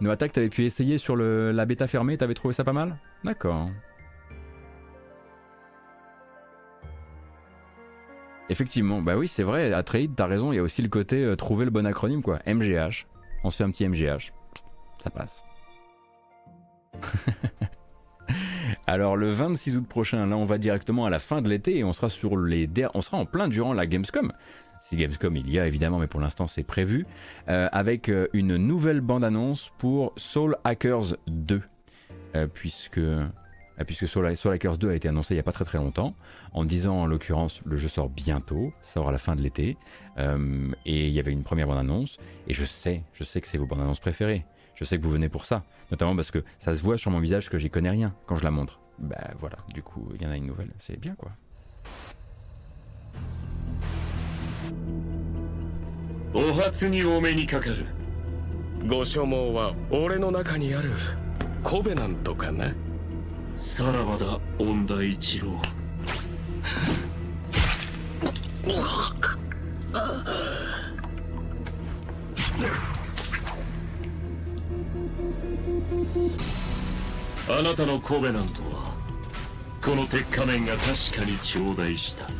[0.00, 2.96] No Attack, t'avais pu essayer sur la bêta fermée, t'avais trouvé ça pas mal?
[3.24, 3.70] D'accord.
[8.50, 11.34] Effectivement, bah oui, c'est vrai, à Trade, t'as raison, il y a aussi le côté
[11.36, 12.38] trouver le bon acronyme, quoi.
[12.46, 13.06] MGH.
[13.44, 14.32] On se fait un petit MGH.
[15.02, 15.44] Ça passe.
[18.86, 21.84] Alors le 26 août prochain, là on va directement à la fin de l'été et
[21.84, 24.32] on sera sur les on sera en plein durant la Gamescom.
[24.82, 27.06] Si Gamescom il y a évidemment, mais pour l'instant c'est prévu,
[27.48, 31.62] euh, avec euh, une nouvelle bande-annonce pour Soul Hackers 2,
[32.36, 33.00] euh, puisque
[33.84, 36.14] puisque Soul, Hackers 2 a été annoncé il n'y a pas très très longtemps,
[36.52, 39.76] en disant en l'occurrence le jeu sort bientôt, sort à la fin de l'été,
[40.16, 43.66] et il y avait une première bande-annonce, et je sais, je sais que c'est vos
[43.66, 44.44] bandes-annonces préférées,
[44.74, 47.20] je sais que vous venez pour ça, notamment parce que ça se voit sur mon
[47.20, 48.80] visage que j'y connais rien quand je la montre.
[48.98, 51.30] Bah voilà, du coup il y en a une nouvelle, c'est bien quoi.
[63.58, 65.60] さらばだ恩田一郎。
[77.50, 78.94] あなたのコベナントは
[79.84, 82.37] この鉄仮面が確かに頂戴した。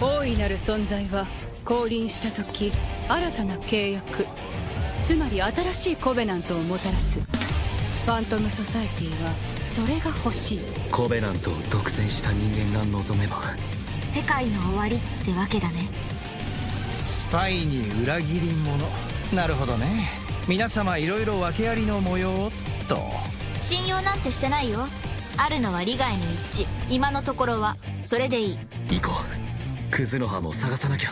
[0.00, 1.26] 大いなる存在は
[1.64, 2.72] 降臨した時
[3.08, 4.26] 新たな契約
[5.04, 7.20] つまり新しいコベナントをもたらす。
[7.20, 9.30] ファントムソサイティは
[9.66, 10.60] それが欲しい。
[10.90, 13.36] コベナントを独占した人間が望めば
[14.02, 15.88] 世界の終わりってわけだね。
[17.06, 18.86] スパイに裏切り者。
[19.34, 19.86] なるほどね。
[20.48, 22.30] 皆様いろいろ訳ありの模様
[22.84, 22.98] っと。
[23.62, 24.86] 信用なんてしてないよ。
[25.36, 26.66] あるのは利害の一致。
[26.88, 28.58] 今のところはそれでいい。
[28.90, 29.10] 行こ
[29.46, 29.49] う
[29.91, 31.09] クズの葉も探さなきゃ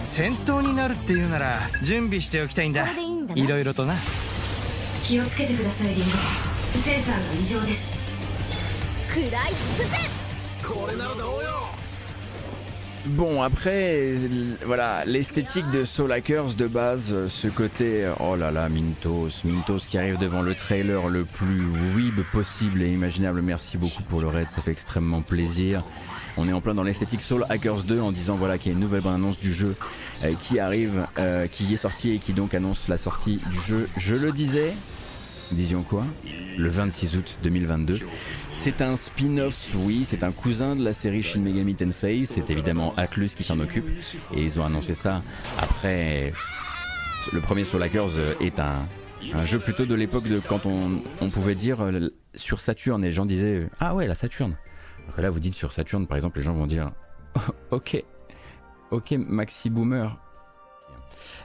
[0.00, 3.94] 戦闘になるっていうなら準備しておきたいんだこれでいいんだないろいろとな
[5.04, 6.10] 気をつけてくださいリンゴ
[6.78, 7.84] センサーが異常です
[9.08, 11.48] 食らい尽くせこれならどうよ
[13.06, 14.16] Bon, après,
[14.66, 19.78] voilà, l'esthétique de Soul Hackers de base, euh, ce côté, oh là là, Mintos, Mintos
[19.88, 21.62] qui arrive devant le trailer le plus
[21.96, 23.40] weeb possible et imaginable.
[23.40, 25.84] Merci beaucoup pour le raid, ça fait extrêmement plaisir.
[26.35, 28.77] On est en plein dans l'esthétique Soul Hackers 2 en disant voilà qu'il y a
[28.77, 29.75] une nouvelle annonce du jeu
[30.23, 33.87] euh, qui arrive, euh, qui est sortie et qui donc annonce la sortie du jeu.
[33.97, 34.73] Je le disais,
[35.51, 36.05] disions quoi?
[36.57, 37.99] Le 26 août 2022.
[38.55, 42.93] C'est un spin-off, oui, c'est un cousin de la série Shin Megami Tensei, c'est évidemment
[42.97, 43.87] Atlus qui s'en occupe,
[44.33, 45.21] et ils ont annoncé ça
[45.59, 46.33] après...
[47.31, 48.85] Le premier Soul Hackers est un,
[49.45, 53.13] jeu plutôt de l'époque de quand on, on pouvait dire euh, sur Saturn, et les
[53.13, 54.55] gens disaient «Ah ouais, la Saturn!»
[55.17, 56.91] Là, vous dites sur Saturn, par exemple, les gens vont dire
[57.71, 58.03] Ok,
[58.91, 60.17] ok, Maxi Boomer.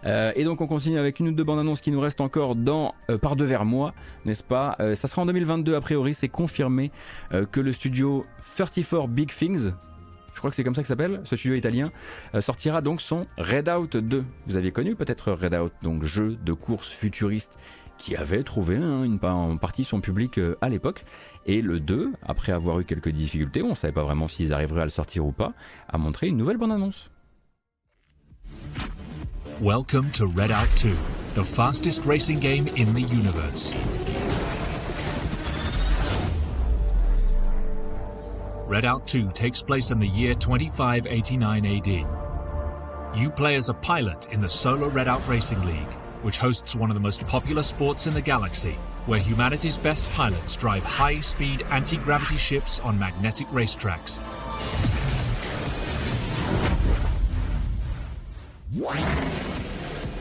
[0.05, 2.55] Euh, et donc on continue avec une ou deux bandes annonces qui nous restent encore
[2.55, 3.95] dans euh, par devers moi,
[4.25, 4.77] n'est-ce pas?
[4.81, 6.91] Euh, Ça sera en 2022 a priori, c'est confirmé
[7.33, 8.27] euh, que le studio
[8.57, 9.73] 34 Big Things,
[10.35, 11.91] je crois que c'est comme ça que s'appelle, ce studio italien,
[12.39, 14.25] sortira donc son Redout 2.
[14.47, 17.59] Vous aviez connu peut-être Redout, donc jeu de course futuriste
[17.99, 21.05] qui avait trouvé hein, une, en partie son public à l'époque.
[21.51, 24.83] Et le 2, après avoir eu quelques difficultés, on ne savait pas vraiment s'ils arriveraient
[24.83, 25.55] à le sortir ou pas,
[25.89, 27.11] a montré une nouvelle bande-annonce.
[29.59, 30.91] Welcome to Redout 2,
[31.35, 33.73] the fastest racing game in the universe.
[38.69, 42.07] Redout 2 takes place in the year 2589 AD.
[43.19, 46.95] You play as a pilot in the Solar Redout Racing League, which hosts one of
[46.95, 48.77] the most popular sports in the galaxy,
[49.09, 54.21] where humanity's best pilots drive high speed anti gravity ships on magnetic racetracks.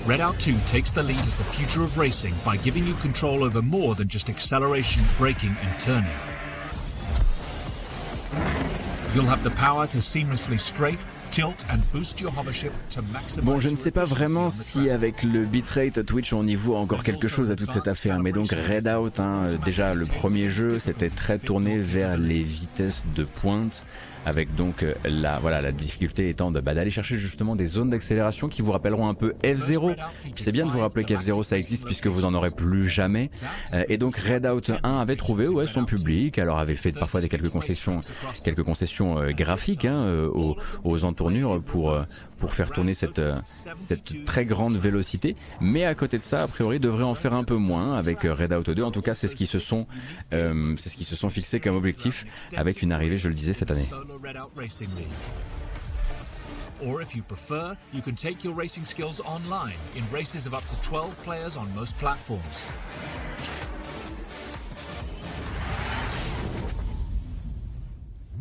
[0.05, 3.61] Redout 2 takes the lead as the future of racing by giving you control over
[3.61, 6.09] more than just acceleration, braking, and turning.
[9.13, 11.13] You'll have the power to seamlessly strafe,
[13.43, 17.03] Bon, je ne sais pas vraiment si avec le bitrate Twitch on y voit encore
[17.03, 21.09] quelque chose à toute cette affaire, mais donc Redout, hein, déjà le premier jeu, c'était
[21.09, 23.83] très tourné vers les vitesses de pointe,
[24.25, 27.89] avec donc euh, la, voilà, la difficulté étant de, bah, d'aller chercher justement des zones
[27.89, 29.95] d'accélération qui vous rappelleront un peu F0.
[30.33, 33.29] Puis c'est bien de vous rappeler qu'F0 ça existe puisque vous en aurez plus jamais.
[33.73, 37.29] Euh, et donc Redout 1 avait trouvé ouais, son public, alors avait fait parfois des
[37.29, 38.01] quelques concessions,
[38.43, 41.97] quelques concessions euh, graphiques hein, aux, aux entours tournure pour,
[42.39, 45.35] pour faire tourner cette, cette très grande vélocité.
[45.59, 48.73] Mais à côté de ça, a priori, devrait en faire un peu moins avec Redout
[48.73, 48.83] 2.
[48.83, 49.87] En tout cas, c'est ce qu'ils se sont,
[50.33, 52.25] euh, c'est ce qu'ils se sont fixé comme objectif
[52.55, 53.85] avec une arrivée, je le disais, cette année.
[54.17, 55.07] Redout Racing League.
[56.83, 60.63] Or if you prefer, you can take your racing skills online in races of up
[60.65, 62.67] to 12 players on most platforms.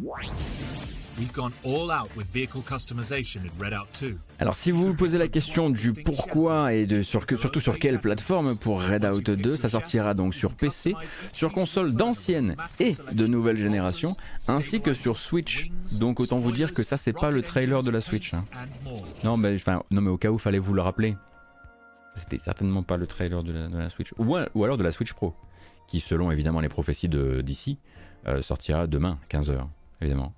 [0.01, 4.17] We've gone all out with vehicle customization in Redout 2.
[4.39, 7.79] Alors si vous vous posez la question du pourquoi et de sur que, surtout sur
[7.79, 10.95] quelle plateforme pour Redout 2, ça sortira donc sur PC,
[11.33, 14.15] sur console d'ancienne et de nouvelle génération,
[14.49, 15.71] ainsi que sur Switch.
[15.99, 18.35] Donc autant vous dire que ça c'est pas le trailer de la Switch.
[18.35, 18.45] hein.
[19.25, 21.17] Non mais enfin non mais au cas où fallait vous le rappeler.
[22.17, 24.91] C'était certainement pas le trailer de la, de la Switch ou, ou alors de la
[24.91, 25.35] Switch Pro,
[25.89, 27.79] qui selon évidemment les prophéties d'ici
[28.27, 29.67] euh, sortira demain 15h
[30.01, 30.35] évidemment.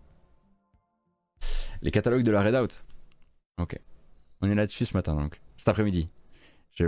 [1.82, 2.74] Les catalogues de la Redout.
[3.58, 3.78] Ok.
[4.40, 5.40] On est là-dessus ce matin donc.
[5.56, 6.08] Cet après-midi.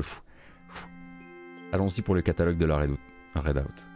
[0.02, 0.20] Fou.
[1.72, 2.98] Allons-y pour le catalogue de la Redout.
[3.34, 3.86] Redout.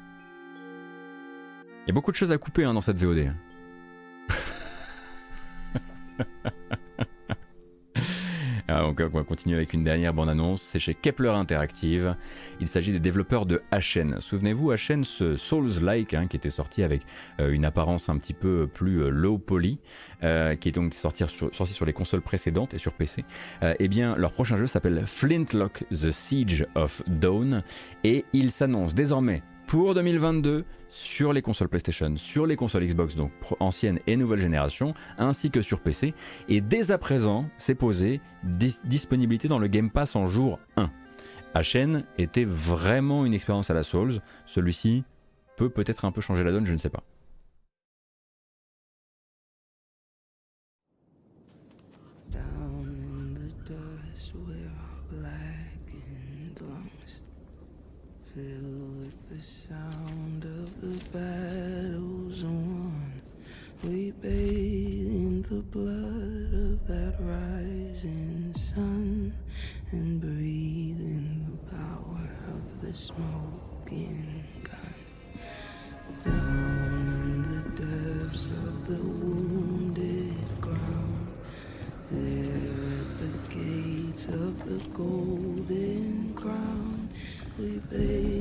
[1.85, 3.32] Il y a beaucoup de choses à couper hein, dans cette VOD.
[8.66, 10.62] Ah, on va continuer avec une dernière bande-annonce.
[10.62, 12.16] C'est chez Kepler Interactive.
[12.61, 14.16] Il s'agit des développeurs de Ashen.
[14.20, 17.03] Souvenez-vous, Ashen, ce Souls-like, hein, qui était sorti avec
[17.41, 19.78] euh, une apparence un petit peu plus euh, low poly,
[20.23, 23.24] euh, qui est donc sorti sur, les consoles précédentes et sur PC.
[23.62, 27.62] Eh bien, leur prochain jeu s'appelle Flintlock The Siege of Dawn.
[28.03, 33.32] Et il s'annonce désormais pour 2022 sur les consoles PlayStation, sur les consoles Xbox, donc
[33.61, 36.15] ancienne et nouvelle génération, ainsi que sur PC.
[36.49, 40.91] Et dès à présent, c'est posé dis- disponibilité dans le Game Pass en jour 1.
[41.55, 44.20] Ashen était vraiment une expérience à la Souls.
[44.47, 45.05] Celui-ci
[45.57, 47.03] peut peut-être un peu changer la donne, je ne sais pas.
[52.31, 52.95] Down
[64.25, 69.35] bathe in the blood of that rising sun
[69.91, 74.95] and breathe in the power of the smoking gun.
[76.25, 81.33] Down in the depths of the wounded ground.
[82.11, 87.11] There at the gates of the golden crown,
[87.59, 88.34] we bathe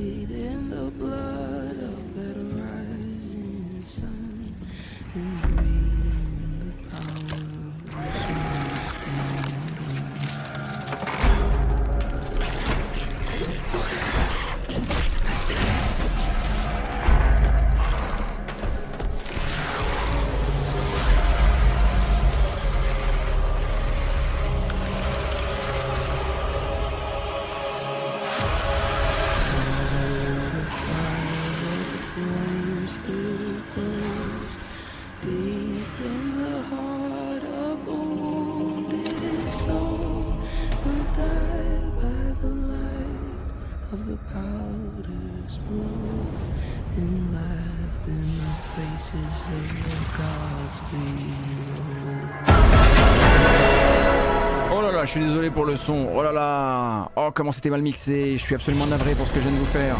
[55.76, 56.08] son.
[56.14, 57.10] Oh là là.
[57.16, 58.36] Oh, comment c'était mal mixé.
[58.38, 59.96] Je suis absolument navré pour ce que je viens de vous faire.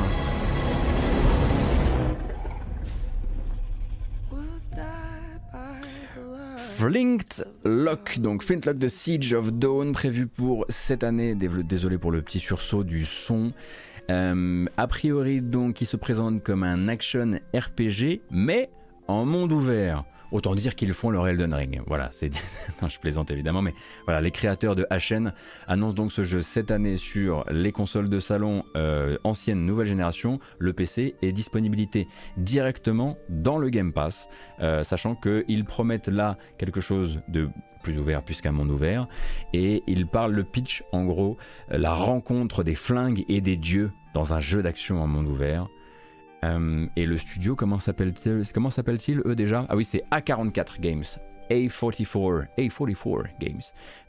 [6.77, 11.35] Flinked Lock, donc Flintlock The Siege of Dawn, prévu pour cette année.
[11.35, 13.53] Désolé pour le petit sursaut du son.
[14.11, 18.69] Euh, a priori, donc, il se présente comme un action RPG, mais
[19.09, 20.05] en monde ouvert.
[20.35, 21.81] Autant dire qu'ils font leur Elden Ring.
[21.87, 22.33] Voilà, c'est.
[22.83, 23.73] non, je plaisante évidemment, mais
[24.05, 25.33] voilà, les créateurs de Ashen
[25.69, 30.41] annoncent donc ce jeu cette année sur les consoles de salon euh, ancienne, nouvelle génération,
[30.59, 34.29] le PC et disponibilité directement dans le Game Pass,
[34.59, 37.49] euh, sachant qu'ils promettent là quelque chose de
[37.85, 39.07] plus ouvert puisqu'un monde ouvert
[39.53, 41.37] et ils parlent le pitch en gros
[41.71, 45.69] euh, la rencontre des flingues et des dieux dans un jeu d'action en monde ouvert
[46.45, 49.67] euh, et le studio, comment s'appelle-t-il Comment s'appelle-t-il eux déjà?
[49.69, 51.05] Ah oui, c'est A44 Games.
[51.51, 53.61] A44, A44 Games.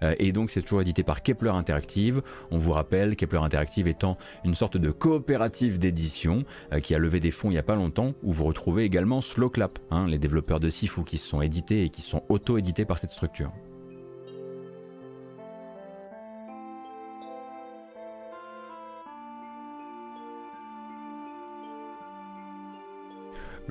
[0.03, 2.21] Euh, et donc c'est toujours édité par Kepler Interactive.
[2.51, 6.43] On vous rappelle, Kepler Interactive étant une sorte de coopérative d'édition
[6.73, 9.21] euh, qui a levé des fonds il n'y a pas longtemps, où vous retrouvez également
[9.21, 12.99] Slowclap, hein, les développeurs de Sifu qui se sont édités et qui sont auto-édités par
[12.99, 13.51] cette structure.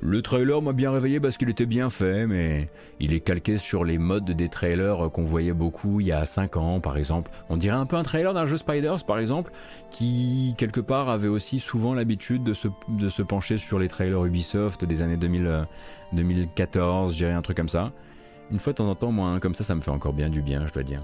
[0.03, 2.69] Le trailer m'a bien réveillé parce qu'il était bien fait, mais
[3.01, 6.57] il est calqué sur les modes des trailers qu'on voyait beaucoup il y a 5
[6.57, 7.31] ans, par exemple.
[7.49, 9.53] On dirait un peu un trailer d'un jeu Spiders, par exemple,
[9.91, 15.01] qui, quelque part, avait aussi souvent l'habitude de se, pencher sur les trailers Ubisoft des
[15.01, 15.62] années 2000, euh,
[16.12, 17.93] 2014, je dirais un truc comme ça.
[18.51, 20.43] Une fois de temps en temps, moi, comme ça, ça me fait encore bien du
[20.43, 21.03] bien, je dois dire.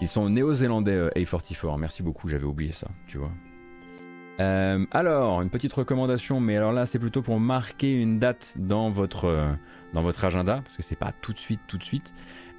[0.00, 1.78] Ils sont néo-zélandais, euh, A44.
[1.78, 3.30] Merci beaucoup, j'avais oublié ça, tu vois.
[4.38, 8.90] Euh, alors, une petite recommandation, mais alors là, c'est plutôt pour marquer une date dans
[8.90, 9.52] votre, euh,
[9.94, 12.12] dans votre agenda, parce que c'est pas tout de suite, tout de suite.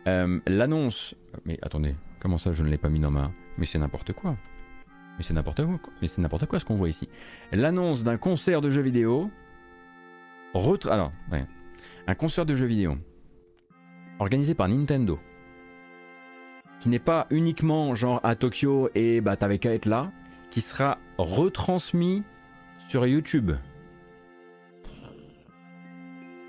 [0.07, 1.15] Euh, L'annonce.
[1.45, 3.31] Mais attendez, comment ça, je ne l'ai pas mis dans ma.
[3.57, 4.35] Mais c'est n'importe quoi.
[5.17, 5.79] Mais c'est n'importe quoi.
[6.01, 7.09] Mais c'est n'importe quoi ce qu'on voit ici.
[7.51, 9.29] L'annonce d'un concert de jeux vidéo.
[10.53, 10.93] Retra...
[10.93, 11.11] Alors.
[12.07, 12.97] Un concert de jeux vidéo
[14.19, 15.19] organisé par Nintendo.
[16.79, 20.11] Qui n'est pas uniquement genre à Tokyo et bah t'avais qu'à être là
[20.51, 22.23] qui sera retransmis
[22.87, 23.51] sur YouTube.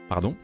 [0.09, 0.37] Pardon?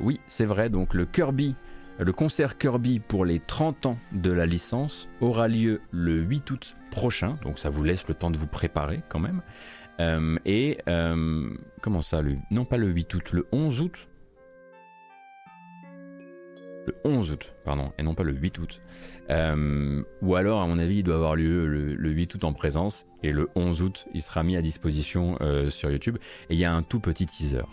[0.00, 1.54] Oui, c'est vrai, donc le Kirby,
[1.98, 6.76] le concert Kirby pour les 30 ans de la licence aura lieu le 8 août
[6.90, 9.42] prochain, donc ça vous laisse le temps de vous préparer quand même.
[10.00, 11.50] Euh, et euh,
[11.82, 14.08] comment ça, le, non pas le 8 août, le 11 août?
[16.86, 18.80] Le 11 août, pardon, et non pas le 8 août.
[19.30, 22.52] Euh, ou alors, à mon avis, il doit avoir lieu le, le 8 août en
[22.52, 26.18] présence, et le 11 août, il sera mis à disposition euh, sur YouTube.
[26.50, 27.64] Et il y a un tout petit teaser.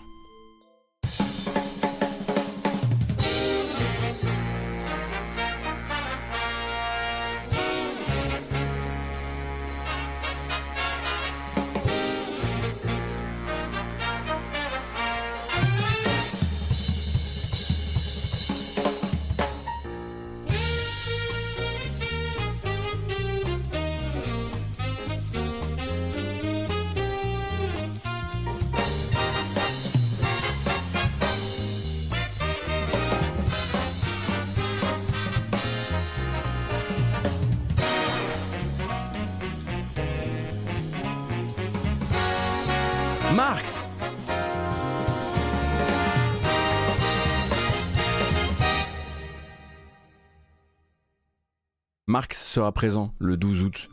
[52.76, 53.90] Présent le 12 août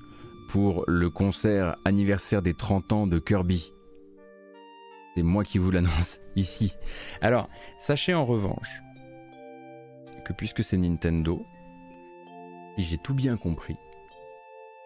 [0.48, 3.72] pour le concert anniversaire des 30 ans de Kirby.
[5.14, 6.74] C'est moi qui vous l'annonce ici.
[7.22, 7.48] Alors,
[7.78, 8.82] sachez en revanche
[10.26, 11.42] que puisque c'est Nintendo,
[12.76, 13.76] si j'ai tout bien compris,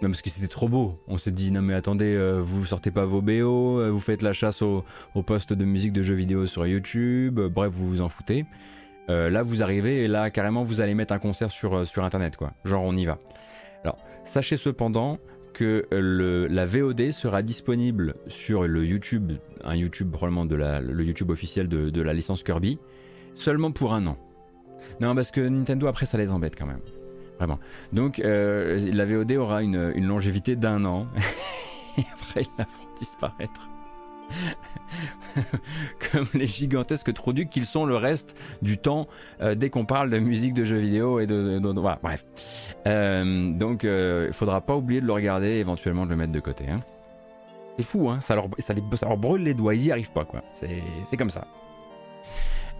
[0.03, 1.01] non, parce que c'était trop beau.
[1.09, 4.21] On s'est dit, non mais attendez, euh, vous sortez pas vos BO, euh, vous faites
[4.21, 7.89] la chasse au, au poste de musique de jeux vidéo sur YouTube, euh, bref, vous
[7.89, 8.45] vous en foutez.
[9.09, 12.37] Euh, là, vous arrivez et là, carrément, vous allez mettre un concert sur, sur Internet,
[12.37, 12.53] quoi.
[12.65, 13.19] Genre, on y va.
[14.27, 15.19] Sachez cependant
[15.55, 19.33] que euh, la VOD sera disponible sur le YouTube,
[19.65, 22.79] un YouTube probablement de la, le YouTube officiel de, la licence Kirby,
[23.37, 24.19] seulement pour un an.
[25.01, 26.83] Non, parce que Nintendo, après, ça les embête quand même.
[27.39, 27.59] Vraiment.
[27.93, 31.07] Donc, euh, la VOD aura une, une longévité d'un an.
[31.99, 33.69] et après, ils la feront disparaître.
[36.13, 39.07] Comme les gigantesques trous qu'ils sont le reste du temps
[39.41, 41.61] euh, dès qu'on parle de musique de jeux vidéo et de.
[41.79, 42.25] voilà, bref.
[42.87, 46.33] Euh, donc, euh, il faudra pas oublier de le regarder et éventuellement de le mettre
[46.33, 46.65] de côté.
[46.69, 46.81] hein.
[47.77, 48.21] C'est fou, hein.
[48.21, 50.43] Ça leur, ça, leur brûle les doigts, ils y arrivent pas, quoi.
[50.55, 51.47] C'est comme ça.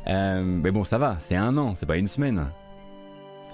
[0.09, 2.47] Euh, mais bon, ça va, c'est un an, c'est pas une semaine.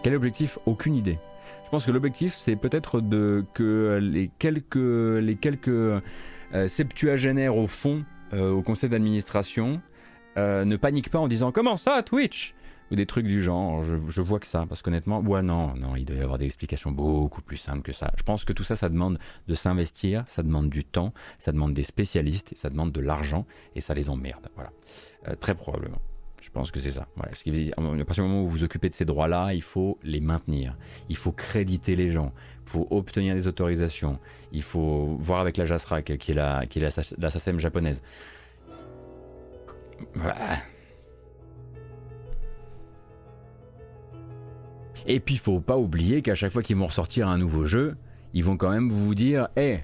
[0.03, 0.59] Quel objectif?
[0.67, 1.19] Aucune idée.
[1.65, 6.03] Je pense que l'objectif, c'est peut-être de que les quelques, les quelques
[6.55, 9.81] euh, septuagénaires au fond, euh, au conseil d'administration,
[10.37, 12.55] euh, ne paniquent pas en disant comment ça, Twitch?
[12.91, 13.83] Ou des trucs du genre.
[13.85, 16.91] Je, vois que ça, parce qu'honnêtement, ouais, non, non, il doit y avoir des explications
[16.91, 18.13] beaucoup plus simples que ça.
[18.19, 19.19] Je pense que tout ça, ça demande
[19.49, 23.81] de s'investir, ça demande du temps, ça demande des spécialistes, ça demande de l'argent, et
[23.81, 24.47] ça les emmerde.
[24.57, 24.73] Voilà,
[25.37, 26.03] très probablement.
[26.43, 27.07] Je pense que c'est ça.
[27.17, 27.31] Voilà.
[27.31, 30.21] Parce qu'à partir du moment où vous vous occupez de ces droits-là, il faut les
[30.21, 30.77] maintenir.
[31.09, 32.33] Il faut créditer les gens.
[32.67, 34.19] Il faut obtenir des autorisations.
[34.53, 38.03] Il faut voir avec la JASRAC, qui est la, qui est la, SACEM japonaise.
[45.07, 47.97] Et puis, il faut pas oublier qu'à chaque fois qu'ils vont ressortir un nouveau jeu,
[48.35, 49.81] ils vont quand même vous dire Hé,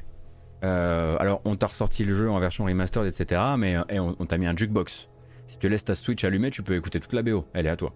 [0.62, 4.46] alors on t'a ressorti le jeu en version remastered, etc., mais eh, on, t'a mis
[4.46, 5.08] un jukebox.
[5.48, 7.44] Si tu laisses ta Switch allumée, tu peux écouter toute la BO.
[7.54, 7.92] Elle est à toi.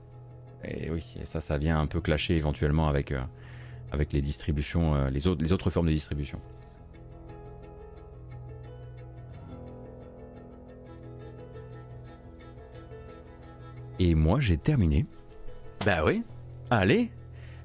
[0.64, 3.20] Et oui, ça, ça vient un peu clasher éventuellement avec, euh,
[3.92, 6.40] avec les distributions, euh, les, autres, les autres formes de distribution.
[13.98, 15.06] Et moi, j'ai terminé.
[15.84, 16.22] Bah oui.
[16.70, 17.10] Allez.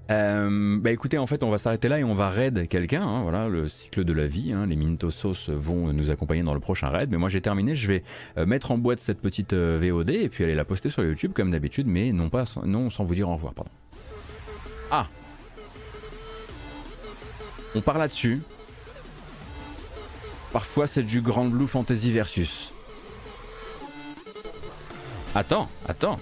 [0.09, 3.01] Euh, bah écoutez, en fait, on va s'arrêter là et on va raid quelqu'un.
[3.01, 4.53] hein, voilà, le cycle de la vie.
[4.53, 7.09] hein, les Mintosos vont nous accompagner dans le prochain raid.
[7.09, 7.75] Mais moi, j'ai terminé.
[7.75, 8.03] Je vais
[8.37, 11.31] euh, mettre en boîte cette petite euh, VOD et puis aller la poster sur YouTube
[11.33, 13.53] comme d'habitude, mais non pas, non sans vous dire au revoir.
[13.53, 13.71] Pardon.
[14.91, 15.07] Ah.
[17.75, 18.41] On part là-dessus.
[20.51, 22.71] Parfois, c'est du Grand Blue Fantasy versus.
[25.35, 26.17] Attends, attends.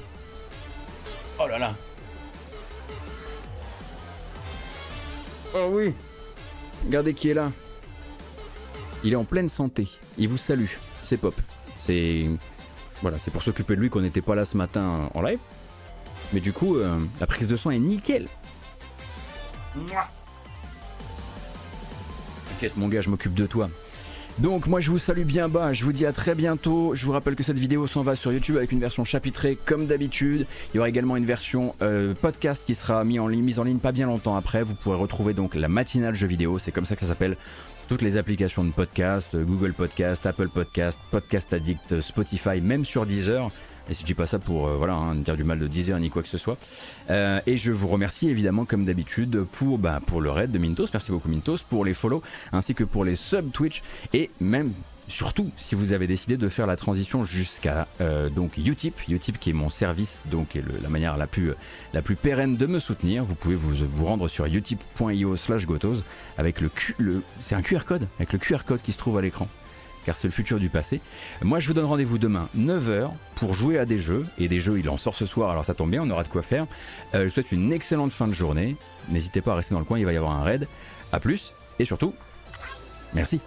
[1.39, 1.75] Oh là là.
[5.53, 5.93] Oh oui.
[6.85, 7.51] Regardez qui est là.
[9.03, 9.87] Il est en pleine santé.
[10.17, 10.69] Il vous salue.
[11.01, 11.35] C'est Pop.
[11.77, 12.29] C'est
[13.01, 15.39] voilà, c'est pour s'occuper de lui qu'on n'était pas là ce matin en live.
[16.33, 18.27] Mais du coup, euh, la prise de sang est nickel.
[19.75, 20.07] Mouah.
[22.75, 23.69] Mon gars, je m'occupe de toi.
[24.37, 26.93] Donc moi je vous salue bien bas, je vous dis à très bientôt.
[26.93, 29.87] Je vous rappelle que cette vidéo s'en va sur YouTube avec une version chapitrée comme
[29.87, 30.45] d'habitude.
[30.73, 33.63] Il y aura également une version euh, podcast qui sera mise en, ligne, mise en
[33.63, 34.61] ligne pas bien longtemps après.
[34.61, 37.37] Vous pourrez retrouver donc la matinale jeu vidéo, c'est comme ça que ça s'appelle.
[37.87, 42.83] Toutes les applications de podcast, euh, Google Podcast, Apple Podcast, Podcast Addict, euh, Spotify, même
[42.83, 43.51] sur Deezer.
[43.89, 45.99] Et si je dis pas ça pour euh, voilà, hein, dire du mal de Deezer
[45.99, 46.57] ni quoi que ce soit.
[47.09, 50.87] Euh, et je vous remercie évidemment comme d'habitude pour, bah, pour le raid de Mintos.
[50.93, 52.21] Merci beaucoup Mintos pour les follow
[52.51, 53.83] ainsi que pour les sub Twitch
[54.13, 54.71] et même
[55.07, 59.51] surtout si vous avez décidé de faire la transition jusqu'à euh, donc Utip, Utip qui
[59.51, 61.53] est mon service donc est la manière la plus
[61.93, 63.23] la plus pérenne de me soutenir.
[63.23, 65.97] Vous pouvez vous, vous rendre sur utip.io/gotos
[66.39, 69.17] avec le, Q- le c'est un QR code avec le QR code qui se trouve
[69.19, 69.47] à l'écran
[70.05, 71.01] car c'est le futur du passé.
[71.41, 74.25] Moi, je vous donne rendez-vous demain, 9h, pour jouer à des jeux.
[74.37, 76.27] Et des jeux, il en sort ce soir, alors ça tombe bien, on aura de
[76.27, 76.65] quoi faire.
[77.13, 78.75] Euh, je vous souhaite une excellente fin de journée.
[79.09, 80.67] N'hésitez pas à rester dans le coin, il va y avoir un raid.
[81.11, 82.13] A plus, et surtout,
[83.13, 83.39] merci.